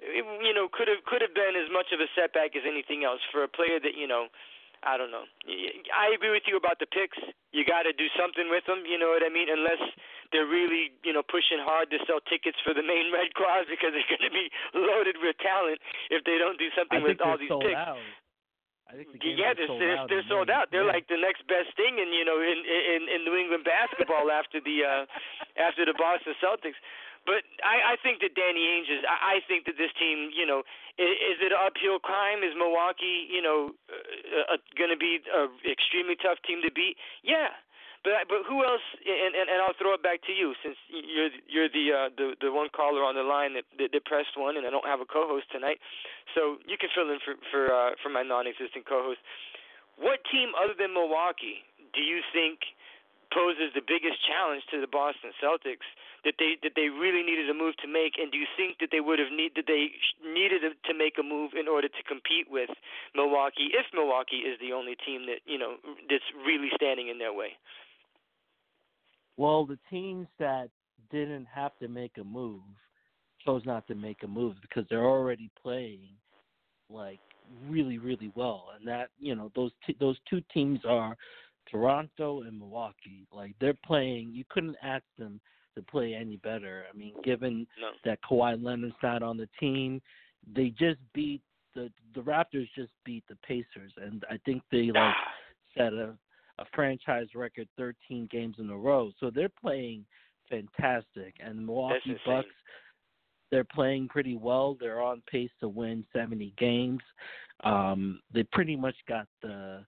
it, 0.00 0.24
you 0.42 0.54
know, 0.54 0.68
could 0.72 0.88
have 0.88 1.04
could 1.04 1.22
have 1.22 1.34
been 1.34 1.56
as 1.56 1.68
much 1.72 1.92
of 1.92 2.00
a 2.00 2.08
setback 2.12 2.56
as 2.56 2.64
anything 2.66 3.04
else 3.04 3.20
for 3.32 3.44
a 3.44 3.50
player 3.50 3.80
that 3.80 3.96
you 3.96 4.06
know. 4.06 4.28
I 4.84 5.00
don't 5.00 5.10
know. 5.10 5.24
I 5.90 6.12
agree 6.14 6.30
with 6.30 6.44
you 6.46 6.54
about 6.54 6.78
the 6.78 6.86
picks. 6.86 7.16
You 7.50 7.64
got 7.64 7.88
to 7.88 7.96
do 7.96 8.06
something 8.12 8.52
with 8.52 8.62
them. 8.68 8.84
You 8.84 9.00
know 9.00 9.08
what 9.08 9.24
I 9.24 9.32
mean? 9.32 9.48
Unless 9.48 9.82
they're 10.30 10.46
really, 10.46 10.94
you 11.02 11.16
know, 11.16 11.24
pushing 11.24 11.58
hard 11.58 11.90
to 11.90 11.98
sell 12.06 12.20
tickets 12.28 12.60
for 12.62 12.76
the 12.76 12.84
Maine 12.84 13.10
Red 13.16 13.34
Claws 13.34 13.66
because 13.66 13.96
they're 13.96 14.12
going 14.12 14.28
to 14.28 14.34
be 14.36 14.52
loaded 14.76 15.16
with 15.18 15.34
talent 15.42 15.80
if 16.12 16.22
they 16.28 16.38
don't 16.38 16.60
do 16.60 16.68
something 16.76 17.02
with 17.02 17.18
all 17.24 17.40
these 17.40 17.50
picks. 17.50 17.74
Out. 17.74 17.98
I 18.86 18.94
think 18.94 19.10
the 19.10 19.18
yeah, 19.34 19.50
they're, 19.50 19.66
sold 19.66 19.82
they're, 19.82 19.98
out 19.98 20.06
they're 20.06 20.28
sold 20.30 20.46
out. 20.50 20.70
They're 20.70 20.86
yeah. 20.86 20.94
like 20.94 21.10
the 21.10 21.18
next 21.18 21.42
best 21.50 21.74
thing 21.74 21.98
in 21.98 22.14
you 22.14 22.22
know 22.22 22.38
in 22.38 22.62
in, 22.62 23.02
in 23.10 23.18
New 23.26 23.34
England 23.34 23.66
basketball 23.66 24.30
after 24.40 24.62
the 24.62 24.86
uh 24.86 25.02
after 25.58 25.82
the 25.82 25.94
Boston 25.98 26.38
Celtics. 26.38 26.78
But 27.26 27.42
I, 27.66 27.92
I 27.92 27.94
think 27.98 28.22
that 28.22 28.38
Danny 28.38 28.70
Ainge 28.70 28.86
is. 28.86 29.02
I, 29.02 29.42
I 29.42 29.46
think 29.50 29.66
that 29.66 29.74
this 29.74 29.90
team, 29.98 30.30
you 30.30 30.46
know, 30.46 30.62
is, 30.94 31.10
is 31.34 31.38
it 31.42 31.50
an 31.50 31.58
uphill 31.58 31.98
climb? 31.98 32.46
Is 32.46 32.54
Milwaukee, 32.54 33.26
you 33.26 33.42
know, 33.42 33.74
uh, 33.90 34.54
uh, 34.54 34.62
going 34.78 34.94
to 34.94 34.96
be 34.96 35.18
an 35.34 35.50
extremely 35.66 36.14
tough 36.14 36.38
team 36.46 36.62
to 36.62 36.70
beat? 36.70 36.94
Yeah. 37.26 37.50
But 38.06 38.30
but 38.30 38.46
who 38.46 38.62
else? 38.62 38.86
And, 39.02 39.34
and 39.34 39.50
and 39.50 39.58
I'll 39.58 39.74
throw 39.74 39.98
it 39.98 40.02
back 40.06 40.22
to 40.30 40.32
you 40.32 40.54
since 40.62 40.78
you're 40.86 41.34
you're 41.50 41.66
the 41.66 41.86
uh, 41.90 42.08
the 42.14 42.38
the 42.38 42.54
one 42.54 42.70
caller 42.70 43.02
on 43.02 43.18
the 43.18 43.26
line 43.26 43.58
that, 43.58 43.66
that, 43.82 43.90
that 43.90 44.06
pressed 44.06 44.38
one, 44.38 44.54
and 44.54 44.62
I 44.62 44.70
don't 44.70 44.86
have 44.86 45.02
a 45.02 45.08
co-host 45.08 45.50
tonight, 45.50 45.82
so 46.30 46.62
you 46.70 46.78
can 46.78 46.94
fill 46.94 47.10
in 47.10 47.18
for 47.18 47.34
for 47.50 47.66
uh, 47.66 47.98
for 47.98 48.14
my 48.14 48.22
non-existent 48.22 48.86
co-host. 48.86 49.18
What 49.98 50.22
team 50.30 50.54
other 50.54 50.78
than 50.78 50.94
Milwaukee 50.94 51.66
do 51.90 51.98
you 51.98 52.22
think 52.30 52.62
poses 53.34 53.74
the 53.74 53.82
biggest 53.82 54.22
challenge 54.22 54.62
to 54.70 54.78
the 54.78 54.86
Boston 54.86 55.34
Celtics 55.42 55.88
that 56.26 56.34
they 56.42 56.58
that 56.66 56.74
they 56.74 56.90
really 56.90 57.22
needed 57.22 57.48
a 57.48 57.54
move 57.54 57.78
to 57.78 57.88
make? 57.88 58.18
And 58.18 58.34
do 58.34 58.36
you 58.36 58.50
think 58.58 58.82
that 58.82 58.90
they 58.90 59.00
would 59.00 59.22
have 59.22 59.30
need 59.30 59.54
that 59.54 59.70
they 59.70 59.94
needed 60.26 60.66
to 60.66 60.92
make 60.92 61.14
a 61.16 61.22
move 61.22 61.54
in 61.54 61.70
order 61.70 61.86
to 61.86 62.02
compete 62.02 62.50
with 62.50 62.68
Milwaukee 63.14 63.70
if 63.70 63.86
Milwaukee 63.94 64.42
is 64.42 64.58
the 64.58 64.74
only 64.74 64.98
team 65.06 65.24
that 65.30 65.40
you 65.46 65.56
know 65.56 65.78
that's 66.10 66.26
really 66.44 66.68
standing 66.74 67.08
in 67.08 67.18
their 67.18 67.32
way? 67.32 67.54
Well, 69.38 69.64
the 69.64 69.78
teams 69.88 70.26
that 70.38 70.68
didn't 71.10 71.46
have 71.46 71.78
to 71.78 71.88
make 71.88 72.18
a 72.18 72.24
move 72.24 72.62
chose 73.44 73.62
not 73.64 73.86
to 73.86 73.94
make 73.94 74.22
a 74.24 74.26
move 74.26 74.56
because 74.60 74.84
they're 74.90 75.06
already 75.06 75.50
playing 75.62 76.08
like 76.90 77.20
really 77.68 77.98
really 77.98 78.32
well 78.34 78.68
and 78.76 78.86
that 78.88 79.08
you 79.20 79.34
know 79.34 79.50
those 79.54 79.70
t- 79.86 79.96
those 80.00 80.16
two 80.28 80.42
teams 80.52 80.80
are 80.84 81.16
Toronto 81.70 82.42
and 82.42 82.58
Milwaukee 82.58 83.26
like 83.32 83.54
they're 83.60 83.78
playing 83.84 84.30
you 84.32 84.44
couldn't 84.50 84.76
ask 84.82 85.04
them 85.18 85.40
to 85.76 85.82
play 85.82 86.14
any 86.14 86.36
better. 86.36 86.84
I 86.92 86.96
mean, 86.96 87.14
given 87.22 87.66
no. 87.80 87.88
that 88.04 88.18
Kawhi 88.28 88.62
Leonard's 88.62 88.94
not 89.02 89.22
on 89.22 89.36
the 89.36 89.48
team, 89.60 90.00
they 90.54 90.70
just 90.70 90.98
beat 91.14 91.42
the 91.74 91.90
the 92.14 92.22
Raptors 92.22 92.68
just 92.74 92.92
beat 93.04 93.24
the 93.28 93.36
Pacers, 93.46 93.92
and 93.96 94.24
I 94.30 94.38
think 94.44 94.62
they 94.72 94.90
like 94.92 95.14
set 95.76 95.92
a 95.92 96.16
a 96.58 96.64
franchise 96.74 97.26
record 97.34 97.68
13 97.76 98.28
games 98.30 98.56
in 98.58 98.70
a 98.70 98.76
row. 98.76 99.10
So 99.20 99.30
they're 99.30 99.50
playing 99.60 100.06
fantastic, 100.50 101.34
and 101.40 101.58
the 101.58 101.62
Milwaukee 101.62 102.18
Bucks. 102.26 102.48
They're 103.52 103.64
playing 103.64 104.08
pretty 104.08 104.36
well. 104.36 104.76
They're 104.80 105.00
on 105.02 105.22
pace 105.30 105.50
to 105.60 105.68
win 105.68 106.04
70 106.12 106.52
games. 106.58 107.00
Um, 107.62 108.20
they 108.34 108.42
pretty 108.42 108.74
much 108.74 108.96
got 109.08 109.28
the 109.40 109.84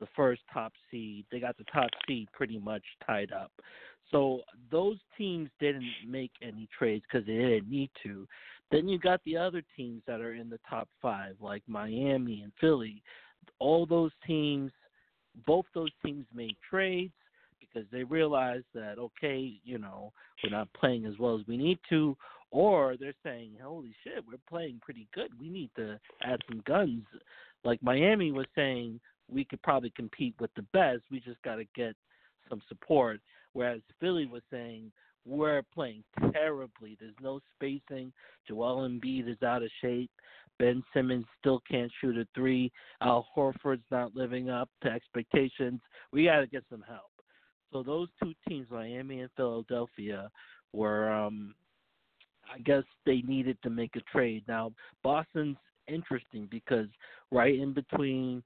the 0.00 0.08
first 0.16 0.42
top 0.52 0.72
seed. 0.90 1.26
They 1.30 1.40
got 1.40 1.56
the 1.56 1.64
top 1.72 1.90
seed 2.06 2.28
pretty 2.32 2.58
much 2.58 2.82
tied 3.06 3.32
up. 3.32 3.52
So 4.10 4.40
those 4.70 4.98
teams 5.16 5.50
didn't 5.60 5.84
make 6.06 6.32
any 6.42 6.68
trades 6.76 7.04
because 7.10 7.26
they 7.26 7.34
didn't 7.34 7.70
need 7.70 7.90
to. 8.02 8.26
Then 8.70 8.88
you 8.88 8.98
got 8.98 9.20
the 9.24 9.36
other 9.36 9.62
teams 9.76 10.02
that 10.06 10.20
are 10.20 10.34
in 10.34 10.48
the 10.48 10.60
top 10.68 10.88
five, 11.02 11.36
like 11.40 11.62
Miami 11.66 12.42
and 12.42 12.52
Philly. 12.60 13.02
All 13.58 13.86
those 13.86 14.12
teams 14.26 14.72
both 15.46 15.66
those 15.74 15.90
teams 16.04 16.26
made 16.34 16.56
trades 16.68 17.12
because 17.60 17.88
they 17.92 18.02
realized 18.04 18.64
that 18.74 18.98
okay, 18.98 19.54
you 19.64 19.78
know, 19.78 20.12
we're 20.42 20.50
not 20.50 20.72
playing 20.72 21.06
as 21.06 21.18
well 21.18 21.38
as 21.38 21.46
we 21.46 21.56
need 21.56 21.78
to, 21.88 22.16
or 22.50 22.96
they're 22.98 23.14
saying, 23.22 23.52
holy 23.62 23.94
shit, 24.02 24.24
we're 24.26 24.38
playing 24.48 24.80
pretty 24.82 25.06
good. 25.14 25.30
We 25.40 25.48
need 25.48 25.70
to 25.76 25.98
add 26.22 26.40
some 26.48 26.62
guns. 26.66 27.04
Like 27.64 27.82
Miami 27.82 28.32
was 28.32 28.46
saying, 28.54 29.00
we 29.28 29.44
could 29.44 29.62
probably 29.62 29.92
compete 29.94 30.34
with 30.40 30.50
the 30.56 30.62
best. 30.72 31.02
We 31.10 31.20
just 31.20 31.40
got 31.42 31.56
to 31.56 31.64
get 31.76 31.94
some 32.48 32.60
support. 32.68 33.20
Whereas 33.52 33.80
Philly 34.00 34.26
was 34.26 34.42
saying, 34.50 34.92
we're 35.26 35.62
playing 35.74 36.02
terribly. 36.32 36.96
There's 36.98 37.14
no 37.20 37.40
spacing. 37.54 38.12
Joel 38.48 38.88
Embiid 38.88 39.28
is 39.28 39.42
out 39.42 39.62
of 39.62 39.70
shape. 39.80 40.10
Ben 40.58 40.82
Simmons 40.92 41.24
still 41.38 41.62
can't 41.70 41.90
shoot 42.00 42.18
a 42.18 42.26
three. 42.34 42.70
Al 43.00 43.26
Horford's 43.36 43.84
not 43.90 44.14
living 44.14 44.50
up 44.50 44.68
to 44.82 44.90
expectations. 44.90 45.80
We 46.12 46.24
got 46.24 46.40
to 46.40 46.46
get 46.46 46.64
some 46.70 46.84
help. 46.86 47.10
So 47.72 47.82
those 47.82 48.08
two 48.22 48.34
teams, 48.48 48.66
Miami 48.70 49.20
and 49.20 49.30
Philadelphia, 49.36 50.30
were 50.72 51.10
um, 51.10 51.54
I 52.52 52.58
guess 52.58 52.82
they 53.06 53.22
needed 53.22 53.58
to 53.62 53.70
make 53.70 53.96
a 53.96 54.00
trade. 54.12 54.44
Now 54.48 54.72
Boston's 55.02 55.56
interesting 55.88 56.48
because 56.50 56.88
right 57.30 57.58
in 57.58 57.72
between 57.72 58.42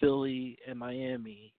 Philly 0.00 0.58
and 0.66 0.78
Miami, 0.78 1.52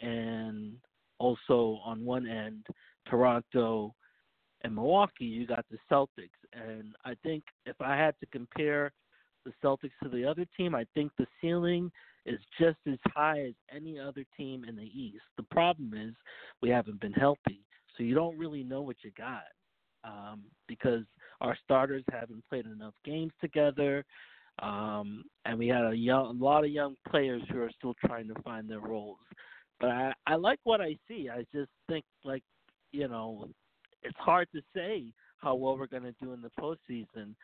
and 0.00 0.74
also 1.18 1.80
on 1.84 2.04
one 2.04 2.26
end 2.26 2.66
Toronto 3.08 3.94
and 4.62 4.74
Milwaukee, 4.74 5.24
you 5.24 5.46
got 5.46 5.64
the 5.70 5.78
Celtics. 5.90 6.30
And 6.52 6.94
I 7.04 7.14
think 7.22 7.44
if 7.66 7.76
I 7.80 7.96
had 7.96 8.14
to 8.20 8.26
compare 8.26 8.92
the 9.44 9.52
Celtics 9.62 9.92
to 10.02 10.08
the 10.08 10.24
other 10.24 10.46
team, 10.56 10.74
I 10.74 10.86
think 10.94 11.12
the 11.16 11.26
ceiling 11.40 11.90
is 12.24 12.40
just 12.58 12.78
as 12.86 12.98
high 13.06 13.40
as 13.40 13.54
any 13.74 13.98
other 13.98 14.24
team 14.36 14.64
in 14.64 14.76
the 14.76 14.82
East. 14.82 15.22
The 15.36 15.44
problem 15.44 15.94
is 15.94 16.14
we 16.62 16.70
haven't 16.70 17.00
been 17.00 17.12
healthy, 17.12 17.60
so 17.96 18.02
you 18.02 18.14
don't 18.14 18.36
really 18.36 18.64
know 18.64 18.82
what 18.82 18.96
you 19.04 19.12
got 19.16 19.44
um, 20.04 20.42
because 20.66 21.04
our 21.40 21.56
starters 21.64 22.02
haven't 22.10 22.44
played 22.48 22.66
enough 22.66 22.94
games 23.04 23.32
together, 23.40 24.04
um, 24.60 25.24
and 25.44 25.58
we 25.58 25.68
had 25.68 25.84
a, 25.84 25.94
young, 25.94 26.40
a 26.40 26.44
lot 26.44 26.64
of 26.64 26.70
young 26.70 26.96
players 27.08 27.42
who 27.50 27.60
are 27.60 27.70
still 27.78 27.94
trying 28.04 28.26
to 28.28 28.42
find 28.42 28.68
their 28.68 28.80
roles. 28.80 29.18
But 29.80 29.90
I, 29.90 30.12
I 30.26 30.34
like 30.36 30.58
what 30.64 30.80
I 30.80 30.96
see. 31.08 31.28
I 31.28 31.44
just 31.52 31.70
think 31.88 32.04
like 32.24 32.42
you 32.92 33.08
know 33.08 33.48
it's 34.02 34.18
hard 34.18 34.48
to 34.54 34.60
say 34.74 35.12
how 35.38 35.54
well 35.54 35.76
we're 35.76 35.86
going 35.86 36.02
to 36.02 36.14
do 36.22 36.32
in 36.32 36.40
the 36.40 36.50
postseason 36.58 37.34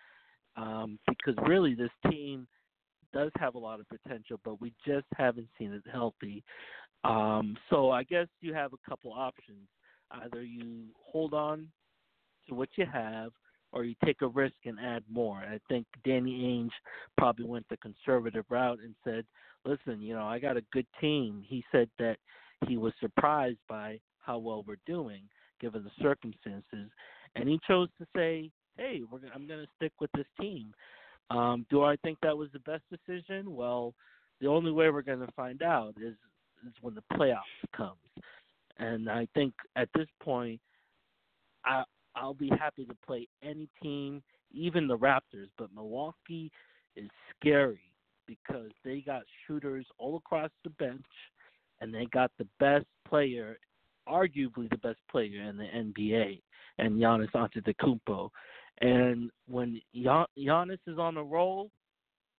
um, 0.56 0.98
because 1.08 1.34
really 1.46 1.74
this 1.74 1.90
team 2.10 2.46
does 3.12 3.30
have 3.38 3.54
a 3.54 3.58
lot 3.58 3.80
of 3.80 3.86
potential, 3.88 4.40
but 4.44 4.60
we 4.60 4.72
just 4.86 5.06
haven't 5.16 5.48
seen 5.58 5.72
it 5.72 5.82
healthy. 5.90 6.42
Um, 7.04 7.56
so 7.68 7.90
I 7.90 8.04
guess 8.04 8.26
you 8.40 8.54
have 8.54 8.72
a 8.72 8.88
couple 8.88 9.12
options. 9.12 9.68
Either 10.10 10.42
you 10.42 10.84
hold 11.04 11.34
on 11.34 11.68
to 12.48 12.54
what 12.54 12.68
you 12.76 12.86
have, 12.90 13.32
or 13.72 13.84
you 13.84 13.94
take 14.04 14.20
a 14.20 14.28
risk 14.28 14.54
and 14.66 14.78
add 14.78 15.02
more. 15.10 15.38
I 15.38 15.58
think 15.68 15.86
Danny 16.04 16.42
Ainge 16.42 16.70
probably 17.16 17.46
went 17.46 17.66
the 17.70 17.78
conservative 17.78 18.44
route 18.50 18.80
and 18.84 18.94
said, 19.02 19.24
"Listen, 19.64 20.00
you 20.00 20.14
know, 20.14 20.24
I 20.24 20.38
got 20.38 20.56
a 20.56 20.64
good 20.72 20.86
team." 21.00 21.42
He 21.46 21.64
said 21.72 21.88
that 21.98 22.18
he 22.68 22.76
was 22.76 22.92
surprised 23.00 23.58
by 23.68 24.00
how 24.18 24.38
well 24.38 24.64
we're 24.66 24.76
doing 24.86 25.22
given 25.60 25.84
the 25.84 25.90
circumstances, 26.02 26.90
and 27.36 27.48
he 27.48 27.58
chose 27.66 27.88
to 27.98 28.06
say, 28.14 28.50
"Hey, 28.76 29.02
we're, 29.10 29.20
I'm 29.34 29.46
going 29.46 29.60
to 29.60 29.70
stick 29.76 29.92
with 30.00 30.10
this 30.12 30.26
team." 30.40 30.72
Um, 31.30 31.66
do 31.70 31.82
I 31.82 31.96
think 31.96 32.18
that 32.22 32.36
was 32.36 32.50
the 32.52 32.58
best 32.60 32.82
decision? 32.90 33.54
Well, 33.54 33.94
the 34.40 34.48
only 34.48 34.72
way 34.72 34.90
we're 34.90 35.02
going 35.02 35.24
to 35.24 35.32
find 35.32 35.62
out 35.62 35.94
is 36.00 36.14
is 36.66 36.74
when 36.80 36.94
the 36.94 37.04
playoffs 37.12 37.76
comes, 37.76 37.98
and 38.78 39.08
I 39.08 39.26
think 39.34 39.54
at 39.76 39.88
this 39.94 40.08
point, 40.20 40.60
I 41.64 41.84
I'll 42.14 42.34
be 42.34 42.50
happy 42.50 42.84
to 42.84 42.94
play 43.06 43.28
any 43.42 43.68
team, 43.82 44.22
even 44.52 44.86
the 44.86 44.98
Raptors. 44.98 45.48
But 45.56 45.72
Milwaukee 45.74 46.50
is 46.96 47.08
scary 47.38 47.91
because 48.44 48.70
they 48.84 49.00
got 49.00 49.22
shooters 49.46 49.86
all 49.98 50.16
across 50.16 50.50
the 50.64 50.70
bench, 50.70 51.04
and 51.80 51.92
they 51.92 52.06
got 52.12 52.30
the 52.38 52.46
best 52.60 52.86
player, 53.08 53.58
arguably 54.08 54.68
the 54.70 54.78
best 54.82 54.98
player 55.10 55.42
in 55.42 55.56
the 55.56 55.64
NBA, 55.64 56.40
and 56.78 57.00
Giannis 57.00 57.32
Antetokounmpo. 57.32 58.30
And 58.80 59.30
when 59.48 59.80
Giannis 59.94 60.78
is 60.86 60.98
on 60.98 61.16
a 61.16 61.22
roll, 61.22 61.70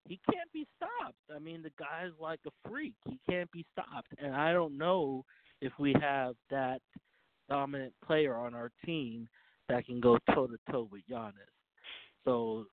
he 0.08 0.20
can't 0.30 0.52
be 0.52 0.66
stopped. 0.76 1.16
I 1.34 1.40
mean, 1.40 1.62
the 1.62 1.72
guy's 1.80 2.12
like 2.20 2.40
a 2.46 2.70
freak. 2.70 2.94
He 3.08 3.20
can't 3.30 3.50
be 3.52 3.66
stopped. 3.72 4.10
And 4.18 4.36
I 4.36 4.52
don't 4.52 4.78
know 4.78 5.24
if 5.62 5.72
we 5.80 5.96
have 6.02 6.36
that 6.50 6.82
dominant 7.50 7.94
player 8.06 8.36
on 8.36 8.54
our 8.54 8.72
team 8.86 9.28
that 9.70 9.86
can 9.86 10.02
go 10.02 10.18
toe 10.34 10.48
to 10.48 10.58
toe 10.72 10.90
with 10.92 11.02
Giannis. 11.10 11.32
So, 12.26 12.66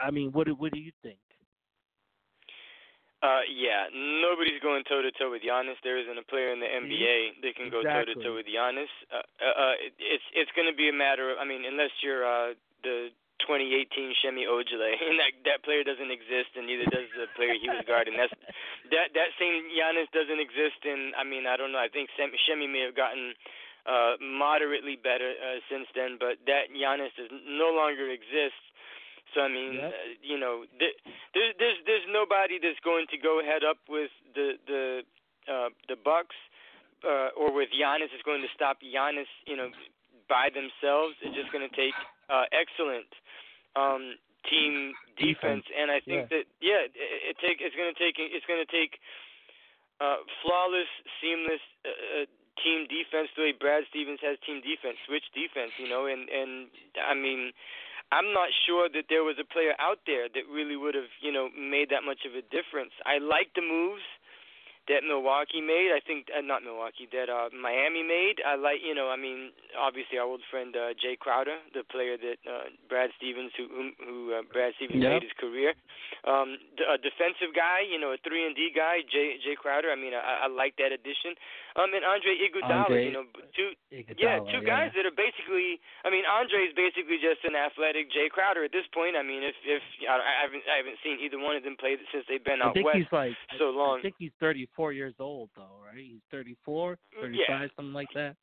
I 0.00 0.10
mean, 0.10 0.30
what 0.32 0.46
do 0.46 0.54
what 0.54 0.72
do 0.72 0.78
you 0.78 0.92
think? 1.02 1.18
Uh, 3.26 3.42
yeah, 3.50 3.90
nobody's 3.90 4.62
going 4.62 4.86
toe 4.86 5.02
to 5.02 5.10
toe 5.18 5.34
with 5.34 5.42
Giannis. 5.42 5.74
There 5.82 5.98
isn't 5.98 6.14
a 6.14 6.22
player 6.30 6.54
in 6.54 6.62
the 6.62 6.70
NBA 6.70 7.42
that 7.42 7.58
can 7.58 7.74
go 7.74 7.82
toe 7.82 8.06
to 8.06 8.14
toe 8.22 8.38
with 8.38 8.46
Giannis. 8.46 8.92
Uh, 9.10 9.26
uh, 9.42 9.50
uh 9.50 9.74
it's 9.98 10.22
it's 10.30 10.52
going 10.54 10.70
to 10.70 10.76
be 10.76 10.86
a 10.86 10.94
matter 10.94 11.34
of, 11.34 11.42
I 11.42 11.44
mean, 11.44 11.66
unless 11.66 11.90
you're 12.06 12.22
uh, 12.22 12.54
the 12.86 13.10
2018 13.42 14.14
Semi 14.22 14.46
Ojeleye, 14.46 14.94
and 15.10 15.18
that 15.18 15.34
that 15.42 15.58
player 15.66 15.82
doesn't 15.82 16.12
exist, 16.14 16.54
and 16.54 16.70
neither 16.70 16.86
does 16.86 17.10
the 17.18 17.26
player 17.34 17.58
he 17.58 17.66
was 17.66 17.82
guarding. 17.82 18.14
That's 18.14 18.30
that 18.94 19.10
that 19.18 19.30
same 19.42 19.74
Giannis 19.74 20.06
doesn't 20.14 20.38
exist, 20.38 20.86
and 20.86 21.10
I 21.18 21.26
mean, 21.26 21.50
I 21.50 21.58
don't 21.58 21.74
know. 21.74 21.82
I 21.82 21.90
think 21.90 22.14
Semi 22.14 22.70
may 22.70 22.86
have 22.86 22.94
gotten 22.94 23.34
uh, 23.86 24.18
moderately 24.22 24.94
better 24.94 25.34
uh, 25.34 25.58
since 25.66 25.90
then, 25.94 26.18
but 26.18 26.38
that 26.46 26.70
Giannis 26.70 27.14
does 27.18 27.30
no 27.46 27.74
longer 27.74 28.06
exists. 28.06 28.65
So 29.34 29.42
I 29.42 29.48
mean, 29.48 29.74
yep. 29.74 29.90
uh, 29.90 30.08
you 30.22 30.38
know, 30.38 30.64
th- 30.78 30.98
there's 31.34 31.52
there's 31.58 31.78
there's 31.86 32.06
nobody 32.10 32.58
that's 32.62 32.80
going 32.84 33.06
to 33.10 33.18
go 33.18 33.42
head 33.42 33.64
up 33.64 33.78
with 33.88 34.10
the 34.34 34.54
the 34.66 34.82
uh, 35.48 35.70
the 35.88 35.96
Bucks 35.96 36.36
uh, 37.04 37.34
or 37.36 37.52
with 37.52 37.68
Giannis 37.74 38.14
is 38.14 38.22
going 38.24 38.42
to 38.42 38.50
stop 38.54 38.78
Giannis, 38.80 39.30
you 39.46 39.56
know, 39.56 39.70
by 40.28 40.48
themselves. 40.50 41.18
It's 41.22 41.34
just 41.34 41.52
going 41.52 41.66
to 41.66 41.74
take 41.74 41.94
uh, 42.30 42.50
excellent 42.54 43.10
um, 43.74 44.16
team 44.48 44.94
defense, 45.18 45.62
defense, 45.62 45.66
and 45.74 45.90
I 45.90 46.00
think 46.00 46.30
yeah. 46.30 46.32
that 46.32 46.44
yeah, 46.62 46.82
it, 46.86 47.34
it 47.34 47.36
take 47.42 47.58
it's 47.60 47.76
going 47.76 47.92
to 47.92 47.98
take 47.98 48.16
it's 48.18 48.46
going 48.46 48.62
to 48.62 48.70
take 48.70 48.98
uh, 50.00 50.22
flawless, 50.42 50.90
seamless. 51.20 51.62
Uh, 51.84 52.22
uh, 52.22 52.26
team 52.64 52.88
defense 52.88 53.28
the 53.36 53.44
way 53.44 53.52
Brad 53.52 53.84
Stevens 53.92 54.20
has 54.24 54.40
team 54.40 54.64
defense, 54.64 54.96
switch 55.04 55.28
defense, 55.36 55.76
you 55.76 55.88
know, 55.88 56.08
and 56.08 56.24
and 56.32 56.72
I 56.96 57.12
mean, 57.12 57.52
I'm 58.12 58.32
not 58.32 58.48
sure 58.66 58.88
that 58.88 59.06
there 59.08 59.24
was 59.24 59.36
a 59.40 59.44
player 59.44 59.74
out 59.78 59.98
there 60.06 60.28
that 60.30 60.44
really 60.46 60.76
would 60.76 60.94
have, 60.94 61.10
you 61.20 61.32
know, 61.32 61.50
made 61.50 61.90
that 61.90 62.06
much 62.06 62.22
of 62.22 62.34
a 62.34 62.42
difference. 62.42 62.94
I 63.04 63.18
like 63.18 63.50
the 63.54 63.62
moves 63.62 64.06
that 64.88 65.02
Milwaukee 65.02 65.60
made. 65.60 65.90
I 65.90 65.98
think 65.98 66.30
uh, 66.30 66.40
not 66.40 66.62
Milwaukee 66.62 67.10
that 67.10 67.26
uh, 67.26 67.50
Miami 67.50 68.06
made. 68.06 68.38
I 68.46 68.54
like 68.54 68.78
you 68.82 68.94
know 68.94 69.10
I 69.10 69.18
mean 69.18 69.50
obviously 69.74 70.18
our 70.18 70.26
old 70.26 70.42
friend 70.50 70.74
uh, 70.74 70.94
Jae 70.94 71.18
Crowder, 71.18 71.58
the 71.74 71.82
player 71.82 72.14
that 72.14 72.38
uh, 72.46 72.70
Brad 72.88 73.10
Stevens 73.18 73.50
who 73.58 73.66
who, 73.66 73.84
who 73.98 74.16
uh, 74.38 74.42
Brad 74.52 74.78
Stevens 74.78 75.02
yep. 75.02 75.18
made 75.18 75.26
his 75.26 75.34
career. 75.38 75.74
Um, 76.26 76.58
a 76.86 76.98
defensive 76.98 77.54
guy, 77.54 77.82
you 77.82 77.98
know, 77.98 78.14
a 78.14 78.18
three 78.22 78.46
and 78.46 78.54
D 78.54 78.70
guy, 78.70 79.02
Jay 79.10 79.42
Jae 79.42 79.58
Crowder. 79.58 79.90
I 79.90 79.98
mean 79.98 80.14
I, 80.14 80.46
I 80.46 80.48
like 80.48 80.78
that 80.78 80.94
addition. 80.94 81.34
Um, 81.76 81.92
and 81.92 82.06
Andre 82.06 82.32
Iguodala, 82.40 82.88
Andre, 82.88 83.04
you 83.04 83.12
know, 83.12 83.26
two 83.52 83.74
Iguodala, 83.90 84.22
yeah 84.22 84.38
two 84.46 84.62
guys 84.62 84.94
yeah. 84.94 85.02
that 85.02 85.04
are 85.10 85.18
basically. 85.18 85.82
I 86.06 86.14
mean 86.14 86.22
Andre 86.22 86.70
is 86.70 86.74
basically 86.78 87.18
just 87.18 87.42
an 87.42 87.58
athletic 87.58 88.14
Jae 88.14 88.30
Crowder 88.30 88.62
at 88.62 88.70
this 88.70 88.86
point. 88.94 89.18
I 89.18 89.26
mean 89.26 89.42
if 89.42 89.58
if 89.66 89.82
I, 90.06 90.46
haven't 90.46 90.62
I 90.70 90.78
haven't 90.78 91.02
seen 91.02 91.18
either 91.18 91.42
one 91.42 91.58
of 91.58 91.66
them 91.66 91.74
play 91.74 91.98
since 92.14 92.22
they've 92.30 92.42
been 92.42 92.62
out 92.62 92.70
I 92.70 92.78
think 92.78 92.86
west 92.86 93.02
he's 93.02 93.12
like, 93.12 93.34
so 93.58 93.74
long. 93.74 93.98
I 93.98 94.02
think 94.06 94.14
he's 94.22 94.34
30 94.38 94.68
34 94.76 94.92
years 94.92 95.14
old 95.18 95.48
though, 95.56 95.80
right? 95.84 95.96
He's 95.96 96.20
34, 96.30 96.98
35, 97.20 97.32
yeah. 97.48 97.66
something 97.76 97.94
like 97.94 98.12
that. 98.14 98.36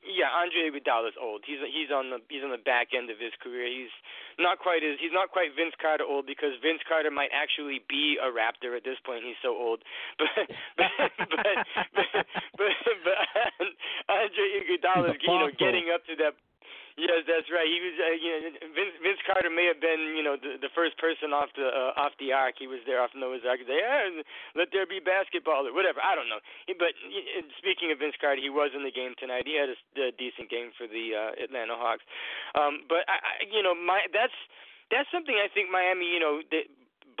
Yeah, 0.00 0.32
Andre 0.32 0.72
Iguodala's 0.72 1.12
old. 1.20 1.44
He's 1.44 1.60
he's 1.60 1.92
on 1.92 2.08
the 2.08 2.24
he's 2.32 2.40
on 2.40 2.48
the 2.48 2.64
back 2.64 2.96
end 2.96 3.12
of 3.12 3.20
his 3.20 3.36
career. 3.36 3.68
He's 3.68 3.92
not 4.40 4.56
quite 4.56 4.80
as 4.80 4.96
he's 4.96 5.12
not 5.12 5.28
quite 5.28 5.52
Vince 5.52 5.76
Carter 5.76 6.08
old 6.08 6.24
because 6.24 6.56
Vince 6.64 6.80
Carter 6.88 7.12
might 7.12 7.28
actually 7.36 7.84
be 7.84 8.16
a 8.16 8.32
Raptor 8.32 8.72
at 8.72 8.80
this 8.80 8.96
point. 9.04 9.28
He's 9.28 9.36
so 9.44 9.52
old. 9.52 9.84
But 10.16 10.48
but 10.80 11.12
but 11.20 11.56
but, 11.92 12.24
but, 12.56 12.72
but 13.04 13.68
Andre 14.08 14.46
Iguodala's 14.64 15.20
you 15.20 15.36
know 15.36 15.52
getting 15.60 15.92
up 15.92 16.00
to 16.08 16.16
that 16.24 16.32
Yes, 17.00 17.24
that's 17.24 17.48
right. 17.48 17.64
He 17.64 17.80
was, 17.80 17.96
uh, 17.96 18.12
you 18.12 18.28
know, 18.28 18.40
Vince, 18.76 18.96
Vince 19.00 19.22
Carter 19.24 19.48
may 19.48 19.64
have 19.64 19.80
been, 19.80 20.12
you 20.12 20.20
know, 20.20 20.36
the, 20.36 20.60
the 20.60 20.68
first 20.76 21.00
person 21.00 21.32
off 21.32 21.48
the 21.56 21.64
uh, 21.64 21.96
off 21.96 22.12
the 22.20 22.36
ark. 22.36 22.60
He 22.60 22.68
was 22.68 22.84
there 22.84 23.00
off 23.00 23.16
Noah's 23.16 23.40
Ark. 23.48 23.64
Say, 23.64 23.80
yeah, 23.80 24.20
let 24.52 24.68
there 24.68 24.84
be 24.84 25.00
basketball 25.00 25.64
or 25.64 25.72
whatever. 25.72 26.04
I 26.04 26.12
don't 26.12 26.28
know. 26.28 26.44
But 26.76 26.92
speaking 27.56 27.88
of 27.88 28.04
Vince 28.04 28.20
Carter, 28.20 28.44
he 28.44 28.52
was 28.52 28.76
in 28.76 28.84
the 28.84 28.92
game 28.92 29.16
tonight. 29.16 29.48
He 29.48 29.56
had 29.56 29.72
a, 29.72 29.78
a 29.96 30.12
decent 30.12 30.52
game 30.52 30.76
for 30.76 30.84
the 30.84 31.16
uh, 31.16 31.40
Atlanta 31.40 31.72
Hawks. 31.72 32.04
Um, 32.52 32.84
but 32.84 33.08
I, 33.08 33.16
I, 33.16 33.32
you 33.48 33.64
know, 33.64 33.72
my 33.72 34.04
that's 34.12 34.36
that's 34.92 35.08
something 35.08 35.40
I 35.40 35.48
think 35.48 35.72
Miami, 35.72 36.04
you 36.04 36.20
know, 36.20 36.44
they, 36.52 36.68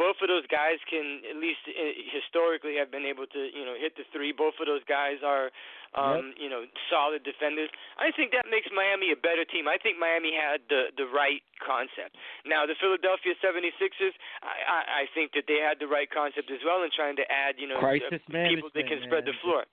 both 0.00 0.16
of 0.24 0.32
those 0.32 0.48
guys 0.48 0.80
can 0.88 1.20
at 1.28 1.36
least 1.36 1.60
uh, 1.68 1.92
historically 2.08 2.80
have 2.80 2.88
been 2.88 3.04
able 3.04 3.28
to 3.28 3.40
you 3.52 3.64
know 3.68 3.76
hit 3.76 3.96
the 4.00 4.04
three. 4.12 4.32
Both 4.32 4.56
of 4.60 4.64
those 4.64 4.84
guys 4.88 5.20
are 5.24 5.52
um, 5.98 6.30
yep. 6.30 6.38
you 6.38 6.48
know 6.50 6.62
solid 6.88 7.22
defenders. 7.26 7.70
I 7.98 8.10
think 8.14 8.30
that 8.30 8.46
makes 8.50 8.70
Miami 8.70 9.10
a 9.10 9.18
better 9.18 9.42
team. 9.44 9.66
I 9.66 9.78
think 9.78 9.98
Miami 9.98 10.30
had 10.34 10.62
the 10.70 10.94
the 10.96 11.06
right 11.10 11.42
concept. 11.58 12.14
Now 12.46 12.66
the 12.66 12.78
Philadelphia 12.78 13.34
76ers, 13.42 14.14
I 14.42 14.54
I, 14.64 14.80
I 15.02 15.04
think 15.14 15.32
that 15.34 15.44
they 15.50 15.58
had 15.58 15.78
the 15.82 15.90
right 15.90 16.08
concept 16.10 16.50
as 16.50 16.62
well 16.62 16.82
in 16.86 16.90
trying 16.94 17.16
to 17.18 17.26
add 17.26 17.58
you 17.58 17.66
know 17.66 17.78
Crisis 17.82 18.22
people 18.30 18.70
that 18.74 18.86
can 18.86 19.02
spread 19.06 19.26
the 19.26 19.34
floor 19.42 19.64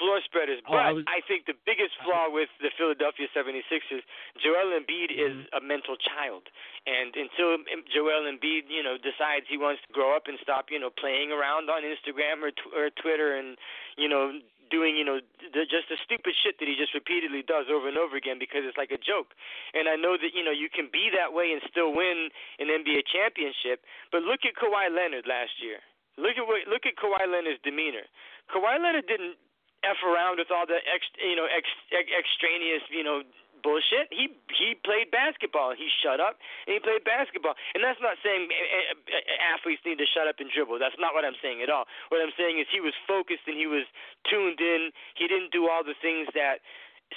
floor 0.00 0.18
spreaders. 0.26 0.58
Oh, 0.66 0.72
But 0.74 0.80
I 0.80 0.92
was- 0.92 1.04
I 1.06 1.20
think 1.28 1.46
the 1.46 1.54
biggest 1.64 1.94
flaw 2.02 2.28
with 2.28 2.48
the 2.58 2.70
Philadelphia 2.76 3.28
76ers, 3.34 4.02
Joel 4.42 4.72
Embiid 4.80 5.12
is 5.12 5.30
Mm-hmm. 5.34 5.56
a 5.56 5.60
mental 5.60 5.94
child. 5.96 6.48
And 6.86 7.14
until 7.14 7.58
Joel 7.94 8.24
Embiid, 8.26 8.68
you 8.68 8.82
know, 8.82 8.96
decides 8.98 9.46
he 9.46 9.56
wants 9.56 9.82
to 9.86 9.92
grow 9.92 10.16
up 10.16 10.26
and 10.26 10.38
stop, 10.40 10.70
you 10.72 10.80
know, 10.80 10.90
playing 10.90 11.30
around 11.30 11.70
on 11.70 11.82
Instagram 11.84 12.42
or, 12.42 12.50
tw- 12.50 12.74
or 12.74 12.90
Twitter 12.90 13.36
and, 13.36 13.56
you 13.96 14.08
know, 14.08 14.32
doing, 14.74 14.98
you 14.98 15.06
know, 15.06 15.22
the, 15.54 15.62
just 15.70 15.86
the 15.86 15.98
stupid 16.02 16.34
shit 16.34 16.58
that 16.58 16.66
he 16.66 16.74
just 16.74 16.90
repeatedly 16.90 17.46
does 17.46 17.70
over 17.70 17.86
and 17.86 17.94
over 17.94 18.18
again 18.18 18.42
because 18.42 18.66
it's 18.66 18.74
like 18.74 18.90
a 18.90 18.98
joke. 18.98 19.30
And 19.70 19.86
I 19.86 19.94
know 19.94 20.18
that, 20.18 20.34
you 20.34 20.42
know, 20.42 20.50
you 20.50 20.66
can 20.66 20.90
be 20.90 21.14
that 21.14 21.30
way 21.30 21.54
and 21.54 21.62
still 21.70 21.94
win 21.94 22.34
an 22.58 22.66
NBA 22.74 23.06
championship, 23.06 23.86
but 24.10 24.26
look 24.26 24.42
at 24.42 24.58
Kawhi 24.58 24.90
Leonard 24.90 25.30
last 25.30 25.62
year. 25.62 25.78
Look 26.18 26.34
at 26.34 26.46
what 26.46 26.66
look 26.66 26.86
at 26.86 26.98
Kawhi 26.98 27.22
Leonard's 27.26 27.62
demeanor. 27.62 28.06
Kawhi 28.50 28.82
Leonard 28.82 29.06
didn't 29.06 29.38
f 29.86 30.00
around 30.02 30.38
with 30.42 30.50
all 30.50 30.66
the 30.66 30.80
ex, 30.90 31.06
you 31.20 31.36
know, 31.36 31.46
ex, 31.46 31.66
ex, 31.92 32.06
extraneous, 32.10 32.82
you 32.90 33.04
know, 33.04 33.22
bullshit. 33.64 34.12
He 34.12 34.28
he 34.52 34.76
played 34.76 35.08
basketball. 35.08 35.72
He 35.72 35.88
shut 35.88 36.20
up 36.20 36.36
and 36.68 36.76
he 36.76 36.80
played 36.84 37.02
basketball. 37.02 37.56
And 37.72 37.80
that's 37.80 37.98
not 38.04 38.20
saying 38.20 38.52
eh, 38.52 38.92
eh, 38.92 39.48
athletes 39.48 39.80
need 39.88 39.96
to 39.98 40.06
shut 40.06 40.28
up 40.28 40.36
and 40.38 40.52
dribble. 40.52 40.76
That's 40.76 41.00
not 41.00 41.16
what 41.16 41.24
I'm 41.24 41.40
saying 41.40 41.64
at 41.64 41.72
all. 41.72 41.88
What 42.12 42.20
I'm 42.20 42.36
saying 42.36 42.60
is 42.60 42.68
he 42.68 42.84
was 42.84 42.92
focused 43.08 43.48
and 43.48 43.56
he 43.56 43.64
was 43.64 43.88
tuned 44.28 44.60
in. 44.60 44.92
He 45.16 45.24
didn't 45.24 45.50
do 45.50 45.72
all 45.72 45.80
the 45.80 45.96
things 45.96 46.28
that 46.36 46.60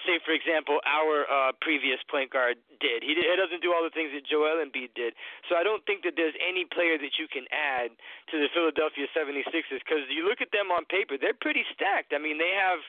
say 0.05 0.19
for 0.23 0.31
example 0.35 0.79
our 0.85 1.25
uh 1.27 1.51
previous 1.61 1.99
point 2.11 2.31
guard 2.31 2.57
did. 2.79 3.01
He, 3.01 3.17
he 3.17 3.35
doesn't 3.35 3.61
do 3.65 3.73
all 3.73 3.81
the 3.81 3.93
things 3.93 4.13
that 4.13 4.23
Joel 4.27 4.61
Embiid 4.61 4.93
did. 4.93 5.17
So 5.49 5.57
I 5.57 5.63
don't 5.63 5.81
think 5.89 6.03
that 6.05 6.13
there's 6.15 6.35
any 6.37 6.65
player 6.69 6.97
that 7.01 7.17
you 7.17 7.25
can 7.27 7.49
add 7.49 7.91
to 8.31 8.35
the 8.37 8.47
Philadelphia 8.53 9.07
76ers 9.15 9.81
cuz 9.87 10.05
you 10.11 10.27
look 10.27 10.41
at 10.41 10.51
them 10.51 10.71
on 10.71 10.85
paper, 10.85 11.17
they're 11.17 11.37
pretty 11.37 11.65
stacked. 11.73 12.13
I 12.13 12.19
mean, 12.19 12.37
they 12.37 12.53
have 12.53 12.79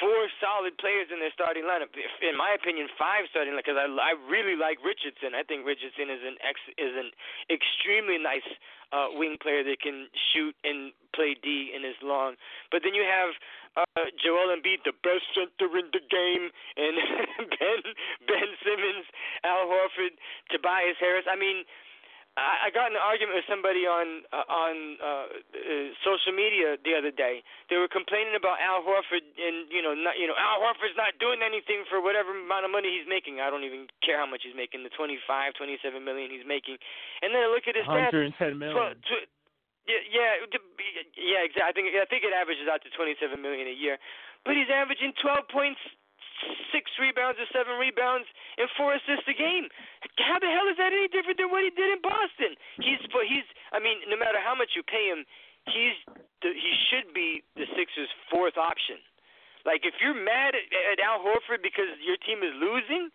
four 0.00 0.28
solid 0.40 0.76
players 0.78 1.08
in 1.12 1.20
their 1.20 1.32
starting 1.32 1.64
lineup. 1.64 1.92
In 2.22 2.36
my 2.36 2.56
opinion, 2.56 2.88
five 2.98 3.28
starting 3.30 3.54
because 3.56 3.76
I 3.76 3.86
I 3.86 4.16
really 4.28 4.56
like 4.56 4.80
Richardson. 4.84 5.34
I 5.34 5.42
think 5.42 5.66
Richardson 5.66 6.08
is 6.10 6.22
an 6.24 6.36
ex 6.40 6.56
is 6.78 6.94
an 6.96 7.10
extremely 7.50 8.18
nice 8.18 8.46
uh 8.92 9.12
wing 9.14 9.36
player 9.40 9.62
that 9.64 9.80
can 9.80 10.08
shoot 10.32 10.54
and 10.64 10.92
play 11.14 11.36
D 11.38 11.72
and 11.74 11.84
is 11.84 11.96
long. 12.02 12.36
But 12.70 12.82
then 12.82 12.94
you 12.94 13.04
have 13.04 13.34
uh, 13.76 14.06
Joel 14.22 14.54
Embiid, 14.54 14.86
the 14.86 14.94
best 15.02 15.26
center 15.34 15.70
in 15.78 15.90
the 15.90 16.02
game, 16.06 16.50
and 16.78 16.94
Ben 17.58 17.80
Ben 18.26 18.50
Simmons, 18.62 19.06
Al 19.42 19.66
Horford, 19.66 20.14
Tobias 20.50 20.98
Harris. 21.00 21.26
I 21.26 21.34
mean, 21.34 21.66
I, 22.34 22.66
I 22.66 22.68
got 22.74 22.90
in 22.90 22.98
an 22.98 23.02
argument 23.02 23.38
with 23.38 23.46
somebody 23.46 23.86
on 23.86 24.26
uh, 24.34 24.46
on 24.46 24.74
uh, 24.98 25.26
uh, 25.54 25.86
social 26.02 26.34
media 26.34 26.74
the 26.82 26.94
other 26.98 27.14
day. 27.14 27.46
They 27.70 27.78
were 27.78 27.90
complaining 27.90 28.34
about 28.34 28.58
Al 28.58 28.82
Horford, 28.82 29.22
and 29.38 29.70
you 29.70 29.82
know, 29.82 29.94
not 29.94 30.18
you 30.18 30.26
know, 30.26 30.34
Al 30.34 30.62
Horford's 30.62 30.98
not 30.98 31.14
doing 31.22 31.42
anything 31.46 31.86
for 31.86 32.02
whatever 32.02 32.34
amount 32.34 32.66
of 32.66 32.74
money 32.74 32.90
he's 32.90 33.06
making. 33.06 33.38
I 33.38 33.50
don't 33.50 33.62
even 33.62 33.86
care 34.02 34.18
how 34.18 34.26
much 34.26 34.42
he's 34.42 34.58
making, 34.58 34.82
the 34.82 34.94
twenty 34.94 35.18
five, 35.26 35.54
twenty 35.54 35.78
seven 35.78 36.02
million 36.02 36.30
he's 36.30 36.46
making. 36.46 36.78
And 37.22 37.30
then 37.30 37.46
I 37.46 37.50
look 37.50 37.70
at 37.70 37.78
his 37.78 37.86
stats. 37.86 38.10
110 38.10 38.58
million. 38.58 38.74
Tw- 38.74 38.98
tw- 39.02 39.30
yeah, 39.84 40.02
yeah, 40.08 40.30
yeah, 41.16 41.42
exactly. 41.44 41.68
I 41.68 41.72
think 41.72 41.86
I 41.92 42.06
think 42.08 42.24
it 42.24 42.32
averages 42.32 42.68
out 42.68 42.80
to 42.84 42.90
27 42.92 43.36
million 43.40 43.68
a 43.68 43.76
year, 43.76 44.00
but 44.44 44.56
he's 44.56 44.72
averaging 44.72 45.12
12 45.20 45.44
points, 45.52 45.80
six 46.72 46.88
rebounds, 46.96 47.36
or 47.36 47.48
seven 47.52 47.76
rebounds, 47.76 48.24
and 48.56 48.68
four 48.80 48.96
assists 48.96 49.28
a 49.28 49.36
game. 49.36 49.68
How 50.20 50.40
the 50.40 50.48
hell 50.48 50.68
is 50.72 50.80
that 50.80 50.96
any 50.96 51.08
different 51.12 51.36
than 51.36 51.52
what 51.52 51.64
he 51.64 51.72
did 51.72 51.92
in 51.92 52.00
Boston? 52.00 52.56
He's 52.80 53.00
but 53.12 53.28
he's. 53.28 53.44
I 53.76 53.78
mean, 53.78 54.00
no 54.08 54.16
matter 54.16 54.40
how 54.40 54.56
much 54.56 54.72
you 54.72 54.80
pay 54.80 55.12
him, 55.12 55.28
he's 55.68 55.96
the, 56.40 56.52
he 56.52 56.72
should 56.88 57.12
be 57.12 57.44
the 57.56 57.68
Sixers' 57.76 58.12
fourth 58.32 58.56
option. 58.56 59.00
Like 59.64 59.84
if 59.84 60.00
you're 60.00 60.16
mad 60.16 60.56
at, 60.56 60.64
at 60.68 60.98
Al 61.00 61.20
Horford 61.20 61.64
because 61.64 61.92
your 62.00 62.20
team 62.20 62.44
is 62.44 62.52
losing, 62.56 63.12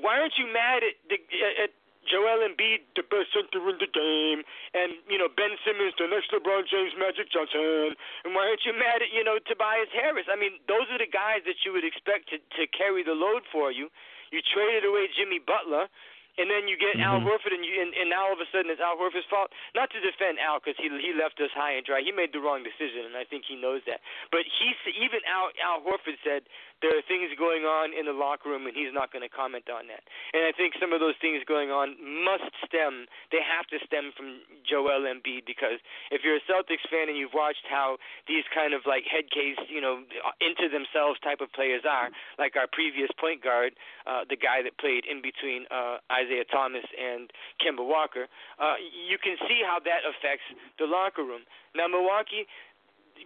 why 0.00 0.20
aren't 0.20 0.36
you 0.40 0.48
mad 0.48 0.80
at 0.84 0.96
the 1.08 1.16
at 1.64 1.72
Joel 2.08 2.46
Embiid, 2.46 2.86
the 2.96 3.04
best 3.04 3.32
center 3.36 3.60
in 3.68 3.76
the 3.76 3.90
game, 3.90 4.40
and 4.72 4.96
you 5.08 5.20
know 5.20 5.28
Ben 5.28 5.52
Simmons, 5.66 5.92
the 6.00 6.08
next 6.08 6.32
LeBron 6.32 6.64
James, 6.70 6.96
Magic 6.96 7.28
Johnson, 7.28 7.92
and 8.24 8.32
why 8.32 8.48
aren't 8.48 8.64
you 8.64 8.72
mad 8.72 9.04
at 9.04 9.12
you 9.12 9.22
know 9.24 9.36
Tobias 9.44 9.92
Harris? 9.92 10.26
I 10.32 10.36
mean, 10.36 10.56
those 10.64 10.88
are 10.88 10.98
the 10.98 11.10
guys 11.10 11.44
that 11.44 11.60
you 11.64 11.76
would 11.76 11.84
expect 11.84 12.32
to 12.32 12.40
to 12.56 12.64
carry 12.72 13.04
the 13.04 13.16
load 13.16 13.44
for 13.52 13.68
you. 13.70 13.92
You 14.30 14.40
traded 14.46 14.86
away 14.86 15.10
Jimmy 15.12 15.42
Butler, 15.42 15.90
and 16.38 16.50
then 16.50 16.68
you 16.68 16.76
get 16.76 16.98
Al 17.00 17.18
Mhm. 17.20 17.26
Horford, 17.26 17.52
and 17.54 17.64
you 17.64 17.80
and, 17.80 17.94
and 17.94 18.10
now 18.10 18.26
all 18.26 18.32
of 18.32 18.40
a 18.40 18.46
sudden 18.52 18.70
it's 18.70 18.80
Al 18.80 18.96
Horford's 18.96 19.26
fault. 19.26 19.50
Not 19.74 19.90
to 19.90 20.00
defend 20.00 20.38
Al 20.38 20.60
because 20.60 20.76
he 20.78 20.88
he 21.00 21.12
left 21.12 21.40
us 21.40 21.50
high 21.52 21.72
and 21.72 21.84
dry. 21.84 22.00
He 22.00 22.12
made 22.12 22.32
the 22.32 22.40
wrong 22.40 22.62
decision, 22.62 23.06
and 23.06 23.16
I 23.16 23.24
think 23.24 23.44
he 23.46 23.56
knows 23.56 23.82
that. 23.86 24.00
But 24.30 24.46
he 24.46 24.74
even 25.00 25.20
Al 25.26 25.50
Al 25.62 25.80
Horford 25.80 26.18
said 26.22 26.44
there 26.82 26.96
are 26.96 27.02
things 27.02 27.28
going 27.36 27.64
on 27.66 27.92
in 27.92 28.06
the 28.06 28.12
locker 28.16 28.48
room, 28.48 28.66
and 28.66 28.74
he's 28.74 28.92
not 28.92 29.12
going 29.12 29.20
to 29.20 29.28
comment 29.28 29.68
on 29.68 29.86
that. 29.88 30.00
And 30.32 30.44
I 30.46 30.52
think 30.52 30.74
some 30.80 30.92
of 30.96 31.00
those 31.00 31.16
things 31.20 31.44
going 31.44 31.70
on 31.70 31.96
must 32.00 32.48
stem. 32.64 33.04
They 33.30 33.42
have 33.44 33.66
to 33.68 33.78
stem 33.84 34.12
from 34.16 34.40
Joel 34.64 35.04
Embiid 35.04 35.44
because 35.44 35.76
if 36.10 36.24
you're 36.24 36.36
a 36.36 36.46
Celtics 36.48 36.88
fan 36.88 37.08
and 37.12 37.18
you've 37.18 37.34
watched 37.36 37.66
how 37.68 37.98
these 38.26 38.44
kind 38.54 38.72
of 38.72 38.86
like 38.86 39.04
head 39.04 39.30
case, 39.30 39.58
you 39.68 39.80
know, 39.80 40.00
into 40.40 40.68
themselves 40.72 41.20
type 41.20 41.40
of 41.44 41.52
players 41.52 41.84
are, 41.84 42.08
like 42.38 42.56
our 42.56 42.66
previous 42.66 43.10
point 43.20 43.42
guard, 43.44 43.74
uh, 44.06 44.24
the 44.28 44.36
guy 44.36 44.62
that 44.62 44.78
played 44.78 45.04
in 45.04 45.20
between 45.20 45.66
uh, 45.70 45.98
Isaiah 46.20 46.44
Thomas 46.44 46.84
and 46.96 47.30
Kemba 47.62 47.80
Walker, 47.84 48.28
uh, 48.60 48.76
you 49.08 49.16
can 49.18 49.36
see 49.48 49.60
how 49.64 49.80
that 49.88 50.04
affects 50.04 50.44
the 50.78 50.84
locker 50.86 51.24
room. 51.24 51.42
Now 51.74 51.88
Milwaukee, 51.88 52.44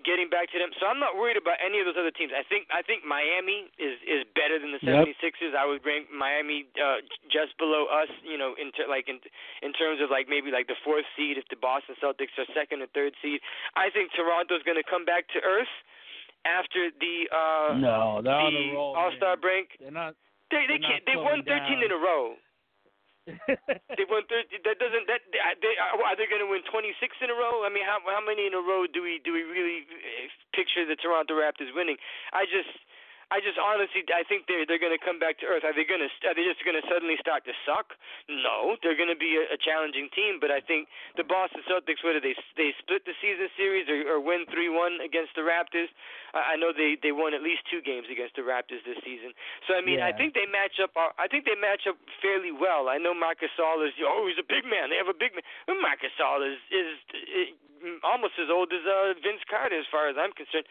getting 0.03 0.26
back 0.26 0.51
to 0.51 0.59
them. 0.59 0.74
So 0.82 0.90
I'm 0.90 0.99
not 0.99 1.14
worried 1.14 1.38
about 1.38 1.62
any 1.62 1.78
of 1.78 1.86
those 1.86 1.95
other 1.95 2.11
teams. 2.11 2.34
I 2.34 2.42
think 2.42 2.66
I 2.74 2.82
think 2.82 3.07
Miami 3.07 3.70
is 3.78 3.95
is 4.03 4.26
better 4.34 4.59
than 4.59 4.74
the 4.74 4.82
Yep. 4.82 5.07
76ers. 5.22 5.55
I 5.55 5.64
would 5.70 5.86
rank 5.86 6.11
Miami 6.11 6.66
uh 6.76 6.99
just 7.30 7.55
below 7.62 7.86
us, 7.86 8.11
you 8.26 8.34
know, 8.36 8.59
in 8.59 8.74
ter- 8.74 8.90
like 8.90 9.07
in 9.07 9.22
in 9.62 9.70
terms 9.72 10.03
of 10.03 10.11
like 10.11 10.26
maybe 10.28 10.51
like 10.51 10.66
the 10.66 10.76
fourth 10.82 11.07
seed 11.14 11.38
if 11.38 11.47
the 11.49 11.57
Boston 11.57 11.95
Celtics 12.03 12.34
are 12.42 12.47
second 12.53 12.82
or 12.82 12.88
third 12.90 13.14
seed. 13.22 13.38
I 13.78 13.86
think 13.95 14.11
Toronto's 14.18 14.66
going 14.66 14.76
to 14.82 14.84
come 14.86 15.07
back 15.07 15.30
to 15.30 15.38
earth 15.47 15.70
after 16.45 16.90
the 17.01 17.16
uh 17.32 17.78
no, 17.78 18.20
they're 18.22 18.34
on 18.34 18.53
the 18.53 18.70
a 18.70 18.74
roll. 18.74 18.92
All-Star 18.99 19.36
man. 19.38 19.40
break. 19.47 19.66
They're 19.80 19.95
not. 19.95 20.14
They 20.51 20.66
they 20.68 20.76
They're 20.82 20.90
can't 20.90 21.03
they 21.07 21.16
won 21.16 21.40
13 21.47 21.47
down. 21.47 21.82
in 21.86 21.90
a 21.95 21.97
row. 22.03 22.34
They 23.26 24.04
won 24.12 24.28
30. 24.28 24.60
That 24.68 24.76
doesn't 24.76 25.06
that 25.08 25.24
they, 25.32 25.40
they 25.64 25.74
are 25.80 26.16
they 26.16 26.28
going 26.28 26.44
to 26.44 26.50
win 26.50 26.60
26 26.68 26.92
in 27.24 27.32
a 27.32 27.36
row? 27.36 27.64
I 27.64 27.72
mean, 27.72 27.84
how 27.84 28.00
how 28.04 28.20
many 28.20 28.44
in 28.44 28.52
a 28.52 28.60
row 28.60 28.84
do 28.84 29.00
we 29.00 29.20
do 29.24 29.32
we 29.32 29.42
really 29.48 29.88
uh, 29.88 30.28
picture 30.52 30.84
the 30.84 30.96
Toronto 30.96 31.32
Raptors 31.32 31.72
winning? 31.72 31.96
I 32.36 32.44
just 32.44 32.68
I 33.35 33.43
just 33.43 33.59
honestly 33.59 34.07
I 34.14 34.22
think 34.22 34.47
they're 34.47 34.62
they're 34.62 34.78
going 34.78 34.95
to 34.95 35.03
come 35.03 35.18
back 35.18 35.43
to 35.43 35.47
earth. 35.51 35.66
Are 35.66 35.74
they 35.74 35.82
going 35.82 35.99
to 35.99 36.11
are 36.30 36.39
they 36.39 36.47
just 36.47 36.62
going 36.62 36.78
to 36.78 36.87
suddenly 36.87 37.18
start 37.18 37.43
to 37.51 37.55
suck? 37.66 37.99
No, 38.30 38.78
they're 38.78 38.95
going 38.95 39.11
to 39.11 39.18
be 39.18 39.35
a, 39.35 39.51
a 39.51 39.59
challenging 39.59 40.07
team. 40.14 40.39
But 40.39 40.55
I 40.55 40.62
think 40.62 40.87
the 41.18 41.26
Boston 41.26 41.66
Celtics, 41.66 42.07
whether 42.07 42.22
they 42.22 42.39
they 42.55 42.70
split 42.78 43.03
the 43.03 43.18
season 43.18 43.51
series 43.59 43.91
or, 43.91 43.99
or 44.07 44.22
win 44.22 44.47
three 44.55 44.70
one 44.70 45.03
against 45.03 45.35
the 45.35 45.43
Raptors, 45.43 45.91
I 46.30 46.55
I 46.55 46.62
know 46.62 46.70
they 46.70 46.95
they 46.95 47.11
won 47.11 47.35
at 47.35 47.43
least 47.43 47.66
two 47.66 47.82
games 47.82 48.07
against 48.07 48.39
the 48.39 48.47
Raptors 48.47 48.87
this 48.87 49.03
season. 49.03 49.35
So 49.66 49.74
I 49.74 49.82
mean 49.82 49.99
I 49.99 50.14
think 50.14 50.39
they 50.39 50.47
match 50.47 50.78
up. 50.78 50.95
uh, 50.95 51.11
I 51.18 51.26
think 51.26 51.43
they 51.43 51.59
match 51.59 51.91
up 51.91 51.99
fairly 52.22 52.55
well. 52.55 52.87
I 52.87 53.03
know 53.03 53.11
Marcus 53.18 53.51
Gasol 53.59 53.82
is 53.82 53.99
oh 54.07 54.30
he's 54.30 54.39
a 54.39 54.47
big 54.47 54.62
man. 54.62 54.95
They 54.95 55.01
have 55.03 55.11
a 55.11 55.16
big 55.16 55.35
man. 55.35 55.43
Well, 55.66 55.82
Marcus 55.82 56.14
Gasol 56.14 56.47
is 56.47 56.62
is. 56.70 56.95
uh, 57.11 57.51
almost 58.01 58.32
as 58.41 58.49
old 58.49 58.72
as 58.72 58.80
uh, 58.89 59.12
Vince 59.20 59.45
Carter, 59.45 59.76
as 59.76 59.85
far 59.93 60.09
as 60.09 60.16
I'm 60.16 60.32
concerned 60.32 60.64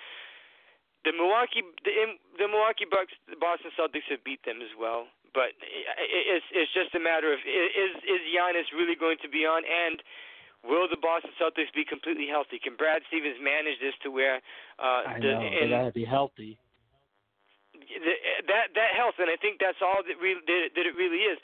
the 1.03 1.11
Milwaukee 1.11 1.63
the 1.83 1.93
the 2.39 2.47
Milwaukee 2.47 2.87
Bucks, 2.87 3.13
the 3.27 3.39
Boston 3.39 3.71
Celtics 3.75 4.07
have 4.09 4.23
beat 4.23 4.43
them 4.47 4.63
as 4.63 4.71
well. 4.79 5.07
But 5.33 5.57
it's 5.59 6.45
it's 6.53 6.71
just 6.71 6.95
a 6.95 7.01
matter 7.01 7.33
of 7.33 7.39
is 7.43 7.93
is 8.03 8.21
Giannis 8.31 8.71
really 8.71 8.95
going 8.95 9.17
to 9.23 9.29
be 9.29 9.43
on 9.43 9.63
and 9.67 9.99
will 10.63 10.87
the 10.87 10.99
Boston 10.99 11.35
Celtics 11.35 11.73
be 11.75 11.83
completely 11.83 12.27
healthy? 12.31 12.59
Can 12.61 12.79
Brad 12.79 13.03
Stevens 13.11 13.37
manage 13.41 13.79
this 13.83 13.95
to 14.03 14.09
where 14.09 14.39
uh 14.79 15.03
I 15.03 15.19
the 15.19 15.27
know. 15.27 15.39
They 15.43 15.73
and 15.73 15.93
be 15.93 16.05
healthy. 16.05 16.57
the, 17.73 18.13
that 18.47 18.71
that 18.77 18.91
health 18.95 19.19
and 19.19 19.27
I 19.27 19.35
think 19.35 19.59
that's 19.59 19.81
all 19.83 20.05
that 20.07 20.17
really 20.21 20.41
that, 20.47 20.71
that 20.75 20.85
it 20.87 20.95
really 20.95 21.27
is. 21.27 21.37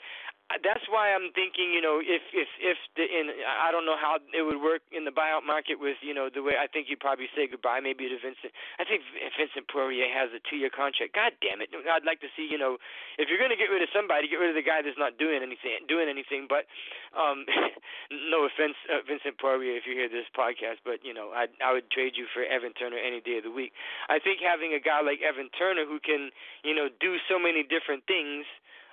That's 0.58 0.82
why 0.90 1.14
I'm 1.14 1.30
thinking, 1.30 1.70
you 1.70 1.78
know, 1.78 2.02
if 2.02 2.26
if 2.34 2.50
if 2.58 2.74
the 2.98 3.06
in 3.06 3.30
I 3.46 3.70
don't 3.70 3.86
know 3.86 3.94
how 3.94 4.18
it 4.18 4.42
would 4.42 4.58
work 4.58 4.82
in 4.90 5.06
the 5.06 5.14
buyout 5.14 5.46
market 5.46 5.78
with, 5.78 5.94
you 6.02 6.10
know, 6.10 6.26
the 6.26 6.42
way 6.42 6.58
I 6.58 6.66
think 6.66 6.90
you'd 6.90 6.98
probably 6.98 7.30
say 7.38 7.46
goodbye 7.46 7.78
maybe 7.78 8.10
to 8.10 8.18
Vincent. 8.18 8.50
I 8.82 8.82
think 8.82 9.06
Vincent 9.38 9.70
Poirier 9.70 10.10
has 10.10 10.34
a 10.34 10.42
two-year 10.42 10.74
contract. 10.74 11.14
God 11.14 11.38
damn 11.38 11.62
it! 11.62 11.70
I'd 11.70 12.02
like 12.02 12.18
to 12.26 12.30
see, 12.34 12.50
you 12.50 12.58
know, 12.58 12.82
if 13.14 13.30
you're 13.30 13.38
going 13.38 13.54
to 13.54 13.60
get 13.60 13.70
rid 13.70 13.78
of 13.78 13.94
somebody, 13.94 14.26
get 14.26 14.42
rid 14.42 14.50
of 14.50 14.58
the 14.58 14.66
guy 14.66 14.82
that's 14.82 14.98
not 14.98 15.22
doing 15.22 15.38
anything, 15.38 15.86
doing 15.86 16.10
anything. 16.10 16.50
But 16.50 16.66
um, 17.14 17.46
no 18.34 18.42
offense, 18.50 18.74
uh, 18.90 19.06
Vincent 19.06 19.38
Poirier, 19.38 19.78
if 19.78 19.86
you 19.86 19.94
hear 19.94 20.10
this 20.10 20.26
podcast, 20.34 20.82
but 20.82 20.98
you 21.06 21.14
know, 21.14 21.30
I 21.30 21.46
I 21.62 21.70
would 21.70 21.86
trade 21.94 22.18
you 22.18 22.26
for 22.34 22.42
Evan 22.42 22.74
Turner 22.74 22.98
any 22.98 23.22
day 23.22 23.38
of 23.38 23.46
the 23.46 23.54
week. 23.54 23.70
I 24.10 24.18
think 24.18 24.42
having 24.42 24.74
a 24.74 24.82
guy 24.82 24.98
like 24.98 25.22
Evan 25.22 25.46
Turner 25.54 25.86
who 25.86 26.02
can, 26.02 26.34
you 26.66 26.74
know, 26.74 26.90
do 26.98 27.22
so 27.30 27.38
many 27.38 27.62
different 27.62 28.02
things 28.10 28.50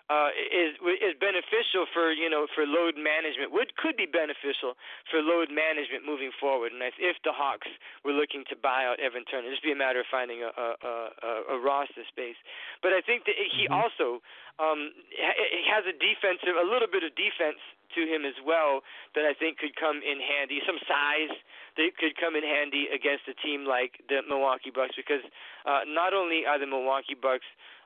uh, 0.08 0.32
is 0.32 0.80
is 1.04 1.14
beneficial 1.20 1.84
for 1.92 2.16
you 2.16 2.32
know 2.32 2.48
for 2.56 2.64
load 2.64 2.96
management. 2.96 3.52
Would 3.52 3.76
could 3.76 4.00
be 4.00 4.08
beneficial 4.08 4.80
for 5.12 5.20
load 5.20 5.52
management 5.52 6.08
moving 6.08 6.32
forward. 6.40 6.72
And 6.72 6.80
if 6.80 7.20
the 7.28 7.36
Hawks 7.36 7.68
were 8.08 8.16
looking 8.16 8.48
to 8.48 8.56
buy 8.56 8.88
out 8.88 9.04
Evan 9.04 9.28
Turner, 9.28 9.52
it'd 9.52 9.60
just 9.60 9.68
be 9.68 9.76
a 9.76 9.80
matter 9.80 10.00
of 10.00 10.08
finding 10.08 10.48
a 10.48 10.52
a, 10.56 10.68
a, 10.88 11.32
a 11.54 11.58
roster 11.60 12.08
space. 12.08 12.40
But 12.80 12.96
I 12.96 13.04
think 13.04 13.28
that 13.28 13.36
he 13.36 13.68
mm-hmm. 13.68 13.76
also 13.76 14.24
um, 14.64 14.96
has 15.70 15.84
a 15.86 15.94
defensive, 15.94 16.56
a 16.56 16.66
little 16.66 16.90
bit 16.90 17.04
of 17.04 17.14
defense 17.14 17.60
to 17.96 18.02
him 18.04 18.26
as 18.26 18.36
well 18.44 18.82
that 19.16 19.24
I 19.24 19.34
think 19.38 19.60
could 19.60 19.76
come 19.76 20.02
in 20.02 20.18
handy. 20.24 20.60
Some 20.66 20.80
size 20.88 21.36
that 21.78 21.94
could 22.00 22.18
come 22.18 22.36
in 22.36 22.44
handy 22.44 22.90
against 22.90 23.30
a 23.30 23.36
team 23.38 23.64
like 23.68 24.02
the 24.10 24.26
Milwaukee 24.26 24.74
Bucks 24.74 24.98
because 24.98 25.24
uh, 25.68 25.86
not 25.86 26.16
only 26.16 26.44
are 26.48 26.58
the 26.58 26.68
Milwaukee 26.68 27.16
Bucks 27.16 27.46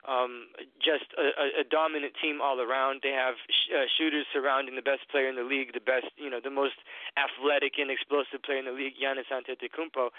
um, 0.09 0.49
just 0.81 1.05
a, 1.13 1.61
a 1.61 1.65
dominant 1.65 2.13
team 2.17 2.41
all 2.41 2.57
around. 2.57 3.01
They 3.05 3.13
have 3.13 3.37
sh- 3.45 3.69
uh, 3.69 3.85
shooters 3.97 4.25
surrounding 4.33 4.73
the 4.73 4.81
best 4.81 5.05
player 5.13 5.29
in 5.29 5.37
the 5.37 5.45
league, 5.45 5.73
the 5.73 5.83
best, 5.83 6.09
you 6.17 6.29
know, 6.29 6.41
the 6.41 6.49
most 6.49 6.77
athletic 7.17 7.77
and 7.77 7.93
explosive 7.93 8.41
player 8.41 8.57
in 8.57 8.65
the 8.65 8.73
league, 8.73 8.97
Giannis 8.97 9.29
Antetokounmpo. 9.29 10.09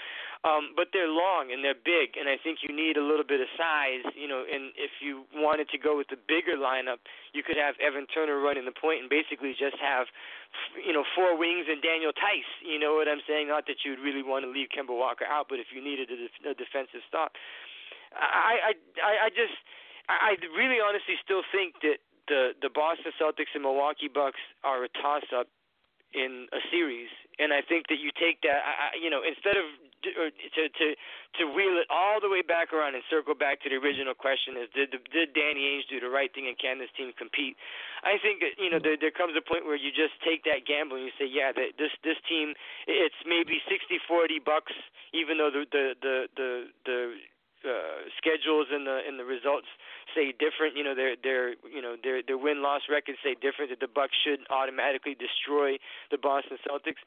Um, 0.47 0.79
but 0.79 0.95
they're 0.95 1.11
long 1.11 1.51
and 1.51 1.67
they're 1.67 1.79
big, 1.79 2.15
and 2.15 2.31
I 2.31 2.39
think 2.39 2.63
you 2.63 2.71
need 2.71 2.95
a 2.97 3.03
little 3.03 3.27
bit 3.27 3.43
of 3.43 3.51
size, 3.59 4.07
you 4.15 4.31
know. 4.31 4.47
And 4.47 4.71
if 4.79 5.03
you 5.03 5.27
wanted 5.35 5.67
to 5.75 5.79
go 5.79 5.99
with 5.99 6.07
the 6.09 6.19
bigger 6.19 6.55
lineup, 6.55 7.03
you 7.35 7.43
could 7.43 7.59
have 7.59 7.75
Evan 7.83 8.07
Turner 8.07 8.39
running 8.39 8.65
the 8.65 8.77
point 8.77 9.03
and 9.03 9.11
basically 9.11 9.57
just 9.59 9.79
have, 9.83 10.07
you 10.79 10.93
know, 10.93 11.03
four 11.19 11.35
wings 11.35 11.67
and 11.67 11.83
Daniel 11.83 12.15
Theis. 12.15 12.47
You 12.63 12.79
know 12.79 12.95
what 12.95 13.11
I'm 13.11 13.23
saying? 13.27 13.49
Not 13.49 13.67
that 13.67 13.83
you'd 13.83 13.99
really 13.99 14.23
want 14.23 14.45
to 14.47 14.51
leave 14.51 14.71
Kemba 14.71 14.95
Walker 14.95 15.27
out, 15.27 15.51
but 15.51 15.59
if 15.59 15.75
you 15.75 15.83
needed 15.83 16.07
a, 16.11 16.17
def- 16.17 16.47
a 16.47 16.55
defensive 16.55 17.03
stop. 17.09 17.35
I 18.17 18.75
I 19.01 19.13
I 19.27 19.29
just 19.31 19.57
I 20.09 20.37
really 20.57 20.81
honestly 20.81 21.17
still 21.25 21.43
think 21.53 21.81
that 21.83 21.99
the 22.29 22.53
the 22.61 22.71
Boston 22.71 23.13
Celtics 23.21 23.53
and 23.55 23.63
Milwaukee 23.63 24.09
Bucks 24.13 24.41
are 24.65 24.85
a 24.85 24.91
toss 25.01 25.25
up 25.35 25.49
in 26.15 26.47
a 26.53 26.61
series, 26.71 27.09
and 27.39 27.53
I 27.53 27.63
think 27.63 27.89
that 27.89 27.99
you 27.99 28.11
take 28.13 28.43
that 28.43 28.61
I, 28.63 28.97
you 29.01 29.11
know 29.11 29.23
instead 29.25 29.57
of 29.57 29.65
to 30.03 30.63
to 30.69 30.87
to 31.39 31.43
wheel 31.55 31.79
it 31.79 31.87
all 31.89 32.19
the 32.21 32.29
way 32.29 32.43
back 32.43 32.73
around 32.75 32.95
and 32.95 33.03
circle 33.09 33.35
back 33.35 33.63
to 33.63 33.71
the 33.71 33.79
original 33.79 34.15
question 34.15 34.59
is 34.59 34.69
did 34.75 34.91
did 35.13 35.33
Danny 35.33 35.63
Ainge 35.71 35.87
do 35.89 36.01
the 36.01 36.11
right 36.11 36.33
thing 36.35 36.49
and 36.51 36.59
can 36.59 36.79
this 36.79 36.91
team 36.99 37.13
compete? 37.17 37.57
I 38.03 38.19
think 38.19 38.43
you 38.59 38.71
know 38.71 38.83
there 38.83 38.99
there 38.99 39.15
comes 39.15 39.35
a 39.39 39.45
point 39.45 39.65
where 39.65 39.79
you 39.79 39.95
just 39.95 40.19
take 40.27 40.43
that 40.45 40.67
gamble 40.67 40.99
and 40.99 41.07
you 41.07 41.15
say 41.19 41.29
yeah 41.31 41.55
that 41.55 41.79
this 41.79 41.95
this 42.03 42.19
team 42.29 42.55
it's 42.91 43.19
maybe 43.25 43.63
sixty 43.71 44.03
forty 44.09 44.43
bucks 44.43 44.75
even 45.15 45.39
though 45.39 45.51
the 45.55 45.65
the 45.71 45.85
the 46.03 46.17
the, 46.37 46.51
the 46.85 46.99
uh, 47.65 48.09
schedules 48.19 48.69
and 48.71 48.87
the 48.87 49.01
and 49.07 49.19
the 49.19 49.25
results 49.25 49.69
say 50.15 50.33
different. 50.33 50.77
You 50.77 50.85
know, 50.85 50.95
their 50.95 51.17
their 51.17 51.55
you 51.67 51.81
know 51.81 51.97
their 51.97 52.23
their 52.23 52.39
win 52.39 52.63
loss 52.63 52.83
records 52.91 53.19
say 53.23 53.35
different. 53.39 53.71
That 53.71 53.81
the 53.81 53.91
Bucks 53.91 54.15
should 54.23 54.45
automatically 54.51 55.15
destroy 55.15 55.79
the 56.11 56.19
Boston 56.19 56.59
Celtics. 56.67 57.03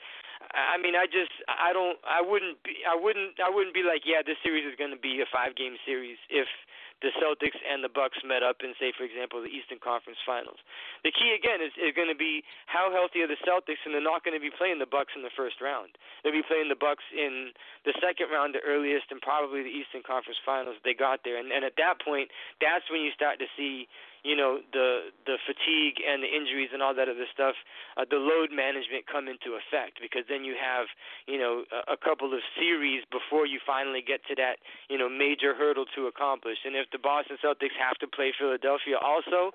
I 0.53 0.77
mean, 0.77 0.95
I 0.95 1.05
just 1.05 1.31
I 1.47 1.73
don't 1.73 1.97
I 2.03 2.21
wouldn't 2.21 2.61
be 2.63 2.83
I 2.87 2.95
wouldn't 2.95 3.39
I 3.39 3.49
wouldn't 3.49 3.73
be 3.73 3.83
like 3.83 4.03
yeah 4.05 4.23
this 4.25 4.37
series 4.43 4.65
is 4.65 4.75
going 4.77 4.91
to 4.91 4.99
be 4.99 5.21
a 5.21 5.27
five 5.29 5.55
game 5.55 5.75
series 5.85 6.17
if 6.29 6.47
the 7.03 7.11
Celtics 7.19 7.59
and 7.59 7.83
the 7.83 7.91
Bucks 7.91 8.17
met 8.23 8.43
up 8.43 8.63
in, 8.63 8.71
say, 8.79 8.95
for 8.95 9.03
example, 9.03 9.43
the 9.43 9.51
Eastern 9.51 9.79
Conference 9.83 10.19
Finals. 10.23 10.57
The 11.03 11.11
key 11.11 11.35
again 11.35 11.59
is, 11.59 11.75
is 11.75 11.91
going 11.91 12.07
to 12.07 12.17
be 12.17 12.41
how 12.71 12.87
healthy 12.91 13.19
are 13.21 13.29
the 13.29 13.39
Celtics, 13.43 13.83
and 13.83 13.91
they're 13.91 14.03
not 14.03 14.23
going 14.23 14.35
to 14.35 14.41
be 14.41 14.51
playing 14.51 14.79
the 14.79 14.87
Bucks 14.87 15.11
in 15.15 15.21
the 15.21 15.33
first 15.35 15.59
round. 15.59 15.99
They'll 16.23 16.35
be 16.35 16.45
playing 16.45 16.71
the 16.71 16.79
Bucks 16.79 17.03
in 17.11 17.51
the 17.83 17.93
second 17.99 18.31
round, 18.31 18.55
the 18.55 18.63
earliest, 18.63 19.11
and 19.11 19.19
probably 19.19 19.61
the 19.61 19.75
Eastern 19.75 20.07
Conference 20.07 20.39
Finals. 20.47 20.79
They 20.87 20.95
got 20.95 21.21
there, 21.27 21.35
and, 21.35 21.51
and 21.51 21.67
at 21.67 21.75
that 21.77 21.99
point, 21.99 22.31
that's 22.63 22.87
when 22.87 23.03
you 23.03 23.11
start 23.11 23.39
to 23.43 23.49
see 23.59 23.91
you 24.25 24.33
know 24.33 24.57
the 24.73 25.13
the 25.29 25.37
fatigue 25.45 26.01
and 26.01 26.25
the 26.25 26.31
injuries 26.33 26.73
and 26.73 26.81
all 26.81 26.97
that 26.97 27.05
other 27.05 27.29
stuff, 27.29 27.53
uh, 27.93 28.09
the 28.09 28.17
load 28.17 28.49
management 28.49 29.05
come 29.05 29.29
into 29.29 29.53
effect 29.53 30.01
because 30.01 30.25
then 30.25 30.41
you 30.41 30.57
have 30.57 30.89
you 31.29 31.37
know 31.37 31.61
a, 31.69 31.93
a 31.93 31.97
couple 32.01 32.33
of 32.33 32.41
series 32.57 33.05
before 33.13 33.45
you 33.45 33.61
finally 33.61 34.01
get 34.01 34.25
to 34.25 34.33
that 34.33 34.57
you 34.89 34.97
know 34.97 35.05
major 35.05 35.53
hurdle 35.53 35.85
to 35.93 36.09
accomplish. 36.09 36.57
And 36.65 36.73
if 36.73 36.89
the 36.89 36.97
Boston 36.97 37.37
Celtics 37.37 37.77
have 37.77 38.01
to 38.01 38.09
play 38.09 38.33
Philadelphia 38.33 38.97
also, 38.97 39.53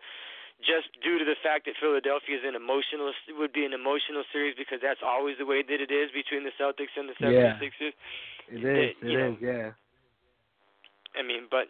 just 0.63 0.95
due 1.03 1.19
to 1.19 1.27
the 1.27 1.37
fact 1.43 1.67
that 1.67 1.75
Philadelphia 1.83 2.39
is 2.39 2.47
an 2.47 2.55
emotional 2.55 3.11
would 3.35 3.53
be 3.53 3.67
an 3.67 3.75
emotional 3.75 4.23
series 4.31 4.55
because 4.55 4.79
that's 4.79 5.03
always 5.03 5.35
the 5.43 5.49
way 5.51 5.67
that 5.67 5.81
it 5.83 5.91
is 5.91 6.15
between 6.15 6.47
the 6.47 6.55
Celtics 6.55 6.95
and 6.95 7.11
the 7.11 7.17
76ers. 7.19 7.91
Yeah. 8.55 8.55
It 8.55 8.63
is. 8.63 8.95
It, 8.95 8.97
it 9.03 9.19
is, 9.19 9.35
yeah. 9.43 9.75
I 11.19 11.27
mean, 11.27 11.51
but 11.51 11.67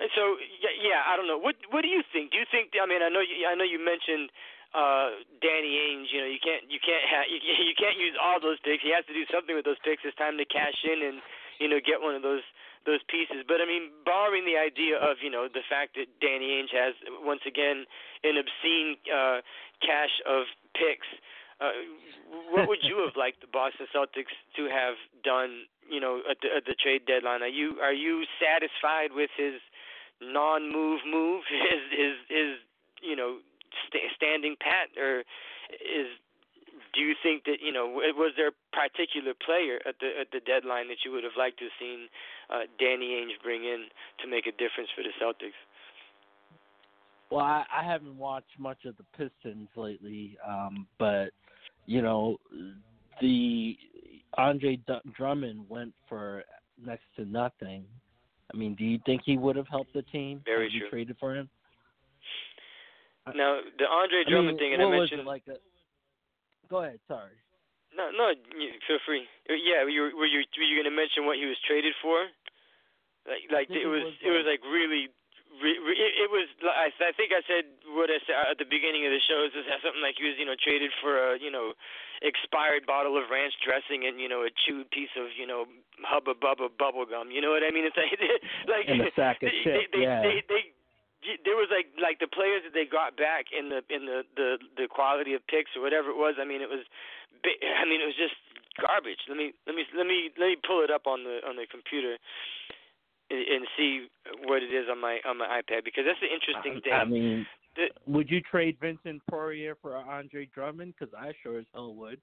and 0.00 0.08
so 0.16 0.40
yeah, 0.80 1.04
I 1.04 1.14
don't 1.14 1.28
know. 1.28 1.36
What 1.36 1.60
what 1.68 1.84
do 1.84 1.92
you 1.92 2.00
think? 2.08 2.32
Do 2.32 2.40
you 2.40 2.48
think? 2.48 2.72
I 2.80 2.88
mean, 2.88 3.04
I 3.04 3.12
know 3.12 3.20
you, 3.20 3.44
I 3.44 3.52
know 3.52 3.68
you 3.68 3.76
mentioned 3.76 4.32
uh 4.72 5.20
Danny 5.44 5.76
Ainge. 5.76 6.08
You 6.08 6.24
know, 6.24 6.30
you 6.32 6.40
can't 6.40 6.64
you 6.72 6.80
can't 6.80 7.04
ha- 7.04 7.28
you, 7.28 7.36
you 7.68 7.76
can't 7.76 8.00
use 8.00 8.16
all 8.16 8.40
those 8.40 8.56
picks. 8.64 8.80
He 8.80 8.96
has 8.96 9.04
to 9.12 9.14
do 9.14 9.28
something 9.28 9.52
with 9.52 9.68
those 9.68 9.80
picks. 9.84 10.00
It's 10.08 10.16
time 10.16 10.40
to 10.40 10.48
cash 10.48 10.80
in 10.88 11.04
and 11.04 11.20
you 11.60 11.68
know 11.68 11.84
get 11.84 12.00
one 12.00 12.16
of 12.16 12.24
those 12.24 12.42
those 12.88 13.04
pieces. 13.12 13.44
But 13.44 13.60
I 13.60 13.68
mean, 13.68 13.92
barring 14.08 14.48
the 14.48 14.56
idea 14.56 14.96
of 14.96 15.20
you 15.20 15.28
know 15.28 15.52
the 15.52 15.64
fact 15.68 16.00
that 16.00 16.08
Danny 16.24 16.56
Ainge 16.56 16.72
has 16.72 16.96
once 17.20 17.44
again 17.44 17.84
an 18.24 18.40
obscene 18.40 18.96
uh, 19.04 19.44
cache 19.84 20.18
of 20.24 20.48
picks. 20.72 21.08
Uh, 21.60 21.76
what 22.56 22.64
would 22.72 22.80
you 22.80 23.04
have 23.04 23.20
liked 23.20 23.44
the 23.44 23.50
Boston 23.52 23.84
Celtics 23.92 24.32
to 24.56 24.64
have 24.72 24.96
done? 25.20 25.68
You 25.90 25.98
know, 26.00 26.22
at 26.30 26.38
the, 26.40 26.48
at 26.56 26.64
the 26.64 26.78
trade 26.78 27.04
deadline, 27.04 27.42
are 27.42 27.52
you 27.52 27.76
are 27.84 27.92
you 27.92 28.24
satisfied 28.40 29.12
with 29.12 29.28
his 29.36 29.60
non-move 30.20 31.00
move 31.06 31.42
is 31.72 31.84
is 31.92 32.16
is 32.30 32.52
you 33.02 33.16
know 33.16 33.38
st- 33.88 34.12
standing 34.16 34.56
pat 34.60 34.88
or 35.00 35.20
is 35.70 36.08
do 36.94 37.00
you 37.00 37.14
think 37.22 37.44
that 37.44 37.58
you 37.62 37.72
know 37.72 37.86
was 37.86 38.32
there 38.36 38.48
a 38.48 38.58
particular 38.72 39.32
player 39.34 39.78
at 39.86 39.94
the 40.00 40.10
at 40.20 40.28
the 40.32 40.40
deadline 40.40 40.88
that 40.88 40.98
you 41.04 41.12
would 41.12 41.24
have 41.24 41.38
liked 41.38 41.58
to 41.58 41.64
have 41.64 41.78
seen 41.78 42.08
uh, 42.50 42.66
Danny 42.78 43.20
Ainge 43.20 43.40
bring 43.42 43.64
in 43.64 43.86
to 44.22 44.28
make 44.28 44.46
a 44.46 44.52
difference 44.52 44.90
for 44.94 45.02
the 45.02 45.14
Celtics? 45.22 45.58
Well, 47.30 47.44
I, 47.44 47.64
I 47.72 47.84
haven't 47.84 48.18
watched 48.18 48.58
much 48.58 48.84
of 48.86 48.96
the 48.96 49.04
Pistons 49.16 49.68
lately, 49.76 50.36
um, 50.46 50.86
but 50.98 51.30
you 51.86 52.02
know 52.02 52.38
the 53.20 53.76
Andre 54.36 54.78
Drummond 55.16 55.68
went 55.68 55.94
for 56.08 56.44
next 56.84 57.04
to 57.16 57.24
nothing 57.24 57.84
I 58.52 58.56
mean, 58.56 58.74
do 58.74 58.84
you 58.84 58.98
think 59.06 59.22
he 59.24 59.38
would 59.38 59.56
have 59.56 59.68
helped 59.68 59.94
the 59.94 60.02
team? 60.02 60.42
Very 60.44 60.66
if 60.66 60.72
true. 60.72 60.80
You 60.84 60.90
traded 60.90 61.16
for 61.18 61.34
him. 61.34 61.48
Uh, 63.26 63.32
now 63.34 63.60
the 63.78 63.86
Andre 63.86 64.24
Drummond 64.26 64.48
I 64.48 64.52
mean, 64.52 64.58
thing, 64.58 64.74
and 64.74 64.82
I 64.82 64.90
mentioned. 64.90 65.24
Was 65.24 65.26
it 65.26 65.34
like 65.38 65.46
a, 65.48 65.56
go 66.68 66.82
ahead. 66.82 66.98
Sorry. 67.06 67.36
No, 67.96 68.10
no, 68.14 68.32
feel 68.86 69.02
free. 69.06 69.26
Uh, 69.50 69.58
yeah, 69.58 69.82
were 69.82 69.90
you 69.90 70.14
were 70.14 70.26
you 70.26 70.42
were 70.46 70.68
you 70.68 70.76
going 70.78 70.90
to 70.90 70.94
mention 70.94 71.26
what 71.26 71.36
he 71.36 71.46
was 71.46 71.58
traded 71.66 71.94
for? 72.02 72.26
Like, 73.28 73.44
like 73.52 73.68
it 73.68 73.86
was, 73.86 74.02
was 74.02 74.14
it 74.24 74.30
was 74.30 74.46
like 74.48 74.62
really 74.64 75.12
it, 75.62 76.12
it 76.26 76.30
was. 76.32 76.48
I, 76.64 76.88
I 76.88 77.12
think 77.12 77.36
I 77.36 77.44
said 77.44 77.68
what 77.92 78.08
I 78.08 78.18
said 78.24 78.36
at 78.48 78.58
the 78.58 78.68
beginning 78.68 79.04
of 79.04 79.12
the 79.12 79.20
show 79.20 79.44
is 79.44 79.52
something 79.84 80.00
like 80.00 80.16
he 80.16 80.24
was, 80.24 80.36
you 80.40 80.48
know, 80.48 80.56
traded 80.56 80.90
for 81.04 81.16
a, 81.16 81.36
you 81.36 81.52
know, 81.52 81.76
expired 82.24 82.88
bottle 82.88 83.16
of 83.20 83.28
ranch 83.28 83.52
dressing 83.60 84.08
and 84.08 84.20
you 84.20 84.28
know 84.28 84.44
a 84.44 84.52
chewed 84.52 84.88
piece 84.90 85.12
of, 85.16 85.32
you 85.36 85.44
know, 85.44 85.68
hubba 86.04 86.32
bubba 86.36 86.72
bubble 86.72 87.04
gum. 87.04 87.28
You 87.28 87.44
know 87.44 87.52
what 87.52 87.64
I 87.66 87.70
mean? 87.70 87.84
It's 87.90 87.98
like 87.98 88.16
like 88.68 88.86
and 88.88 89.04
a 89.04 89.12
sack 89.12 89.42
of 89.42 89.52
they, 89.52 89.60
chips. 89.64 89.88
They, 89.92 90.02
yeah. 90.04 90.22
they, 90.24 90.40
they, 90.48 90.62
they, 91.20 91.36
there 91.44 91.56
was 91.56 91.68
like 91.68 91.92
like 92.00 92.18
the 92.22 92.30
players 92.30 92.64
that 92.64 92.72
they 92.72 92.88
got 92.88 93.16
back 93.20 93.52
in 93.52 93.68
the 93.68 93.84
in 93.92 94.08
the 94.08 94.24
the 94.36 94.48
the 94.76 94.86
quality 94.88 95.36
of 95.36 95.44
picks 95.50 95.76
or 95.76 95.84
whatever 95.84 96.08
it 96.08 96.18
was. 96.18 96.40
I 96.40 96.46
mean, 96.48 96.64
it 96.64 96.70
was, 96.72 96.84
I 97.44 97.84
mean, 97.84 98.00
it 98.00 98.08
was 98.08 98.16
just 98.16 98.36
garbage. 98.80 99.20
Let 99.28 99.36
me 99.36 99.52
let 99.68 99.76
me 99.76 99.84
let 99.92 100.06
me 100.08 100.32
let 100.40 100.48
me 100.54 100.56
pull 100.56 100.80
it 100.80 100.90
up 100.90 101.04
on 101.04 101.24
the 101.24 101.44
on 101.44 101.56
the 101.60 101.68
computer 101.68 102.16
and 103.30 103.62
see 103.78 104.06
what 104.44 104.62
it 104.62 104.74
is 104.74 104.90
on 104.90 105.00
my 105.00 105.18
on 105.26 105.38
my 105.38 105.46
iPad 105.62 105.86
because 105.86 106.04
that's 106.04 106.20
the 106.20 106.30
interesting 106.30 106.82
thing. 106.82 106.92
I 106.92 107.04
mean, 107.06 107.46
the, 107.76 107.86
would 108.10 108.28
you 108.28 108.42
trade 108.42 108.76
Vincent 108.82 109.22
Poirier 109.30 109.78
for 109.80 109.94
Andre 109.94 110.50
Drummond? 110.50 110.94
Because 110.98 111.14
I 111.14 111.32
sure 111.42 111.58
as 111.58 111.66
hell 111.72 111.94
would. 111.94 112.18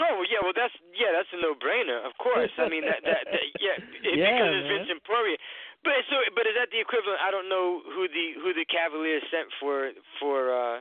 Oh 0.00 0.24
yeah, 0.26 0.40
well 0.42 0.56
that's 0.56 0.74
yeah, 0.96 1.12
that's 1.12 1.28
a 1.36 1.38
no-brainer. 1.38 2.00
Of 2.02 2.16
course, 2.16 2.50
I 2.56 2.66
mean 2.66 2.82
that 2.88 3.04
that, 3.04 3.28
that 3.28 3.44
yeah, 3.60 3.76
yeah 4.16 4.34
because 4.34 4.52
it's 4.56 4.68
Vincent 4.72 5.00
Poirier. 5.04 5.38
But 5.84 6.00
so, 6.08 6.16
but 6.34 6.48
is 6.48 6.56
that 6.56 6.72
the 6.72 6.80
equivalent? 6.80 7.20
I 7.20 7.30
don't 7.30 7.52
know 7.52 7.84
who 7.84 8.08
the 8.08 8.40
who 8.40 8.56
the 8.56 8.64
Cavaliers 8.66 9.22
sent 9.28 9.52
for 9.60 9.92
for 10.18 10.50
uh 10.50 10.80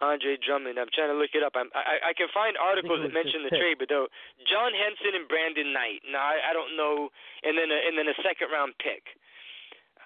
Andre 0.00 0.38
Drummond. 0.38 0.78
I'm 0.78 0.90
trying 0.94 1.10
to 1.10 1.18
look 1.18 1.34
it 1.34 1.42
up. 1.42 1.58
I'm, 1.58 1.70
I 1.74 2.10
I 2.10 2.12
can 2.14 2.30
find 2.30 2.54
articles 2.54 3.02
that 3.02 3.10
mention 3.10 3.42
the 3.42 3.50
trade, 3.50 3.82
but 3.82 3.90
though 3.90 4.06
John 4.46 4.70
Henson 4.70 5.18
and 5.18 5.26
Brandon 5.26 5.74
Knight. 5.74 6.06
Now 6.06 6.22
I, 6.22 6.50
I 6.50 6.52
don't 6.54 6.78
know, 6.78 7.10
and 7.42 7.58
then 7.58 7.70
a, 7.74 7.78
and 7.82 7.98
then 7.98 8.06
a 8.06 8.16
second 8.22 8.54
round 8.54 8.78
pick. 8.78 9.18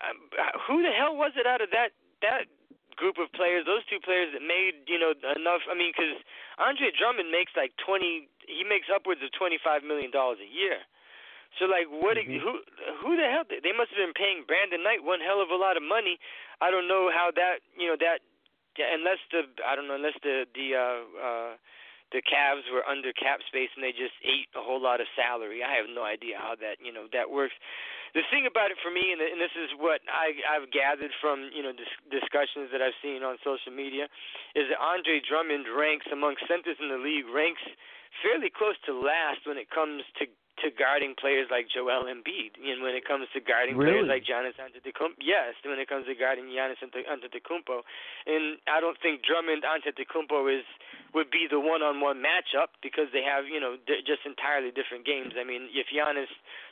Um, 0.00 0.16
who 0.66 0.80
the 0.82 0.90
hell 0.90 1.14
was 1.14 1.36
it 1.36 1.44
out 1.44 1.60
of 1.60 1.68
that 1.76 1.92
that 2.24 2.48
group 2.96 3.20
of 3.20 3.28
players? 3.36 3.68
Those 3.68 3.84
two 3.86 4.00
players 4.00 4.32
that 4.32 4.40
made 4.40 4.88
you 4.88 4.96
know 4.96 5.12
enough. 5.36 5.62
I 5.68 5.76
mean, 5.76 5.92
because 5.92 6.16
Andre 6.56 6.88
Drummond 6.96 7.28
makes 7.28 7.52
like 7.52 7.76
twenty. 7.76 8.32
He 8.48 8.64
makes 8.64 8.88
upwards 8.88 9.20
of 9.20 9.28
twenty 9.36 9.60
five 9.60 9.84
million 9.84 10.08
dollars 10.08 10.40
a 10.40 10.48
year. 10.48 10.80
So 11.60 11.68
like, 11.68 11.84
what? 11.92 12.16
Mm-hmm. 12.16 12.40
Who? 12.40 12.64
Who 13.04 13.10
the 13.20 13.28
hell? 13.28 13.44
They 13.44 13.76
must 13.76 13.92
have 13.92 14.00
been 14.00 14.16
paying 14.16 14.48
Brandon 14.48 14.80
Knight 14.80 15.04
one 15.04 15.20
hell 15.20 15.44
of 15.44 15.52
a 15.52 15.60
lot 15.60 15.76
of 15.76 15.84
money. 15.84 16.16
I 16.64 16.72
don't 16.72 16.88
know 16.88 17.12
how 17.12 17.28
that. 17.36 17.60
You 17.76 17.92
know 17.92 17.98
that 18.00 18.24
yeah, 18.78 18.92
unless 18.92 19.20
the 19.30 19.44
I 19.64 19.76
don't 19.76 19.88
know 19.88 19.96
unless 19.96 20.16
the 20.22 20.46
the 20.54 20.68
uh, 20.76 21.00
uh, 21.18 21.52
the 22.12 22.20
Cavs 22.24 22.68
were 22.68 22.84
under 22.84 23.12
cap 23.12 23.40
space 23.48 23.72
and 23.74 23.80
they 23.80 23.92
just 23.92 24.16
ate 24.20 24.48
a 24.52 24.60
whole 24.60 24.80
lot 24.80 25.00
of 25.00 25.08
salary. 25.16 25.64
I 25.64 25.76
have 25.80 25.88
no 25.88 26.04
idea 26.04 26.36
how 26.36 26.56
that 26.60 26.80
you 26.80 26.92
know 26.92 27.08
that 27.12 27.32
works. 27.32 27.56
The 28.12 28.20
thing 28.28 28.44
about 28.44 28.68
it 28.68 28.76
for 28.84 28.92
me, 28.92 29.08
and, 29.08 29.24
and 29.24 29.40
this 29.40 29.56
is 29.56 29.72
what 29.80 30.04
I, 30.04 30.36
I've 30.44 30.68
gathered 30.68 31.16
from 31.20 31.48
you 31.52 31.64
know 31.64 31.72
dis- 31.72 32.00
discussions 32.12 32.68
that 32.72 32.84
I've 32.84 32.96
seen 33.00 33.24
on 33.24 33.40
social 33.40 33.72
media, 33.72 34.08
is 34.52 34.68
that 34.68 34.80
Andre 34.80 35.20
Drummond 35.24 35.68
ranks 35.68 36.08
among 36.12 36.36
centers 36.44 36.76
in 36.76 36.92
the 36.92 37.00
league 37.00 37.28
ranks 37.28 37.64
fairly 38.20 38.52
close 38.52 38.76
to 38.84 38.92
last 38.92 39.48
when 39.48 39.56
it 39.56 39.72
comes 39.72 40.04
to 40.20 40.28
to 40.62 40.70
guarding 40.70 41.14
players 41.18 41.50
like 41.50 41.66
Joel 41.68 42.06
Embiid, 42.06 42.56
and 42.56 42.82
when 42.82 42.94
it 42.94 43.04
comes 43.04 43.26
to 43.34 43.40
guarding 43.42 43.76
really? 43.76 44.02
players 44.02 44.08
like 44.08 44.24
Giannis 44.24 44.56
Antetokounmpo, 44.56 45.20
yes, 45.20 45.58
when 45.66 45.78
it 45.78 45.90
comes 45.90 46.06
to 46.06 46.14
guarding 46.14 46.46
Giannis 46.48 46.80
Antetokounmpo, 46.80 47.82
and 48.26 48.58
I 48.70 48.80
don't 48.80 48.98
think 49.02 49.22
Drummond 49.26 49.66
Antetokounmpo 49.66 50.46
is 50.48 50.66
would 51.12 51.28
be 51.28 51.44
the 51.44 51.60
one-on-one 51.60 52.24
matchup 52.24 52.72
because 52.80 53.12
they 53.12 53.20
have 53.20 53.44
you 53.44 53.60
know 53.60 53.76
just 53.86 54.24
entirely 54.24 54.72
different 54.72 55.04
games. 55.04 55.34
I 55.36 55.44
mean, 55.44 55.68
if 55.74 55.92
Giannis 55.92 56.30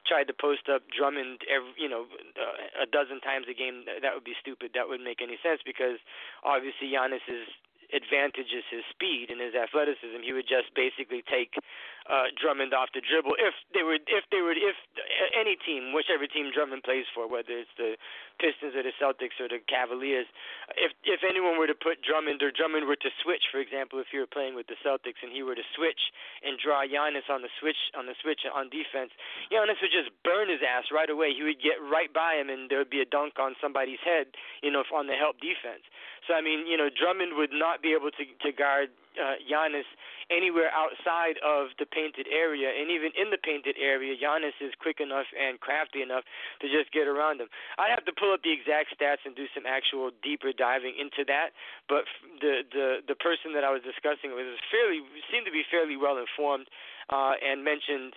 tried 0.08 0.32
to 0.32 0.34
post 0.34 0.70
up 0.72 0.86
Drummond 0.88 1.44
every 1.50 1.74
you 1.76 1.90
know 1.90 2.06
uh, 2.38 2.84
a 2.84 2.86
dozen 2.88 3.20
times 3.20 3.46
a 3.50 3.54
game, 3.54 3.84
that 3.86 4.14
would 4.14 4.24
be 4.24 4.38
stupid. 4.40 4.72
That 4.72 4.88
wouldn't 4.88 5.04
make 5.04 5.20
any 5.20 5.36
sense 5.42 5.60
because 5.66 6.00
obviously 6.46 6.94
Giannis 6.94 7.26
is 7.28 7.50
advantage 7.92 8.54
is 8.54 8.64
his 8.70 8.86
speed 8.90 9.30
and 9.30 9.42
his 9.42 9.54
athleticism. 9.54 10.22
He 10.22 10.32
would 10.32 10.46
just 10.46 10.70
basically 10.74 11.22
take 11.26 11.54
uh, 12.08 12.32
Drummond 12.38 12.72
off 12.72 12.88
the 12.94 13.04
dribble 13.04 13.36
if 13.36 13.52
they 13.74 13.82
were 13.84 14.00
if 14.00 14.24
they 14.32 14.40
were 14.40 14.56
if 14.56 14.76
any 15.36 15.56
team, 15.60 15.92
whichever 15.92 16.26
team 16.26 16.50
Drummond 16.54 16.82
plays 16.82 17.04
for, 17.12 17.28
whether 17.28 17.52
it's 17.52 17.72
the 17.76 17.96
Pistons 18.40 18.72
or 18.72 18.82
the 18.82 18.96
Celtics 18.96 19.36
or 19.36 19.48
the 19.52 19.60
Cavaliers, 19.68 20.26
if 20.80 20.96
if 21.04 21.20
anyone 21.20 21.60
were 21.60 21.68
to 21.68 21.76
put 21.76 22.00
Drummond 22.00 22.40
or 22.40 22.50
Drummond 22.50 22.88
were 22.88 22.98
to 22.98 23.12
switch, 23.20 23.50
for 23.52 23.60
example, 23.60 24.00
if 24.00 24.12
you 24.12 24.20
were 24.24 24.30
playing 24.30 24.56
with 24.56 24.66
the 24.66 24.80
Celtics 24.80 25.20
and 25.20 25.32
he 25.32 25.44
were 25.44 25.58
to 25.58 25.66
switch 25.76 26.00
and 26.40 26.56
draw 26.56 26.86
Giannis 26.86 27.28
on 27.28 27.42
the 27.44 27.52
switch 27.60 27.78
on 27.92 28.06
the 28.06 28.16
switch 28.22 28.48
on 28.48 28.72
defense, 28.72 29.12
Giannis 29.52 29.80
would 29.84 29.92
just 29.92 30.10
burn 30.24 30.48
his 30.48 30.64
ass 30.64 30.88
right 30.88 31.10
away. 31.10 31.36
He 31.36 31.44
would 31.44 31.60
get 31.60 31.76
right 31.84 32.12
by 32.12 32.40
him 32.40 32.48
and 32.48 32.70
there 32.72 32.80
would 32.80 32.92
be 32.92 33.04
a 33.04 33.08
dunk 33.08 33.36
on 33.36 33.54
somebody's 33.60 34.00
head, 34.00 34.32
you 34.62 34.70
know, 34.70 34.84
on 34.94 35.06
the 35.06 35.18
help 35.18 35.36
defense. 35.40 35.84
So 36.26 36.34
I 36.34 36.40
mean, 36.40 36.66
you 36.66 36.76
know, 36.76 36.88
Drummond 36.88 37.36
would 37.36 37.52
not 37.52 37.82
be 37.82 37.92
able 37.92 38.10
to 38.14 38.24
to 38.24 38.50
guard 38.52 38.90
uh, 39.20 39.36
Giannis 39.44 39.86
anywhere 40.30 40.70
outside 40.72 41.36
of 41.44 41.76
the 41.78 41.84
painted 41.84 42.26
area, 42.30 42.72
and 42.72 42.90
even 42.90 43.12
in 43.12 43.30
the 43.30 43.38
painted 43.38 43.76
area, 43.76 44.16
Giannis 44.16 44.56
is 44.60 44.72
quick 44.80 44.98
enough 44.98 45.26
and 45.36 45.60
crafty 45.60 46.00
enough 46.00 46.24
to 46.60 46.66
just 46.66 46.88
get 46.90 47.04
around 47.06 47.40
him. 47.40 47.52
I'd 47.78 47.92
have 47.92 48.06
to 48.06 48.14
pull 48.16 48.32
up 48.32 48.40
the 48.42 48.54
exact 48.54 48.96
stats 48.96 49.22
and 49.28 49.36
do 49.36 49.44
some 49.52 49.66
actual 49.66 50.10
deeper 50.22 50.56
diving 50.56 50.96
into 50.96 51.28
that, 51.28 51.52
but 51.88 52.08
the 52.40 52.64
the 52.72 52.86
the 53.06 53.18
person 53.18 53.52
that 53.52 53.62
I 53.62 53.70
was 53.70 53.82
discussing 53.84 54.32
with 54.32 54.46
was 54.48 54.62
fairly 54.72 55.04
seemed 55.28 55.44
to 55.44 55.52
be 55.52 55.62
fairly 55.68 56.00
well 56.00 56.16
informed, 56.16 56.72
uh, 57.12 57.36
and 57.42 57.62
mentioned 57.62 58.14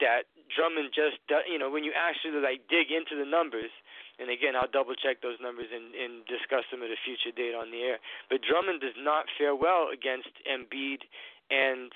that 0.00 0.26
Drummond 0.54 0.92
just 0.94 1.18
you 1.48 1.58
know 1.58 1.70
when 1.70 1.84
you 1.84 1.92
actually 1.96 2.38
like 2.40 2.68
dig 2.68 2.92
into 2.92 3.16
the 3.16 3.28
numbers 3.28 3.72
and 4.20 4.30
again, 4.30 4.54
I'll 4.54 4.70
double 4.70 4.94
check 4.94 5.18
those 5.18 5.40
numbers 5.40 5.72
and, 5.72 5.94
and 5.96 6.22
discuss 6.28 6.62
them 6.70 6.84
at 6.84 6.94
a 6.94 7.00
future 7.00 7.34
date 7.34 7.56
on 7.56 7.72
the 7.72 7.80
air. 7.80 7.98
But 8.28 8.44
Drummond 8.44 8.80
does 8.80 8.94
not 8.94 9.26
fare 9.38 9.56
well 9.56 9.88
against 9.88 10.30
Embiid 10.44 11.08
and 11.50 11.90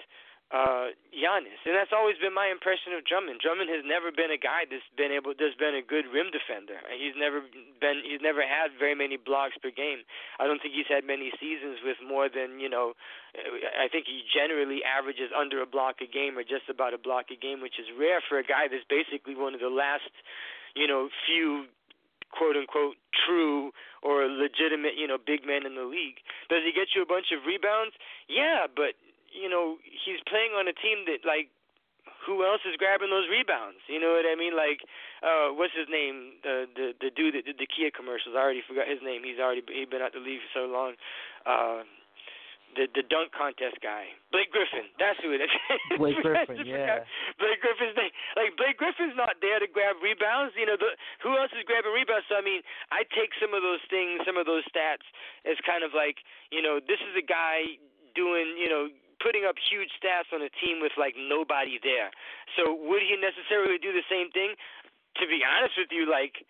uh 0.54 0.94
Giannis, 1.10 1.58
and 1.66 1.74
that's 1.74 1.90
always 1.90 2.14
been 2.22 2.30
my 2.30 2.46
impression 2.46 2.94
of 2.94 3.02
Drummond. 3.02 3.42
Drummond 3.42 3.66
has 3.66 3.82
never 3.82 4.14
been 4.14 4.30
a 4.30 4.38
guy 4.38 4.62
that's 4.68 4.86
been 4.94 5.10
able, 5.10 5.34
that's 5.34 5.58
been 5.58 5.74
a 5.74 5.82
good 5.82 6.06
rim 6.06 6.30
defender. 6.30 6.78
He's 6.92 7.18
never 7.18 7.42
been, 7.82 8.06
he's 8.06 8.22
never 8.22 8.46
had 8.46 8.70
very 8.78 8.94
many 8.94 9.18
blocks 9.18 9.58
per 9.58 9.74
game. 9.74 10.06
I 10.38 10.46
don't 10.46 10.62
think 10.62 10.76
he's 10.76 10.86
had 10.86 11.02
many 11.02 11.34
seasons 11.42 11.82
with 11.82 11.98
more 11.98 12.30
than 12.30 12.62
you 12.62 12.70
know. 12.70 12.94
I 13.34 13.90
think 13.90 14.06
he 14.06 14.22
generally 14.30 14.86
averages 14.86 15.34
under 15.34 15.60
a 15.60 15.68
block 15.68 15.98
a 15.98 16.06
game 16.06 16.38
or 16.38 16.46
just 16.46 16.70
about 16.70 16.94
a 16.94 17.00
block 17.00 17.34
a 17.34 17.38
game, 17.38 17.58
which 17.58 17.82
is 17.82 17.90
rare 17.98 18.22
for 18.22 18.38
a 18.38 18.46
guy 18.46 18.70
that's 18.70 18.86
basically 18.86 19.34
one 19.34 19.52
of 19.52 19.60
the 19.60 19.72
last, 19.72 20.08
you 20.78 20.86
know, 20.86 21.10
few 21.26 21.66
quote 22.30 22.56
unquote 22.56 22.96
true 23.26 23.72
or 24.02 24.28
legitimate, 24.30 24.94
you 24.94 25.06
know, 25.10 25.18
big 25.18 25.42
man 25.42 25.66
in 25.66 25.74
the 25.74 25.84
league. 25.84 26.22
Does 26.48 26.62
he 26.62 26.70
get 26.70 26.94
you 26.94 27.02
a 27.02 27.08
bunch 27.08 27.34
of 27.34 27.42
rebounds? 27.46 27.98
Yeah, 28.28 28.70
but 28.70 28.94
you 29.36 29.52
know, 29.52 29.76
he's 29.84 30.20
playing 30.24 30.56
on 30.56 30.66
a 30.66 30.72
team 30.72 31.04
that 31.06 31.28
like 31.28 31.52
who 32.26 32.42
else 32.42 32.60
is 32.66 32.74
grabbing 32.74 33.14
those 33.14 33.30
rebounds? 33.30 33.78
You 33.86 34.02
know 34.02 34.18
what 34.18 34.26
I 34.26 34.34
mean? 34.34 34.58
Like, 34.58 34.82
uh, 35.22 35.54
what's 35.54 35.76
his 35.78 35.86
name? 35.86 36.42
The 36.42 36.66
the 36.74 36.86
the 36.98 37.10
dude 37.14 37.38
that 37.38 37.46
did 37.46 37.62
the 37.62 37.70
Kia 37.70 37.94
commercials. 37.94 38.34
I 38.34 38.42
already 38.42 38.66
forgot 38.66 38.90
his 38.90 38.98
name. 38.98 39.22
He's 39.22 39.38
already 39.38 39.62
he's 39.70 39.86
been 39.86 40.02
out 40.02 40.10
the 40.10 40.22
league 40.22 40.42
for 40.50 40.52
so 40.58 40.64
long. 40.66 40.98
Uh, 41.46 41.86
the 42.74 42.90
the 42.92 43.06
dunk 43.06 43.30
contest 43.30 43.78
guy, 43.78 44.10
Blake 44.34 44.50
Griffin. 44.50 44.90
That's 44.98 45.16
who 45.22 45.32
it 45.32 45.40
is. 45.40 45.52
Blake 46.02 46.18
Griffin, 46.20 46.66
yeah. 46.66 47.06
Blake 47.38 47.62
Griffin's 47.62 47.94
name. 47.94 48.12
Like 48.34 48.58
Blake 48.58 48.76
Griffin's 48.76 49.14
not 49.14 49.38
there 49.38 49.62
to 49.62 49.70
grab 49.70 50.02
rebounds. 50.02 50.52
You 50.58 50.66
know, 50.66 50.76
the 50.76 50.98
who 51.22 51.38
else 51.38 51.54
is 51.54 51.62
grabbing 51.64 51.94
rebounds? 51.94 52.26
So 52.26 52.36
I 52.36 52.44
mean, 52.44 52.60
I 52.90 53.06
take 53.14 53.32
some 53.38 53.54
of 53.54 53.62
those 53.62 53.82
things, 53.88 54.20
some 54.26 54.36
of 54.36 54.44
those 54.44 54.66
stats 54.68 55.06
as 55.46 55.56
kind 55.62 55.86
of 55.86 55.94
like, 55.94 56.20
you 56.50 56.60
know, 56.60 56.82
this 56.82 57.00
is 57.00 57.14
a 57.14 57.24
guy 57.24 57.80
doing, 58.18 58.58
you 58.58 58.68
know, 58.68 58.90
putting 59.22 59.44
up 59.48 59.56
huge 59.58 59.90
stats 59.96 60.28
on 60.32 60.42
a 60.42 60.52
team 60.60 60.80
with 60.80 60.92
like 60.96 61.14
nobody 61.16 61.80
there. 61.82 62.12
So 62.54 62.72
would 62.72 63.02
he 63.02 63.16
necessarily 63.16 63.78
do 63.80 63.92
the 63.92 64.06
same 64.08 64.30
thing? 64.30 64.54
To 65.20 65.24
be 65.24 65.40
honest 65.40 65.76
with 65.80 65.88
you, 65.90 66.04
like 66.04 66.44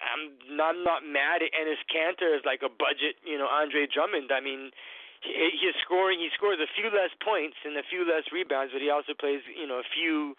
I'm 0.00 0.32
I'm 0.60 0.80
not 0.84 1.04
mad 1.04 1.44
at 1.44 1.52
Enes 1.52 1.82
Kanter 1.88 2.36
as 2.36 2.44
like 2.44 2.64
a 2.64 2.72
budget, 2.72 3.20
you 3.24 3.36
know, 3.36 3.48
Andre 3.48 3.86
Drummond. 3.86 4.32
I 4.32 4.40
mean, 4.40 4.72
he, 5.20 5.52
he's 5.60 5.76
scoring. 5.84 6.20
He 6.20 6.30
scores 6.32 6.58
a 6.60 6.70
few 6.72 6.88
less 6.88 7.12
points 7.20 7.56
and 7.64 7.76
a 7.76 7.84
few 7.86 8.08
less 8.08 8.28
rebounds, 8.32 8.72
but 8.72 8.80
he 8.80 8.88
also 8.88 9.12
plays, 9.12 9.44
you 9.52 9.66
know, 9.66 9.80
a 9.80 9.88
few 9.92 10.36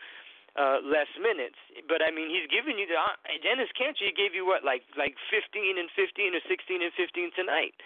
uh, 0.58 0.82
less 0.82 1.10
minutes. 1.22 1.60
But 1.86 2.02
I 2.02 2.10
mean, 2.10 2.34
he's 2.34 2.50
giving 2.50 2.82
you 2.82 2.90
the 2.90 2.98
uh, 2.98 3.14
Enes 3.46 3.70
Kanter. 3.78 4.10
He 4.10 4.14
gave 4.14 4.34
you 4.34 4.46
what, 4.46 4.66
like 4.66 4.84
like 4.98 5.16
15 5.30 5.78
and 5.78 5.90
15 5.94 6.34
or 6.34 6.42
16 6.46 6.82
and 6.82 6.94
15 6.98 7.38
tonight. 7.38 7.78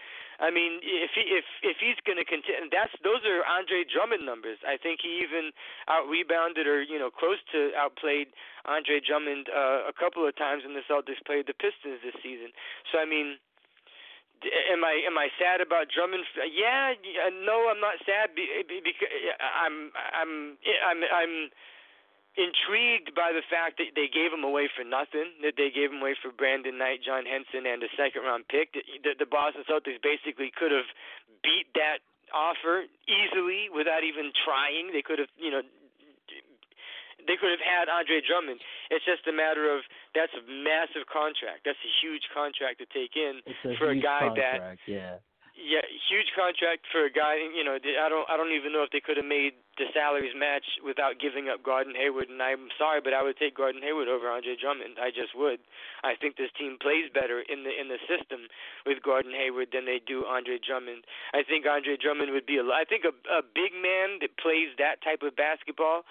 I 0.42 0.50
mean, 0.50 0.82
if 0.82 1.14
he 1.14 1.22
if 1.30 1.46
if 1.62 1.78
he's 1.78 2.02
going 2.02 2.18
to 2.18 2.26
continue, 2.26 2.66
that's 2.74 2.90
those 3.06 3.22
are 3.30 3.46
Andre 3.46 3.86
Drummond 3.86 4.26
numbers. 4.26 4.58
I 4.66 4.74
think 4.82 5.06
he 5.06 5.22
even 5.22 5.54
out 5.86 6.10
rebounded 6.10 6.66
or 6.66 6.82
you 6.82 6.98
know 6.98 7.14
close 7.14 7.38
to 7.54 7.70
outplayed 7.78 8.34
Andre 8.66 8.98
Drummond 9.06 9.54
uh, 9.54 9.86
a 9.86 9.94
couple 9.94 10.26
of 10.26 10.34
times 10.34 10.66
when 10.66 10.74
the 10.74 10.82
Celtics 10.90 11.22
played 11.30 11.46
the 11.46 11.54
Pistons 11.54 12.02
this 12.02 12.18
season. 12.26 12.50
So 12.90 12.98
I 12.98 13.06
mean, 13.06 13.38
am 14.74 14.82
I 14.82 15.06
am 15.06 15.14
I 15.22 15.30
sad 15.38 15.62
about 15.62 15.94
Drummond? 15.94 16.26
Yeah, 16.50 16.98
no, 17.46 17.70
I'm 17.70 17.78
not 17.78 18.02
sad 18.02 18.34
because 18.34 19.14
I'm 19.38 19.94
I'm 19.94 20.58
I'm 20.58 21.00
I'm 21.06 21.34
intrigued 22.40 23.12
by 23.16 23.36
the 23.36 23.44
fact 23.52 23.78
that 23.84 23.92
they 23.96 24.08
gave 24.08 24.32
him 24.32 24.48
away 24.48 24.72
for 24.72 24.88
nothing, 24.88 25.36
that 25.44 25.60
they 25.60 25.68
gave 25.68 25.92
him 25.92 26.00
away 26.00 26.16
for 26.16 26.32
Brandon 26.32 26.78
Knight, 26.80 27.04
John 27.04 27.28
Henson, 27.28 27.68
and 27.68 27.84
a 27.84 27.92
second 28.00 28.24
round 28.24 28.48
pick. 28.48 28.72
The, 29.04 29.20
the 29.20 29.28
Boston 29.28 29.68
Celtics 29.68 30.00
basically 30.00 30.52
could 30.56 30.72
have 30.72 30.88
beat 31.44 31.68
that 31.76 32.00
offer 32.32 32.88
easily 33.08 33.68
without 33.68 34.08
even 34.08 34.32
trying. 34.48 34.96
They 34.96 35.04
could 35.04 35.20
have, 35.20 35.32
you 35.36 35.52
know, 35.52 35.64
they 37.28 37.36
could 37.36 37.52
have 37.52 37.62
had 37.62 37.92
Andre 37.92 38.24
Drummond. 38.24 38.64
It's 38.90 39.06
just 39.06 39.28
a 39.28 39.36
matter 39.36 39.70
of 39.70 39.84
that's 40.16 40.34
a 40.34 40.44
massive 40.48 41.06
contract. 41.12 41.68
That's 41.68 41.80
a 41.84 41.92
huge 42.02 42.32
contract 42.34 42.80
to 42.80 42.88
take 42.90 43.14
in 43.20 43.44
a 43.46 43.76
for 43.78 43.92
a 43.92 44.00
guy 44.00 44.32
contract, 44.32 44.82
that 44.88 44.92
yeah 44.92 45.22
yeah, 45.56 45.84
huge 46.08 46.32
contract 46.32 46.88
for 46.92 47.04
a 47.06 47.12
guy. 47.12 47.36
You 47.40 47.64
know, 47.64 47.76
I 47.76 48.08
don't, 48.08 48.28
I 48.32 48.36
don't 48.40 48.56
even 48.56 48.72
know 48.72 48.84
if 48.88 48.92
they 48.96 49.04
could 49.04 49.20
have 49.20 49.28
made 49.28 49.54
the 49.76 49.92
salaries 49.92 50.32
match 50.36 50.64
without 50.80 51.20
giving 51.20 51.52
up 51.52 51.64
Gordon 51.64 51.96
Hayward. 51.96 52.32
And 52.32 52.40
I'm 52.42 52.72
sorry, 52.80 53.04
but 53.04 53.12
I 53.12 53.22
would 53.24 53.36
take 53.36 53.60
Gordon 53.60 53.84
Hayward 53.84 54.08
over 54.08 54.32
Andre 54.32 54.56
Drummond. 54.56 54.96
I 54.96 55.12
just 55.12 55.36
would. 55.36 55.60
I 56.04 56.16
think 56.16 56.40
this 56.40 56.52
team 56.56 56.80
plays 56.80 57.12
better 57.12 57.44
in 57.44 57.68
the 57.68 57.74
in 57.74 57.92
the 57.92 58.00
system 58.08 58.48
with 58.88 59.04
Gordon 59.04 59.36
Hayward 59.36 59.76
than 59.76 59.84
they 59.84 60.00
do 60.00 60.24
Andre 60.24 60.56
Drummond. 60.58 61.04
I 61.36 61.44
think 61.44 61.68
Andre 61.68 62.00
Drummond 62.00 62.32
would 62.32 62.48
be 62.48 62.58
a. 62.58 62.66
I 62.66 62.88
think 62.88 63.04
a, 63.04 63.14
a 63.28 63.44
big 63.44 63.76
man 63.76 64.24
that 64.24 64.36
plays 64.40 64.72
that 64.80 65.04
type 65.04 65.22
of 65.22 65.36
basketball 65.36 66.08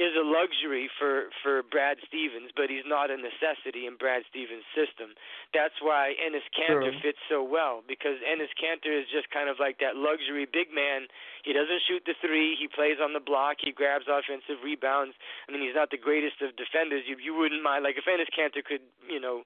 is 0.00 0.16
a 0.16 0.24
luxury 0.24 0.88
for 0.96 1.28
for 1.44 1.60
Brad 1.60 2.00
Stevens, 2.08 2.48
but 2.56 2.72
he's 2.72 2.88
not 2.88 3.12
a 3.12 3.20
necessity 3.20 3.84
in 3.84 4.00
Brad 4.00 4.24
Stevens' 4.32 4.64
system. 4.72 5.12
That's 5.52 5.76
why 5.84 6.16
Enes 6.16 6.48
Kanter 6.56 6.88
True. 6.88 7.04
fits 7.04 7.20
so 7.28 7.44
well 7.44 7.84
because 7.84 8.16
Enes 8.24 8.48
Kanter 8.56 8.96
is 8.96 9.04
just 9.12 9.28
kind 9.28 9.52
of 9.52 9.60
like 9.60 9.76
that 9.84 10.00
luxury 10.00 10.48
big 10.48 10.72
man. 10.72 11.12
He 11.44 11.52
doesn't 11.52 11.84
shoot 11.84 12.00
the 12.08 12.16
three. 12.16 12.56
He 12.56 12.64
plays 12.64 12.96
on 12.96 13.12
the 13.12 13.20
block. 13.20 13.60
He 13.60 13.76
grabs 13.76 14.08
offensive 14.08 14.64
rebounds. 14.64 15.12
I 15.44 15.52
mean, 15.52 15.60
he's 15.60 15.76
not 15.76 15.92
the 15.92 16.00
greatest 16.00 16.40
of 16.40 16.56
defenders. 16.56 17.04
You 17.04 17.20
you 17.20 17.36
wouldn't 17.36 17.60
mind 17.60 17.84
like 17.84 18.00
if 18.00 18.08
Enes 18.08 18.32
Kanter 18.32 18.64
could 18.64 18.82
you 19.04 19.20
know 19.20 19.44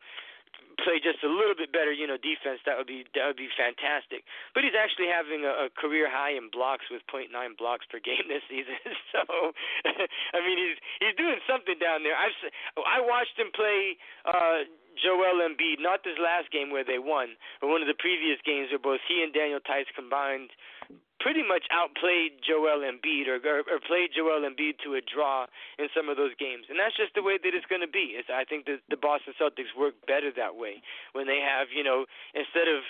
play 0.82 0.98
just 0.98 1.22
a 1.22 1.30
little 1.30 1.54
bit 1.54 1.70
better, 1.70 1.94
you 1.94 2.06
know, 2.06 2.18
defense, 2.18 2.60
that 2.66 2.76
would 2.76 2.90
be 2.90 3.06
that 3.14 3.26
would 3.26 3.40
be 3.40 3.48
fantastic. 3.54 4.26
But 4.52 4.66
he's 4.66 4.76
actually 4.76 5.08
having 5.08 5.46
a, 5.46 5.66
a 5.66 5.68
career 5.72 6.10
high 6.10 6.34
in 6.34 6.50
blocks 6.50 6.86
with 6.90 7.02
.9 7.08 7.30
blocks 7.56 7.86
per 7.86 7.98
game 8.02 8.26
this 8.32 8.44
season. 8.50 8.76
so, 9.14 9.22
I 10.36 10.38
mean, 10.42 10.58
he's 10.58 10.78
he's 11.00 11.16
doing 11.16 11.38
something 11.46 11.78
down 11.78 12.02
there. 12.02 12.18
I've 12.18 12.34
I 12.82 13.00
watched 13.00 13.38
him 13.38 13.54
play. 13.54 13.96
uh 14.26 14.66
Joel 14.98 15.42
Embiid, 15.42 15.80
not 15.80 16.04
this 16.04 16.18
last 16.18 16.50
game 16.50 16.70
where 16.70 16.84
they 16.84 16.98
won, 16.98 17.36
but 17.60 17.68
one 17.68 17.82
of 17.82 17.88
the 17.88 17.98
previous 17.98 18.38
games 18.44 18.70
where 18.70 18.82
both 18.82 19.02
he 19.06 19.22
and 19.22 19.32
Daniel 19.32 19.60
Theis 19.60 19.86
combined 19.94 20.50
pretty 21.20 21.40
much 21.40 21.64
outplayed 21.72 22.36
Joel 22.44 22.84
Embiid 22.84 23.32
or, 23.32 23.40
or, 23.40 23.64
or 23.64 23.80
played 23.80 24.12
Joel 24.12 24.44
Embiid 24.44 24.76
to 24.84 24.94
a 24.94 25.02
draw 25.02 25.46
in 25.78 25.88
some 25.96 26.12
of 26.12 26.20
those 26.20 26.36
games, 26.36 26.68
and 26.68 26.76
that's 26.76 26.96
just 26.96 27.16
the 27.16 27.24
way 27.24 27.40
that 27.40 27.52
it's 27.56 27.66
going 27.66 27.80
to 27.80 27.90
be. 27.90 28.12
It's, 28.18 28.28
I 28.28 28.44
think 28.44 28.66
that 28.66 28.84
the 28.92 29.00
Boston 29.00 29.32
Celtics 29.40 29.72
work 29.72 29.94
better 30.06 30.28
that 30.36 30.54
way 30.54 30.84
when 31.16 31.26
they 31.26 31.40
have 31.40 31.72
you 31.72 31.82
know 31.82 32.04
instead 32.34 32.68
of 32.68 32.84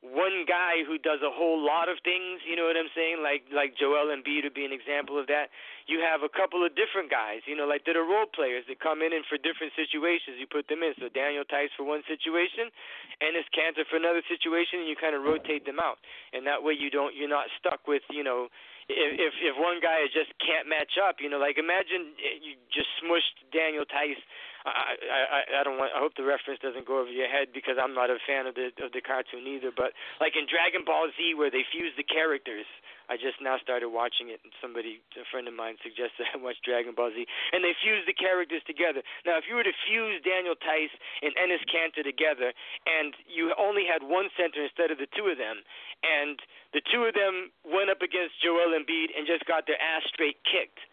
one 0.00 0.48
guy 0.48 0.80
who 0.88 0.96
does 0.96 1.20
a 1.20 1.28
whole 1.28 1.60
lot 1.60 1.92
of 1.92 2.00
things, 2.00 2.40
you 2.48 2.56
know 2.56 2.64
what 2.64 2.72
I'm 2.72 2.88
saying? 2.96 3.20
Like 3.20 3.44
like 3.52 3.76
Joel 3.76 4.08
Embiid 4.08 4.48
would 4.48 4.56
be 4.56 4.64
an 4.64 4.72
example 4.72 5.20
of 5.20 5.28
that. 5.28 5.52
You 5.84 6.00
have 6.00 6.24
a 6.24 6.32
couple 6.32 6.64
of 6.64 6.72
different 6.72 7.12
guys, 7.12 7.44
you 7.44 7.52
know, 7.52 7.68
like 7.68 7.84
that 7.84 8.00
are 8.00 8.06
role 8.06 8.24
players 8.24 8.64
that 8.72 8.80
come 8.80 9.04
in 9.04 9.12
and 9.12 9.28
for 9.28 9.36
different 9.36 9.76
situations 9.76 10.40
you 10.40 10.48
put 10.48 10.72
them 10.72 10.80
in. 10.80 10.96
So 10.96 11.12
Daniel 11.12 11.44
Theis 11.44 11.68
for 11.76 11.84
one 11.84 12.00
situation, 12.08 12.72
Enes 13.20 13.44
Kanter 13.52 13.84
for 13.84 14.00
another 14.00 14.24
situation, 14.24 14.80
and 14.80 14.88
you 14.88 14.96
kind 14.96 15.12
of 15.12 15.20
rotate 15.20 15.68
them 15.68 15.76
out. 15.76 16.00
And 16.32 16.48
that 16.48 16.64
way 16.64 16.72
you 16.72 16.88
don't 16.88 17.12
you're 17.12 17.28
not 17.28 17.52
stuck 17.60 17.84
with 17.84 18.02
you 18.08 18.24
know 18.24 18.48
if 18.88 19.36
if 19.36 19.54
one 19.60 19.84
guy 19.84 20.08
just 20.08 20.32
can't 20.40 20.64
match 20.64 20.96
up, 20.96 21.20
you 21.20 21.28
know, 21.28 21.38
like 21.38 21.60
imagine 21.60 22.16
eh, 22.18 22.40
you 22.40 22.56
just 22.72 22.88
smushed 22.98 23.36
Daniel 23.52 23.84
Theis 23.84 24.16
I, 24.64 24.94
I 25.08 25.40
I 25.60 25.62
don't 25.64 25.80
want. 25.80 25.92
I 25.96 26.00
hope 26.04 26.12
the 26.20 26.26
reference 26.26 26.60
doesn't 26.60 26.84
go 26.84 27.00
over 27.00 27.08
your 27.08 27.28
head 27.28 27.48
because 27.56 27.80
I'm 27.80 27.96
not 27.96 28.12
a 28.12 28.20
fan 28.28 28.44
of 28.44 28.54
the 28.54 28.68
of 28.84 28.92
the 28.92 29.00
cartoon 29.00 29.48
either. 29.48 29.72
But 29.72 29.96
like 30.20 30.36
in 30.36 30.44
Dragon 30.44 30.84
Ball 30.84 31.08
Z, 31.16 31.32
where 31.32 31.48
they 31.48 31.64
fuse 31.72 31.96
the 31.96 32.04
characters, 32.04 32.68
I 33.08 33.16
just 33.16 33.40
now 33.40 33.56
started 33.58 33.88
watching 33.88 34.28
it, 34.28 34.38
and 34.44 34.52
somebody, 34.60 35.00
a 35.16 35.24
friend 35.32 35.48
of 35.48 35.56
mine, 35.56 35.80
suggested 35.80 36.28
I 36.34 36.36
watch 36.36 36.60
Dragon 36.60 36.92
Ball 36.92 37.08
Z, 37.10 37.24
and 37.56 37.64
they 37.64 37.72
fuse 37.80 38.04
the 38.04 38.14
characters 38.14 38.60
together. 38.68 39.00
Now, 39.24 39.40
if 39.40 39.48
you 39.48 39.56
were 39.56 39.64
to 39.64 39.76
fuse 39.88 40.20
Daniel 40.20 40.54
Theis 40.54 40.92
and 41.24 41.32
Enes 41.40 41.64
Kanter 41.64 42.04
together, 42.04 42.52
and 42.84 43.16
you 43.24 43.56
only 43.56 43.88
had 43.88 44.04
one 44.04 44.28
center 44.36 44.60
instead 44.60 44.92
of 44.92 45.00
the 45.00 45.08
two 45.16 45.32
of 45.32 45.40
them, 45.40 45.64
and 46.04 46.36
the 46.76 46.84
two 46.92 47.08
of 47.08 47.16
them 47.16 47.48
went 47.64 47.88
up 47.88 48.04
against 48.04 48.36
Joel 48.44 48.76
Embiid 48.76 49.16
and 49.16 49.24
just 49.24 49.48
got 49.48 49.64
their 49.64 49.80
ass 49.80 50.04
straight 50.12 50.36
kicked 50.44 50.84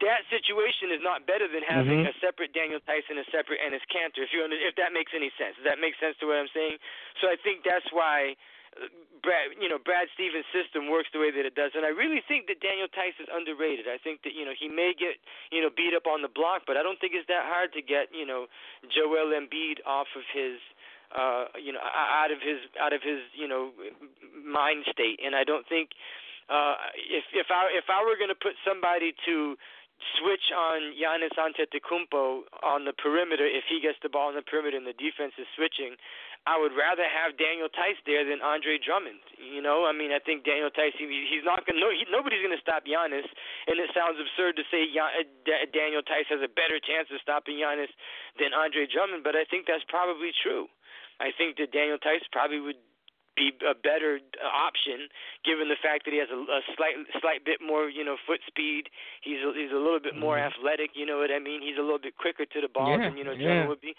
that 0.00 0.24
situation 0.32 0.88
is 0.92 1.04
not 1.04 1.28
better 1.28 1.44
than 1.44 1.60
having 1.60 2.04
mm-hmm. 2.04 2.12
a 2.12 2.24
separate 2.24 2.56
Daniel 2.56 2.80
Theis 2.88 3.04
and 3.12 3.20
a 3.20 3.26
separate 3.28 3.60
Enes 3.60 3.84
Kanter. 3.92 4.24
If 4.24 4.32
you 4.32 4.44
if 4.48 4.74
that 4.80 4.96
makes 4.96 5.12
any 5.12 5.28
sense, 5.36 5.60
does 5.60 5.68
that 5.68 5.76
make 5.76 5.96
sense 6.00 6.16
to 6.20 6.28
what 6.28 6.40
I'm 6.40 6.52
saying? 6.52 6.80
So 7.20 7.28
I 7.28 7.36
think 7.40 7.62
that's 7.64 7.88
why. 7.92 8.36
Uh, 8.70 8.86
Brad, 9.20 9.52
you 9.60 9.68
know, 9.68 9.76
Brad 9.76 10.08
Stevens' 10.16 10.48
system 10.48 10.88
works 10.88 11.10
the 11.12 11.20
way 11.20 11.28
that 11.28 11.44
it 11.44 11.52
does, 11.52 11.76
and 11.76 11.84
I 11.84 11.92
really 11.92 12.22
think 12.24 12.48
that 12.48 12.62
Daniel 12.64 12.88
Theis 12.88 13.12
is 13.20 13.28
underrated. 13.28 13.84
I 13.84 13.98
think 14.00 14.22
that 14.24 14.32
you 14.32 14.46
know 14.48 14.56
he 14.56 14.70
may 14.70 14.96
get 14.96 15.20
you 15.52 15.60
know 15.60 15.68
beat 15.68 15.92
up 15.92 16.08
on 16.08 16.22
the 16.22 16.30
block, 16.30 16.64
but 16.64 16.78
I 16.78 16.86
don't 16.86 16.96
think 17.02 17.12
it's 17.12 17.28
that 17.28 17.44
hard 17.44 17.74
to 17.74 17.82
get 17.82 18.08
you 18.14 18.24
know 18.24 18.46
Joel 18.88 19.34
Embiid 19.34 19.84
off 19.84 20.08
of 20.16 20.24
his 20.32 20.56
uh 21.12 21.50
you 21.58 21.74
know 21.74 21.82
out 21.82 22.30
of 22.30 22.38
his 22.40 22.62
out 22.78 22.94
of 22.94 23.02
his 23.02 23.20
you 23.34 23.50
know 23.50 23.74
mind 24.40 24.86
state, 24.88 25.18
and 25.18 25.34
I 25.34 25.44
don't 25.44 25.66
think 25.68 25.90
uh 26.48 26.78
if 26.94 27.26
if 27.34 27.50
I 27.50 27.68
if 27.74 27.90
I 27.90 28.00
were 28.06 28.16
going 28.16 28.32
to 28.32 28.38
put 28.38 28.54
somebody 28.64 29.12
to 29.26 29.58
switch 30.18 30.48
on 30.52 30.96
Giannis 30.96 31.34
Antetokounmpo 31.36 32.48
on 32.64 32.84
the 32.84 32.96
perimeter 32.96 33.44
if 33.44 33.64
he 33.68 33.80
gets 33.80 34.00
the 34.02 34.08
ball 34.08 34.32
on 34.32 34.36
the 34.36 34.44
perimeter 34.44 34.76
and 34.76 34.88
the 34.88 34.96
defense 34.96 35.36
is 35.36 35.46
switching. 35.56 35.96
I 36.48 36.56
would 36.56 36.72
rather 36.72 37.04
have 37.04 37.36
Daniel 37.36 37.68
Theis 37.68 38.00
there 38.08 38.24
than 38.24 38.40
Andre 38.40 38.80
Drummond. 38.80 39.20
You 39.36 39.60
know, 39.60 39.84
I 39.84 39.92
mean, 39.92 40.08
I 40.08 40.20
think 40.24 40.48
Daniel 40.48 40.72
Theis 40.72 40.96
he's 40.96 41.44
not 41.44 41.68
going 41.68 41.76
to 41.76 41.84
no, 41.84 41.92
he, 41.92 42.08
nobody's 42.08 42.40
going 42.40 42.56
to 42.56 42.64
stop 42.64 42.88
Giannis, 42.88 43.28
and 43.68 43.76
it 43.76 43.92
sounds 43.92 44.16
absurd 44.16 44.56
to 44.56 44.64
say 44.72 44.88
uh, 44.88 45.20
Daniel 45.68 46.00
Theis 46.00 46.24
has 46.32 46.40
a 46.40 46.48
better 46.48 46.80
chance 46.80 47.12
of 47.12 47.20
stopping 47.20 47.60
Giannis 47.60 47.92
than 48.40 48.56
Andre 48.56 48.88
Drummond, 48.88 49.20
but 49.20 49.36
I 49.36 49.44
think 49.52 49.68
that's 49.68 49.84
probably 49.92 50.32
true. 50.32 50.72
I 51.20 51.28
think 51.36 51.60
that 51.60 51.76
Daniel 51.76 52.00
Theis 52.00 52.24
probably 52.32 52.64
would 52.64 52.80
be 53.36 53.52
a 53.62 53.74
better 53.74 54.18
option 54.42 55.08
given 55.44 55.68
the 55.68 55.78
fact 55.78 56.04
that 56.04 56.12
he 56.12 56.18
has 56.18 56.30
a, 56.30 56.38
a 56.38 56.60
slight 56.76 56.96
slight 57.20 57.44
bit 57.44 57.60
more 57.62 57.88
you 57.88 58.04
know 58.04 58.16
foot 58.26 58.40
speed. 58.46 58.90
He's 59.22 59.40
a, 59.42 59.52
he's 59.54 59.72
a 59.72 59.80
little 59.80 60.00
bit 60.00 60.16
more 60.16 60.36
mm-hmm. 60.36 60.52
athletic. 60.52 60.92
You 60.94 61.06
know 61.06 61.18
what 61.18 61.30
I 61.30 61.38
mean? 61.38 61.62
He's 61.62 61.78
a 61.78 61.84
little 61.84 62.02
bit 62.02 62.16
quicker 62.16 62.44
to 62.44 62.58
the 62.60 62.68
ball 62.68 62.98
yeah, 62.98 63.08
than 63.08 63.16
you 63.16 63.24
know 63.24 63.32
yeah. 63.32 63.66
would 63.66 63.80
be. 63.80 63.94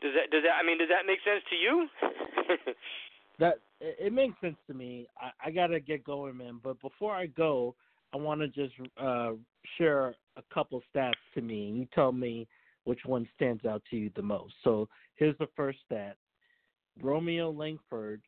Does 0.00 0.12
that 0.14 0.30
does 0.30 0.42
that 0.44 0.58
I 0.58 0.66
mean 0.66 0.78
does 0.78 0.90
that 0.90 1.06
make 1.06 1.20
sense 1.22 1.42
to 1.50 1.56
you? 1.56 1.74
that 3.38 3.60
it 3.80 4.12
makes 4.12 4.38
sense 4.40 4.56
to 4.66 4.74
me. 4.74 5.06
I, 5.20 5.48
I 5.48 5.50
gotta 5.50 5.80
get 5.80 6.04
going, 6.04 6.36
man. 6.36 6.60
But 6.62 6.80
before 6.80 7.14
I 7.14 7.26
go, 7.26 7.74
I 8.12 8.16
want 8.16 8.40
to 8.40 8.48
just 8.48 8.74
uh, 9.00 9.32
share 9.78 10.14
a 10.36 10.42
couple 10.52 10.82
stats 10.94 11.12
to 11.34 11.40
me, 11.40 11.70
you 11.70 11.86
tell 11.94 12.12
me 12.12 12.46
which 12.84 13.00
one 13.04 13.28
stands 13.36 13.64
out 13.64 13.82
to 13.90 13.96
you 13.96 14.10
the 14.16 14.22
most. 14.22 14.54
So 14.64 14.88
here's 15.14 15.36
the 15.38 15.48
first 15.56 15.78
stat: 15.86 16.16
Romeo 17.00 17.50
Langford 17.50 18.22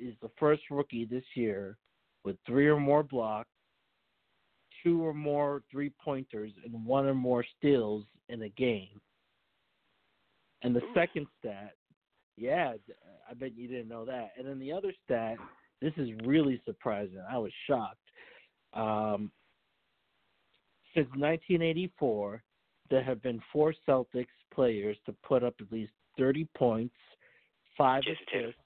is 0.00 0.14
the 0.22 0.30
first 0.38 0.62
rookie 0.70 1.04
this 1.04 1.24
year 1.34 1.76
with 2.24 2.36
three 2.46 2.68
or 2.68 2.78
more 2.78 3.02
blocks, 3.02 3.48
two 4.82 5.04
or 5.04 5.14
more 5.14 5.62
three 5.70 5.92
pointers, 6.02 6.52
and 6.64 6.84
one 6.84 7.06
or 7.06 7.14
more 7.14 7.44
steals 7.58 8.04
in 8.28 8.42
a 8.42 8.48
game. 8.50 9.00
And 10.62 10.74
the 10.74 10.82
second 10.94 11.26
stat, 11.38 11.74
yeah, 12.36 12.74
I 13.30 13.34
bet 13.34 13.56
you 13.56 13.68
didn't 13.68 13.88
know 13.88 14.04
that. 14.04 14.32
And 14.38 14.46
then 14.46 14.58
the 14.58 14.72
other 14.72 14.92
stat, 15.04 15.36
this 15.80 15.92
is 15.96 16.10
really 16.24 16.60
surprising. 16.66 17.22
I 17.30 17.38
was 17.38 17.52
shocked. 17.66 17.96
Um, 18.74 19.30
since 20.94 21.08
1984, 21.16 22.42
there 22.90 23.02
have 23.02 23.22
been 23.22 23.40
four 23.52 23.72
Celtics 23.88 24.26
players 24.52 24.96
to 25.06 25.14
put 25.26 25.42
up 25.42 25.54
at 25.60 25.72
least 25.72 25.92
30 26.18 26.46
points, 26.56 26.94
five 27.78 28.02
assists, 28.02 28.59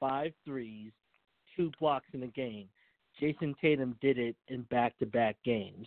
five 0.00 0.32
threes, 0.44 0.90
two 1.56 1.70
blocks 1.78 2.06
in 2.12 2.22
a 2.22 2.28
game. 2.28 2.68
Jayson 3.20 3.54
Tatum 3.60 3.96
did 4.00 4.18
it 4.18 4.36
in 4.48 4.62
back 4.62 4.98
to 4.98 5.06
back 5.06 5.36
games. 5.44 5.86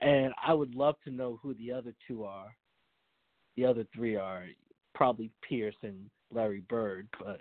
And 0.00 0.34
I 0.44 0.52
would 0.52 0.74
love 0.74 0.96
to 1.04 1.10
know 1.10 1.38
who 1.42 1.54
the 1.54 1.72
other 1.72 1.94
two 2.06 2.24
are. 2.24 2.54
The 3.56 3.64
other 3.64 3.86
three 3.94 4.16
are 4.16 4.44
probably 4.94 5.30
Pierce 5.48 5.76
and 5.82 6.10
Larry 6.30 6.62
Bird, 6.68 7.08
but 7.18 7.40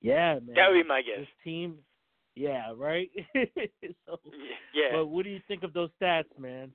yeah, 0.00 0.34
man. 0.34 0.54
That 0.54 0.68
would 0.70 0.82
be 0.82 0.88
my 0.88 1.02
guess. 1.02 1.18
This 1.20 1.28
team 1.44 1.78
yeah, 2.34 2.72
right? 2.76 3.10
so, 4.06 4.18
yeah. 4.72 4.92
But 4.92 5.06
what 5.06 5.24
do 5.24 5.30
you 5.30 5.40
think 5.48 5.62
of 5.62 5.72
those 5.72 5.90
stats, 6.00 6.32
man? 6.38 6.72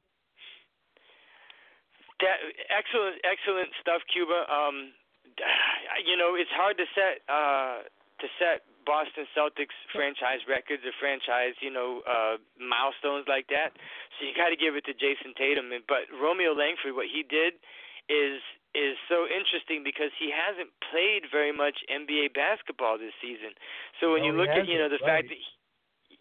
That 2.22 2.38
excellent 2.70 3.22
excellent 3.26 3.70
stuff, 3.82 4.02
Cuba. 4.14 4.46
Um 4.50 4.94
you 6.06 6.18
know, 6.18 6.36
it's 6.36 6.52
hard 6.54 6.78
to 6.78 6.86
set 6.94 7.22
uh 7.30 7.90
to 8.20 8.28
set 8.40 8.66
Boston 8.88 9.28
Celtics 9.36 9.76
franchise 9.92 10.48
records 10.48 10.82
or 10.88 10.96
franchise, 10.96 11.60
you 11.60 11.70
know, 11.70 12.02
uh, 12.08 12.40
milestones 12.56 13.28
like 13.28 13.52
that. 13.52 13.76
So 14.16 14.24
you 14.24 14.32
got 14.32 14.50
to 14.50 14.60
give 14.60 14.80
it 14.80 14.88
to 14.88 14.96
Jayson 14.96 15.36
Tatum. 15.36 15.70
But 15.92 16.08
Romeo 16.16 16.56
Langford, 16.56 16.96
what 16.96 17.12
he 17.12 17.28
did 17.28 17.60
is 18.08 18.40
is 18.76 18.94
so 19.10 19.26
interesting 19.26 19.82
because 19.82 20.14
he 20.22 20.30
hasn't 20.30 20.70
played 20.92 21.26
very 21.34 21.52
much 21.52 21.82
NBA 21.90 22.38
basketball 22.38 23.02
this 23.02 23.16
season. 23.18 23.58
So 24.00 24.14
when 24.14 24.22
no, 24.22 24.32
you 24.32 24.34
look 24.38 24.54
at 24.54 24.68
you 24.70 24.78
know 24.80 24.88
the 24.88 25.02
right. 25.04 25.26
fact 25.26 25.34
that 25.34 25.40
he, 25.40 25.57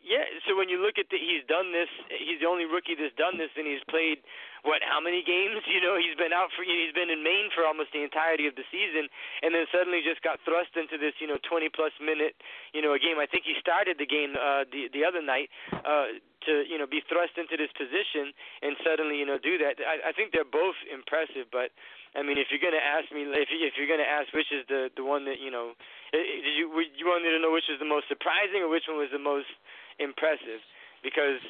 yeah, 0.07 0.23
so 0.47 0.55
when 0.55 0.71
you 0.71 0.79
look 0.79 1.03
at 1.03 1.11
the, 1.11 1.19
he's 1.19 1.43
done 1.51 1.75
this. 1.75 1.91
He's 2.15 2.39
the 2.39 2.47
only 2.47 2.63
rookie 2.63 2.95
that's 2.95 3.15
done 3.19 3.43
this, 3.43 3.51
and 3.59 3.67
he's 3.67 3.83
played 3.91 4.23
what? 4.63 4.79
How 4.87 5.03
many 5.03 5.27
games? 5.27 5.59
You 5.77 5.83
know, 5.83 5.99
he's 6.01 6.17
been 6.17 6.33
out 6.33 6.55
for. 6.57 6.65
He's 6.65 6.95
been 6.97 7.11
in 7.13 7.21
Maine 7.21 7.53
for 7.53 7.67
almost 7.67 7.93
the 7.93 8.01
entirety 8.01 8.49
of 8.49 8.57
the 8.57 8.65
season, 8.73 9.11
and 9.45 9.53
then 9.53 9.69
suddenly 9.69 10.01
just 10.01 10.25
got 10.25 10.41
thrust 10.47 10.73
into 10.73 10.97
this, 10.97 11.13
you 11.21 11.29
know, 11.29 11.37
20 11.45 11.69
plus 11.69 11.93
minute, 12.01 12.33
you 12.73 12.81
know, 12.81 12.97
a 12.97 13.01
game. 13.03 13.21
I 13.21 13.29
think 13.29 13.45
he 13.45 13.53
started 13.61 14.01
the 14.01 14.09
game 14.09 14.33
uh, 14.39 14.65
the 14.73 14.89
the 14.95 15.05
other 15.05 15.21
night 15.21 15.53
uh, 15.85 16.17
to, 16.49 16.65
you 16.65 16.81
know, 16.81 16.89
be 16.89 17.05
thrust 17.11 17.37
into 17.37 17.61
this 17.61 17.69
position, 17.77 18.33
and 18.65 18.79
suddenly, 18.81 19.21
you 19.21 19.29
know, 19.29 19.37
do 19.37 19.61
that. 19.61 19.77
I, 19.85 20.11
I 20.11 20.13
think 20.17 20.33
they're 20.33 20.49
both 20.49 20.79
impressive, 20.89 21.53
but 21.53 21.77
I 22.17 22.25
mean, 22.25 22.41
if 22.41 22.49
you're 22.49 22.63
gonna 22.63 22.81
ask 22.81 23.13
me, 23.13 23.29
if 23.29 23.53
if 23.53 23.77
you're 23.77 23.91
gonna 23.91 24.09
ask 24.09 24.33
which 24.33 24.49
is 24.49 24.65
the 24.73 24.89
the 24.97 25.05
one 25.05 25.29
that 25.29 25.37
you 25.45 25.53
know, 25.53 25.77
did 26.17 26.57
you 26.57 26.73
you 26.97 27.05
want 27.05 27.21
me 27.21 27.29
to 27.29 27.41
know 27.43 27.53
which 27.53 27.69
is 27.69 27.77
the 27.77 27.89
most 27.89 28.09
surprising 28.09 28.65
or 28.65 28.73
which 28.73 28.89
one 28.89 28.97
was 28.97 29.13
the 29.13 29.21
most 29.21 29.53
impressive 29.99 30.61
because 31.03 31.41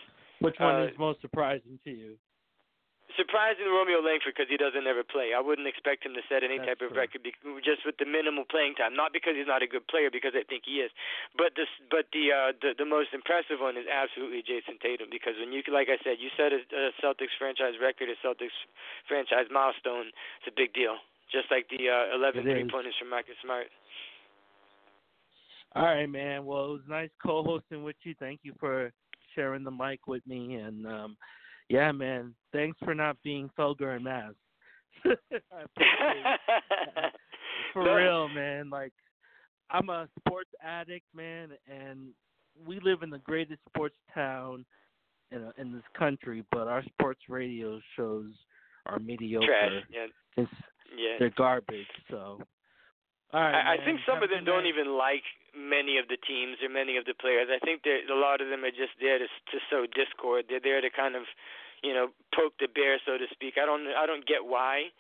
Which 0.40 0.57
one 0.59 0.76
uh, 0.82 0.86
is 0.86 0.99
most 0.99 1.20
surprising 1.20 1.78
to 1.84 1.90
you? 1.90 2.16
surprising 3.16 3.64
Romeo 3.70 4.05
Langford 4.05 4.36
because 4.36 4.51
he 4.53 4.61
doesn't 4.61 4.84
ever 4.84 5.01
play. 5.07 5.32
I 5.32 5.40
wouldn't 5.40 5.64
expect 5.66 6.05
him 6.05 6.12
to 6.18 6.22
set 6.28 6.44
any 6.44 6.61
That's 6.61 6.76
type 6.76 6.80
of 6.84 6.92
true. 6.92 7.01
record 7.01 7.22
be- 7.24 7.34
just 7.64 7.86
with 7.88 7.97
the 7.97 8.05
minimal 8.05 8.44
playing 8.44 8.76
time. 8.76 8.92
Not 8.92 9.14
because 9.16 9.38
he's 9.38 9.49
not 9.49 9.64
a 9.64 9.70
good 9.70 9.88
player, 9.88 10.12
because 10.12 10.36
I 10.36 10.44
think 10.44 10.68
he 10.68 10.84
is. 10.84 10.92
But 11.32 11.57
this, 11.57 11.70
but 11.88 12.12
the 12.12 12.34
uh, 12.34 12.51
the 12.61 12.76
the 12.76 12.88
most 12.88 13.16
impressive 13.16 13.59
one 13.62 13.80
is 13.80 13.88
absolutely 13.88 14.44
Jayson 14.44 14.76
Tatum 14.82 15.09
because 15.09 15.38
when 15.40 15.51
you 15.55 15.64
like 15.72 15.88
I 15.88 15.97
said, 16.05 16.20
you 16.20 16.28
set 16.36 16.53
a, 16.53 16.61
a 16.61 16.92
Celtics 17.01 17.34
franchise 17.40 17.80
record, 17.80 18.12
a 18.12 18.18
Celtics 18.20 18.55
franchise 19.09 19.49
milestone. 19.49 20.12
It's 20.42 20.51
a 20.51 20.55
big 20.55 20.76
deal. 20.76 21.01
Just 21.32 21.51
like 21.51 21.66
the 21.66 21.90
uh, 21.90 22.14
11 22.14 22.47
It 22.47 22.55
three 22.55 22.62
is. 22.62 22.70
pointers 22.70 22.94
from 22.99 23.11
Marcus 23.11 23.34
Smart. 23.42 23.66
All 25.77 25.85
right, 25.85 26.07
man. 26.09 26.45
Well, 26.47 26.64
it 26.64 26.68
was 26.72 26.81
nice 26.89 27.11
co-hosting 27.22 27.83
with 27.85 27.97
you. 28.03 28.14
Thank 28.18 28.41
you 28.43 28.55
for 28.59 28.91
sharing 29.35 29.62
the 29.62 29.70
mic 29.70 30.07
with 30.07 30.27
me, 30.27 30.55
and 30.55 30.87
um, 30.87 31.16
yeah, 31.68 31.93
man. 31.93 32.35
Thanks 32.53 32.79
for 32.83 32.95
not 32.95 33.16
being 33.22 33.51
Felger 33.59 33.95
and 33.97 34.05
Mazz. 34.05 34.35
I 35.05 35.11
appreciate 35.64 36.24
it. 36.24 37.12
for 37.74 37.85
No. 37.85 37.95
real, 37.95 38.29
man. 38.31 38.70
Like, 38.70 38.93
I'm 39.70 39.91
a 39.91 40.09
sports 40.18 40.49
addict, 40.64 41.05
man, 41.14 41.51
and 41.70 42.09
we 42.66 42.81
live 42.81 43.03
in 43.03 43.11
the 43.11 43.18
greatest 43.18 43.61
sports 43.68 43.97
town 44.14 44.64
in 45.31 45.43
uh, 45.45 45.53
in 45.59 45.72
this 45.72 45.83
country, 45.99 46.43
but 46.51 46.68
our 46.68 46.83
sports 46.85 47.20
radio 47.29 47.79
shows 47.97 48.31
are 48.87 48.99
mediocre. 48.99 49.47
Trash. 49.47 49.83
Yeah. 49.91 50.07
It's, 50.43 50.53
Yeah. 50.97 51.16
they're 51.18 51.31
garbage. 51.37 51.87
So, 52.11 52.41
all 53.33 53.41
right. 53.41 53.55
I, 53.55 53.74
I 53.74 53.85
think 53.85 54.01
some 54.07 54.14
Have 54.14 54.22
of 54.22 54.31
them 54.31 54.45
don't 54.45 54.62
night. 54.62 54.68
even 54.68 54.97
like 54.97 55.24
many 55.57 55.97
of 55.97 56.07
the 56.13 56.21
teams 56.21 56.61
or 56.61 56.69
many 56.69 57.01
of 57.01 57.09
the 57.09 57.17
players. 57.17 57.49
I 57.49 57.59
think 57.65 57.83
that 57.89 58.13
a 58.13 58.15
lot 58.15 58.45
of 58.45 58.53
them 58.53 58.63
are 58.63 58.71
just 58.71 58.93
there 59.01 59.19
to 59.19 59.25
to 59.27 59.57
sow 59.73 59.89
discord. 59.89 60.47
They're 60.49 60.63
there 60.63 60.85
to 60.85 60.91
kind 60.93 61.17
of, 61.17 61.25
you 61.83 61.97
know, 61.97 62.13
poke 62.37 62.61
the 62.61 62.69
bear, 62.69 63.01
so 63.09 63.17
to 63.17 63.27
speak. 63.33 63.57
I 63.57 63.65
don't 63.65 63.89
I 63.89 64.05
don't 64.05 64.29
get 64.29 64.45
why. 64.45 64.93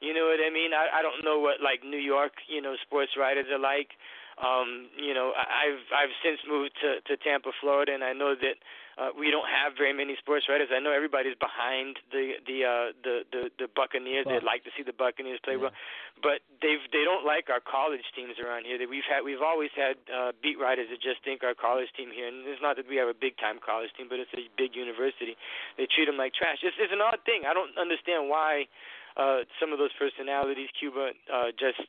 You 0.00 0.14
know 0.14 0.30
what 0.30 0.38
I 0.38 0.50
mean? 0.54 0.72
I 0.72 0.88
I 0.98 1.02
don't 1.02 1.26
know 1.26 1.42
what 1.42 1.58
like 1.60 1.82
New 1.82 2.00
York, 2.00 2.38
you 2.46 2.62
know, 2.62 2.78
sports 2.86 3.18
writers 3.18 3.50
are 3.50 3.60
like. 3.60 3.98
Um, 4.34 4.90
you 4.98 5.14
know, 5.14 5.30
I've 5.30 5.82
I've 5.94 6.14
since 6.22 6.40
moved 6.46 6.74
to 6.82 6.98
to 7.06 7.14
Tampa, 7.22 7.50
Florida, 7.60 7.94
and 7.94 8.02
I 8.02 8.12
know 8.12 8.34
that 8.34 8.58
uh, 8.98 9.10
we 9.18 9.30
don't 9.30 9.48
have 9.50 9.74
very 9.76 9.92
many 9.92 10.14
sports 10.22 10.46
writers. 10.48 10.70
I 10.70 10.78
know 10.78 10.92
everybody's 10.94 11.34
behind 11.42 11.98
the 12.14 12.38
the 12.46 12.58
uh, 12.62 12.88
the 13.02 13.14
the 13.34 13.42
the 13.58 13.68
Buccaneers. 13.74 14.26
They'd 14.28 14.46
like 14.46 14.62
to 14.64 14.72
see 14.76 14.82
the 14.86 14.94
Buccaneers 14.94 15.40
play 15.42 15.58
Yeah. 15.58 15.70
well, 15.70 15.74
but 16.22 16.46
they've 16.62 16.82
they 16.94 17.02
don't 17.02 17.26
like 17.26 17.50
our 17.50 17.58
college 17.58 18.06
teams 18.14 18.38
around 18.38 18.66
here. 18.66 18.78
That 18.78 18.86
we've 18.88 19.06
had 19.06 19.26
we've 19.26 19.42
always 19.42 19.74
had 19.74 19.98
uh, 20.06 20.30
beat 20.38 20.58
writers 20.62 20.86
that 20.94 21.02
just 21.02 21.22
think 21.26 21.42
our 21.42 21.54
college 21.58 21.90
team 21.98 22.14
here, 22.14 22.28
and 22.30 22.46
it's 22.46 22.62
not 22.62 22.76
that 22.78 22.86
we 22.86 22.94
have 22.96 23.10
a 23.10 23.16
big 23.18 23.34
time 23.42 23.58
college 23.58 23.90
team, 23.98 24.06
but 24.06 24.22
it's 24.22 24.30
a 24.38 24.46
big 24.54 24.78
university. 24.78 25.34
They 25.76 25.86
treat 25.90 26.06
them 26.06 26.16
like 26.16 26.34
trash. 26.34 26.62
It's, 26.62 26.76
it's 26.78 26.92
an 26.94 27.02
odd 27.02 27.18
thing. 27.26 27.44
I 27.48 27.52
don't 27.54 27.74
understand 27.74 28.30
why 28.30 28.70
uh, 29.18 29.42
some 29.58 29.72
of 29.74 29.78
those 29.82 29.92
personalities, 29.98 30.70
Cuba, 30.78 31.10
uh, 31.32 31.50
just 31.58 31.82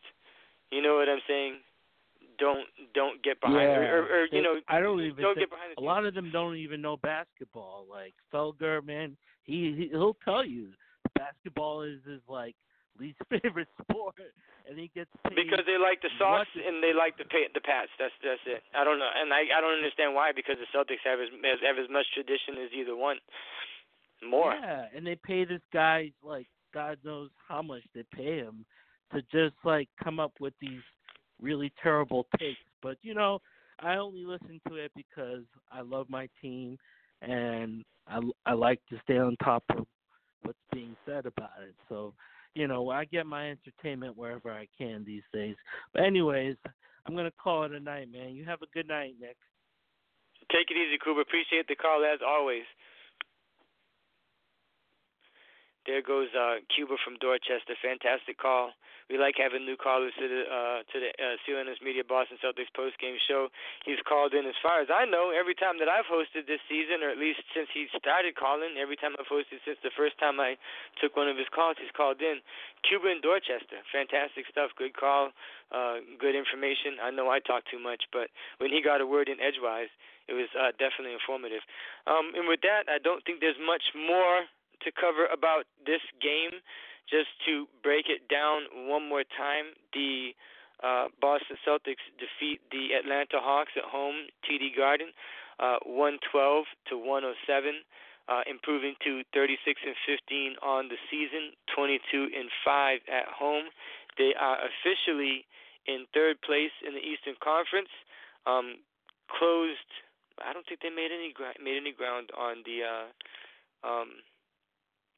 you 0.74 0.82
know 0.82 0.98
what 0.98 1.10
I'm 1.10 1.22
saying. 1.30 1.62
Don't 2.40 2.66
don't 2.94 3.24
get 3.24 3.40
behind 3.42 3.58
yeah. 3.62 3.78
or, 3.78 4.04
or, 4.04 4.04
or 4.04 4.26
you 4.32 4.42
know 4.42 4.56
I 4.68 4.80
don't 4.80 5.02
even 5.02 5.22
don't 5.22 5.36
think, 5.36 5.50
get 5.50 5.56
behind 5.56 5.74
the 5.76 5.82
a 5.82 5.84
lot 5.84 6.06
of 6.06 6.14
them 6.14 6.32
don't 6.32 6.56
even 6.56 6.82
know 6.82 6.98
basketball. 6.98 7.86
Like 7.90 8.14
Felger, 8.34 8.86
man, 8.86 9.18
he, 9.44 9.74
he 9.78 9.88
he'll 9.92 10.18
tell 10.26 10.46
you 10.46 10.70
basketball 11.16 11.84
is 11.84 12.00
his 12.08 12.22
like 12.28 12.56
least 13.00 13.18
favorite 13.30 13.68
sport, 13.82 14.16
and 14.70 14.80
he 14.80 14.92
gets 14.94 15.10
paid 15.28 15.36
because 15.36 15.66
they 15.66 15.78
like 15.78 16.02
the 16.02 16.10
Sox 16.20 16.48
and 16.56 16.82
they 16.84 16.94
like 16.94 17.18
the 17.18 17.26
pay, 17.26 17.48
the 17.54 17.62
Pats. 17.62 17.92
That's 18.00 18.14
that's 18.24 18.44
it. 18.46 18.64
I 18.76 18.84
don't 18.84 19.00
know, 19.00 19.10
and 19.10 19.34
I 19.34 19.48
I 19.56 19.62
don't 19.62 19.76
understand 19.76 20.16
why 20.16 20.32
because 20.36 20.56
the 20.60 20.70
Celtics 20.72 21.04
have 21.04 21.20
as 21.20 21.30
have 21.64 21.78
as 21.78 21.90
much 21.90 22.06
tradition 22.14 22.62
as 22.64 22.72
either 22.74 22.96
one. 22.96 23.18
More. 24.24 24.54
Yeah, 24.54 24.86
and 24.96 25.06
they 25.06 25.16
pay 25.16 25.46
this 25.46 25.62
guy 25.74 26.12
like 26.24 26.48
God 26.74 26.98
knows 27.04 27.30
how 27.48 27.62
much 27.62 27.84
they 27.94 28.04
pay 28.16 28.38
him 28.38 28.66
to 29.14 29.22
just 29.32 29.56
like 29.64 29.90
come 30.04 30.20
up 30.20 30.34
with 30.40 30.54
these 30.60 30.82
really 31.42 31.72
terrible 31.82 32.28
takes. 32.40 32.60
But 32.82 32.98
you 33.02 33.14
know, 33.14 33.40
I 33.80 33.96
only 33.96 34.26
listen 34.26 34.62
to 34.68 34.76
it 34.76 34.92
because 34.96 35.44
I 35.72 35.82
love 35.82 36.08
my 36.10 36.30
team 36.42 36.78
and 37.22 37.84
I 38.08 38.20
I 38.46 38.54
like 38.54 38.80
to 38.90 39.00
stay 39.04 39.18
on 39.18 39.36
top 39.44 39.64
of 39.70 39.86
what's 40.44 40.58
being 40.72 40.96
said 41.06 41.26
about 41.26 41.52
it. 41.68 41.76
So, 41.90 42.14
you 42.54 42.68
know, 42.68 42.90
I 42.90 43.06
get 43.06 43.26
my 43.26 43.50
entertainment 43.52 44.18
wherever 44.18 44.52
I 44.52 44.68
can 44.78 45.04
these 45.06 45.24
days. 45.34 45.56
But 45.94 46.04
anyways, 46.04 46.56
I'm 47.06 47.16
gonna 47.16 47.32
call 47.42 47.64
it 47.64 47.72
a 47.72 47.80
night, 47.80 48.12
man. 48.12 48.36
You 48.36 48.46
have 48.46 48.62
a 48.62 48.68
good 48.74 48.88
night, 48.88 49.16
Nic. 49.20 49.38
Take 50.52 50.70
it 50.70 50.78
easy, 50.78 50.98
Cuba. 51.04 51.22
Appreciate 51.22 51.68
the 51.68 51.76
call 51.76 52.06
as 52.06 52.20
always. 52.26 52.64
There 55.86 56.02
goes 56.02 56.34
uh, 56.34 56.66
Cuba 56.74 56.98
from 57.06 57.22
Dorchester. 57.22 57.78
Fantastic 57.78 58.42
call. 58.42 58.74
We 59.06 59.22
like 59.22 59.38
having 59.38 59.70
new 59.70 59.78
callers 59.78 60.18
to 60.18 60.26
the 60.26 60.42
uh, 60.50 60.82
to 60.82 60.96
the 60.98 61.14
uh, 61.14 61.38
CLNS 61.46 61.78
Media 61.86 62.02
Boston 62.02 62.42
Celtics 62.42 62.74
post 62.74 62.98
game 62.98 63.22
show. 63.30 63.54
He's 63.86 64.02
called 64.02 64.34
in 64.34 64.50
as 64.50 64.58
far 64.66 64.82
as 64.82 64.90
I 64.90 65.06
know 65.06 65.30
every 65.30 65.54
time 65.54 65.78
that 65.78 65.86
I've 65.86 66.10
hosted 66.10 66.50
this 66.50 66.58
season, 66.66 67.06
or 67.06 67.14
at 67.14 67.22
least 67.22 67.46
since 67.54 67.70
he 67.70 67.86
started 67.94 68.34
calling. 68.34 68.82
Every 68.82 68.98
time 68.98 69.14
I've 69.22 69.30
hosted 69.30 69.62
since 69.62 69.78
the 69.86 69.94
first 69.94 70.18
time 70.18 70.42
I 70.42 70.58
took 70.98 71.14
one 71.14 71.30
of 71.30 71.38
his 71.38 71.46
calls, 71.54 71.78
he's 71.78 71.94
called 71.94 72.18
in. 72.18 72.42
Cuba 72.82 73.14
in 73.14 73.22
Dorchester. 73.22 73.78
Fantastic 73.94 74.50
stuff. 74.50 74.74
Good 74.74 74.98
call. 74.98 75.30
Uh, 75.70 76.02
good 76.18 76.34
information. 76.34 76.98
I 76.98 77.14
know 77.14 77.30
I 77.30 77.38
talk 77.46 77.62
too 77.70 77.78
much, 77.78 78.10
but 78.10 78.34
when 78.58 78.74
he 78.74 78.82
got 78.82 79.06
a 79.06 79.08
word 79.08 79.30
in 79.30 79.38
edgewise, 79.38 79.94
it 80.26 80.34
was 80.34 80.50
uh, 80.58 80.74
definitely 80.82 81.14
informative. 81.14 81.62
Um, 82.10 82.34
and 82.34 82.50
with 82.50 82.66
that, 82.66 82.90
I 82.90 82.98
don't 82.98 83.22
think 83.22 83.38
there's 83.38 83.62
much 83.62 83.86
more 83.94 84.50
to 84.84 84.92
cover 84.92 85.26
about 85.32 85.66
this 85.86 86.02
game. 86.22 86.60
Just 87.06 87.30
to 87.46 87.70
break 87.84 88.10
it 88.10 88.28
down 88.28 88.66
one 88.90 89.08
more 89.08 89.24
time, 89.38 89.78
the 89.94 90.34
uh, 90.82 91.08
Boston 91.22 91.56
Celtics 91.62 92.02
defeat 92.18 92.60
the 92.72 92.98
Atlanta 92.98 93.38
Hawks 93.38 93.72
at 93.78 93.86
home, 93.86 94.28
TD 94.42 94.76
Garden, 94.76 95.14
uh, 95.60 95.78
112 95.86 96.66
to 96.90 96.98
107, 96.98 97.86
uh, 98.28 98.42
improving 98.50 98.96
to 99.06 99.22
36 99.34 99.82
and 99.86 99.96
15 100.04 100.56
on 100.66 100.90
the 100.90 100.98
season, 101.12 101.54
22 101.76 102.34
and 102.34 102.50
5 102.66 103.00
at 103.06 103.30
home. 103.30 103.70
They 104.18 104.34
are 104.34 104.58
officially 104.66 105.46
in 105.86 106.06
third 106.14 106.42
place 106.42 106.74
in 106.82 106.94
the 106.98 107.04
Eastern 107.06 107.36
Conference. 107.38 107.94
Um, 108.46 108.82
closed. 109.30 109.90
I 110.42 110.52
don't 110.52 110.66
think 110.68 110.82
they 110.82 110.90
made 110.90 111.14
any 111.14 111.32
made 111.64 111.78
any 111.78 111.94
ground 111.94 112.30
on 112.36 112.64
the 112.66 112.84
uh, 112.84 113.08
um, 113.88 114.20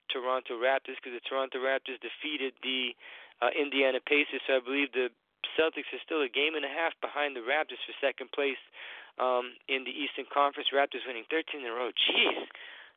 Toronto 0.09 0.57
Raptors 0.57 0.99
because 0.99 1.15
the 1.15 1.25
Toronto 1.25 1.59
Raptors 1.59 1.99
defeated 2.01 2.53
the 2.63 2.95
uh, 3.41 3.53
Indiana 3.53 3.99
Pacers. 4.01 4.41
So 4.47 4.57
I 4.57 4.61
believe 4.63 4.91
the 4.91 5.13
Celtics 5.55 5.89
are 5.93 6.03
still 6.03 6.21
a 6.21 6.31
game 6.31 6.55
and 6.55 6.65
a 6.65 6.71
half 6.71 6.93
behind 6.99 7.35
the 7.35 7.45
Raptors 7.45 7.81
for 7.85 7.93
second 8.01 8.31
place 8.31 8.59
um, 9.21 9.53
in 9.69 9.83
the 9.83 9.93
Eastern 9.93 10.25
Conference. 10.29 10.69
Raptors 10.73 11.05
winning 11.05 11.27
13 11.29 11.61
in 11.61 11.69
a 11.69 11.73
row. 11.73 11.89
Jeez, 12.07 12.47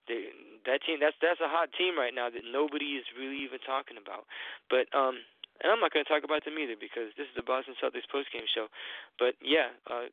they, 0.09 0.33
that 0.65 0.85
team 0.85 0.99
that's 1.01 1.17
that's 1.21 1.41
a 1.41 1.51
hot 1.51 1.71
team 1.77 1.97
right 1.97 2.15
now 2.15 2.29
that 2.29 2.45
nobody 2.45 2.97
is 2.97 3.07
really 3.17 3.41
even 3.45 3.61
talking 3.63 4.01
about. 4.01 4.25
But 4.69 4.89
um, 4.97 5.21
and 5.61 5.69
I'm 5.69 5.81
not 5.81 5.93
going 5.93 6.05
to 6.05 6.09
talk 6.09 6.25
about 6.25 6.45
them 6.45 6.57
either 6.57 6.77
because 6.77 7.13
this 7.21 7.29
is 7.29 7.37
the 7.37 7.45
Boston 7.45 7.77
Celtics 7.77 8.09
postgame 8.09 8.49
show. 8.49 8.73
But 9.21 9.37
yeah, 9.45 9.77
uh, 9.89 10.09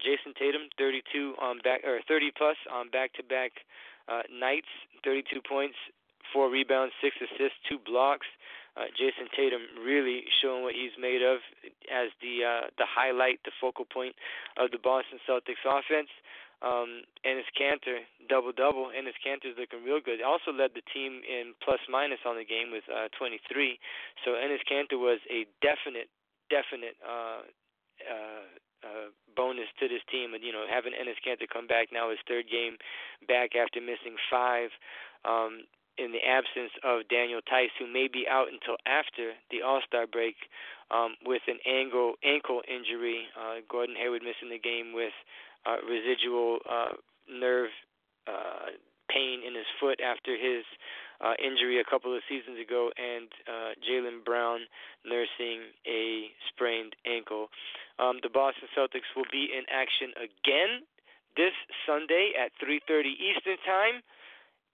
Jayson 0.00 0.36
Tatum, 0.36 0.68
32 0.76 1.36
on 1.40 1.60
back 1.64 1.84
or 1.84 2.00
30 2.08 2.32
plus 2.36 2.56
on 2.68 2.90
back-to-back 2.90 3.52
uh, 4.08 4.22
nights, 4.28 4.68
32 5.04 5.40
points, 5.48 5.76
four 6.32 6.50
rebounds, 6.50 6.94
six 7.02 7.16
assists, 7.16 7.58
two 7.68 7.78
blocks. 7.78 8.26
Uh, 8.72 8.88
Jayson 8.96 9.28
Tatum 9.36 9.84
really 9.84 10.24
showing 10.40 10.62
what 10.62 10.72
he's 10.72 10.96
made 10.96 11.20
of 11.20 11.44
as 11.92 12.08
the 12.24 12.40
uh, 12.40 12.64
the 12.78 12.88
highlight, 12.88 13.40
the 13.44 13.52
focal 13.60 13.84
point 13.84 14.16
of 14.56 14.70
the 14.70 14.78
Boston 14.80 15.20
Celtics 15.28 15.60
offense. 15.66 16.08
Um, 16.62 17.02
Enes 17.26 17.50
Kanter 17.58 18.06
double 18.30 18.54
double. 18.54 18.94
Enes 18.94 19.18
Kanter's 19.18 19.58
looking 19.58 19.82
real 19.84 20.00
good. 20.00 20.22
Also 20.22 20.54
led 20.54 20.70
the 20.78 20.86
team 20.94 21.20
in 21.26 21.58
plus 21.58 21.80
minus 21.90 22.22
on 22.24 22.38
the 22.38 22.46
game 22.46 22.70
with 22.70 22.86
uh, 22.86 23.10
23. 23.18 23.78
So 24.24 24.38
Enes 24.38 24.62
Kanter 24.70 24.96
was 24.96 25.18
a 25.28 25.44
definite 25.60 26.08
definite 26.48 26.94
uh, 27.02 27.42
uh, 28.06 28.46
uh, 28.86 29.08
bonus 29.34 29.68
to 29.80 29.88
this 29.90 30.06
team. 30.06 30.32
And 30.32 30.44
you 30.44 30.52
know, 30.54 30.64
having 30.70 30.94
Enes 30.94 31.18
Kanter 31.20 31.50
come 31.50 31.66
back 31.66 31.88
now 31.92 32.08
his 32.08 32.22
third 32.30 32.46
game 32.46 32.78
back 33.26 33.58
after 33.58 33.82
missing 33.82 34.14
five. 34.30 34.70
Um, 35.26 35.66
in 35.98 36.12
the 36.12 36.24
absence 36.24 36.72
of 36.84 37.08
Daniel 37.08 37.40
Theis, 37.44 37.70
who 37.78 37.86
may 37.86 38.08
be 38.08 38.24
out 38.28 38.48
until 38.48 38.76
after 38.86 39.32
the 39.50 39.62
All 39.62 39.80
Star 39.86 40.06
break 40.06 40.36
um, 40.90 41.16
with 41.24 41.42
an 41.48 41.58
ankle 41.66 42.14
ankle 42.24 42.62
injury. 42.68 43.28
Uh, 43.36 43.60
Gordon 43.68 43.96
Hayward 43.96 44.22
missing 44.22 44.50
the 44.50 44.58
game 44.58 44.92
with 44.92 45.12
uh, 45.66 45.76
residual 45.84 46.58
uh, 46.68 46.96
nerve 47.28 47.70
uh, 48.26 48.74
pain 49.08 49.40
in 49.46 49.54
his 49.54 49.68
foot 49.80 50.00
after 50.00 50.32
his 50.32 50.64
uh, 51.20 51.34
injury 51.38 51.78
a 51.78 51.86
couple 51.86 52.14
of 52.14 52.22
seasons 52.28 52.58
ago, 52.58 52.90
and 52.98 53.28
uh, 53.46 53.70
Jaylen 53.78 54.24
Brown 54.24 54.66
nursing 55.06 55.70
a 55.86 56.32
sprained 56.48 56.96
ankle. 57.06 57.48
Um, 57.98 58.18
the 58.22 58.32
Boston 58.32 58.68
Celtics 58.76 59.12
will 59.14 59.28
be 59.30 59.48
in 59.52 59.62
action 59.70 60.10
again 60.18 60.82
this 61.36 61.54
Sunday 61.86 62.32
at 62.36 62.52
3:30 62.58 63.14
Eastern 63.16 63.56
Time 63.64 64.02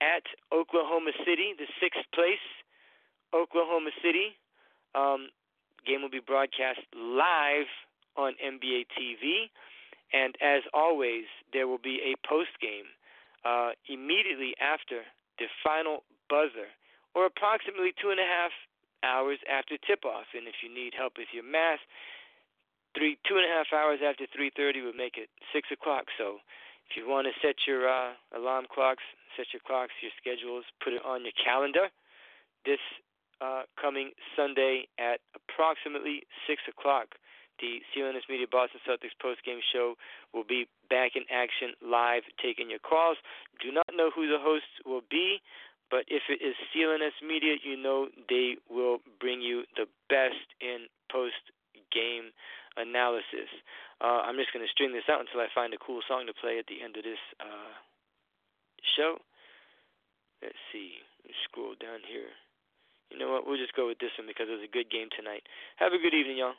at 0.01 0.23
Oklahoma 0.51 1.11
City, 1.25 1.53
the 1.57 1.67
sixth 1.79 2.03
place, 2.13 2.43
Oklahoma 3.33 3.91
City. 4.03 4.35
Um, 4.95 5.29
game 5.85 6.01
will 6.01 6.09
be 6.09 6.23
broadcast 6.23 6.79
live 6.95 7.69
on 8.17 8.33
NBA 8.43 8.87
TV, 8.95 9.51
and 10.11 10.35
as 10.41 10.63
always, 10.73 11.25
there 11.53 11.67
will 11.67 11.81
be 11.81 12.01
a 12.03 12.17
post 12.27 12.51
game 12.59 12.89
uh, 13.45 13.71
immediately 13.87 14.55
after 14.59 15.05
the 15.37 15.45
final 15.63 16.03
buzzer, 16.29 16.67
or 17.15 17.25
approximately 17.25 17.93
two 17.95 18.09
and 18.09 18.19
a 18.19 18.27
half 18.27 18.51
hours 19.03 19.39
after 19.47 19.77
tip 19.77 20.03
off. 20.03 20.27
And 20.35 20.47
if 20.47 20.59
you 20.63 20.73
need 20.73 20.93
help 20.97 21.15
with 21.17 21.31
your 21.31 21.47
math, 21.47 21.79
three 22.95 23.17
two 23.27 23.37
and 23.37 23.45
a 23.45 23.51
half 23.53 23.71
hours 23.71 23.99
after 24.03 24.25
3:30 24.27 24.83
would 24.85 24.95
make 24.95 25.17
it 25.17 25.29
six 25.53 25.69
o'clock. 25.71 26.05
So 26.17 26.39
if 26.89 26.97
you 26.97 27.07
want 27.07 27.27
to 27.27 27.33
set 27.41 27.67
your 27.67 27.87
uh, 27.87 28.13
alarm 28.35 28.65
clocks, 28.71 29.03
set 29.37 29.47
your 29.53 29.61
clocks, 29.65 29.93
your 30.01 30.13
schedules, 30.19 30.65
put 30.83 30.93
it 30.93 31.03
on 31.05 31.23
your 31.23 31.35
calendar. 31.37 31.89
This 32.65 32.81
uh, 33.41 33.63
coming 33.79 34.11
Sunday 34.35 34.87
at 34.99 35.19
approximately 35.35 36.27
six 36.47 36.61
o'clock. 36.67 37.15
The 37.59 37.83
CLNS 37.91 38.27
Media 38.29 38.47
Boston 38.49 38.79
Celtics 38.87 39.15
post-game 39.21 39.59
show 39.73 39.95
will 40.33 40.47
be 40.47 40.67
back 40.89 41.19
in 41.19 41.23
action 41.27 41.75
live, 41.83 42.23
taking 42.41 42.69
your 42.69 42.79
calls. 42.79 43.17
Do 43.59 43.71
not 43.71 43.87
know 43.91 44.11
who 44.15 44.31
the 44.31 44.39
hosts 44.39 44.79
will 44.85 45.03
be, 45.11 45.43
but 45.91 46.07
if 46.07 46.23
it 46.29 46.39
is 46.39 46.55
CLNS 46.71 47.19
Media, 47.19 47.55
you 47.59 47.75
know 47.75 48.07
they 48.29 48.55
will 48.69 48.99
bring 49.19 49.41
you 49.41 49.63
the 49.75 49.87
best 50.07 50.55
in 50.61 50.87
post-game 51.11 52.31
analysis. 52.77 53.51
Uh, 53.99 54.23
I'm 54.23 54.39
just 54.39 54.53
going 54.53 54.63
to 54.63 54.71
string 54.71 54.93
this 54.93 55.11
out 55.11 55.19
until 55.19 55.41
I 55.41 55.51
find 55.53 55.73
a 55.73 55.81
cool 55.81 55.99
song 56.07 56.27
to 56.27 56.33
play 56.33 56.59
at 56.59 56.67
the 56.71 56.79
end 56.79 56.95
of 56.95 57.03
this 57.03 57.19
uh, 57.43 57.75
show. 58.95 59.17
Let's 60.41 60.59
see. 60.71 61.03
Scroll 61.45 61.75
down 61.79 62.01
here. 62.07 62.33
You 63.11 63.17
know 63.17 63.31
what? 63.31 63.45
We'll 63.45 63.57
just 63.57 63.75
go 63.75 63.87
with 63.87 63.99
this 63.99 64.13
one 64.17 64.27
because 64.27 64.47
it 64.49 64.57
was 64.57 64.65
a 64.65 64.71
good 64.71 64.89
game 64.89 65.09
tonight. 65.13 65.43
Have 65.77 65.93
a 65.93 66.01
good 66.01 66.13
evening, 66.13 66.37
y'all. 66.37 66.57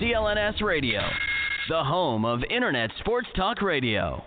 CLNS 0.00 0.62
Radio, 0.62 1.02
the 1.68 1.84
home 1.84 2.24
of 2.24 2.40
Internet 2.48 2.90
Sports 3.00 3.28
Talk 3.36 3.60
Radio. 3.60 4.24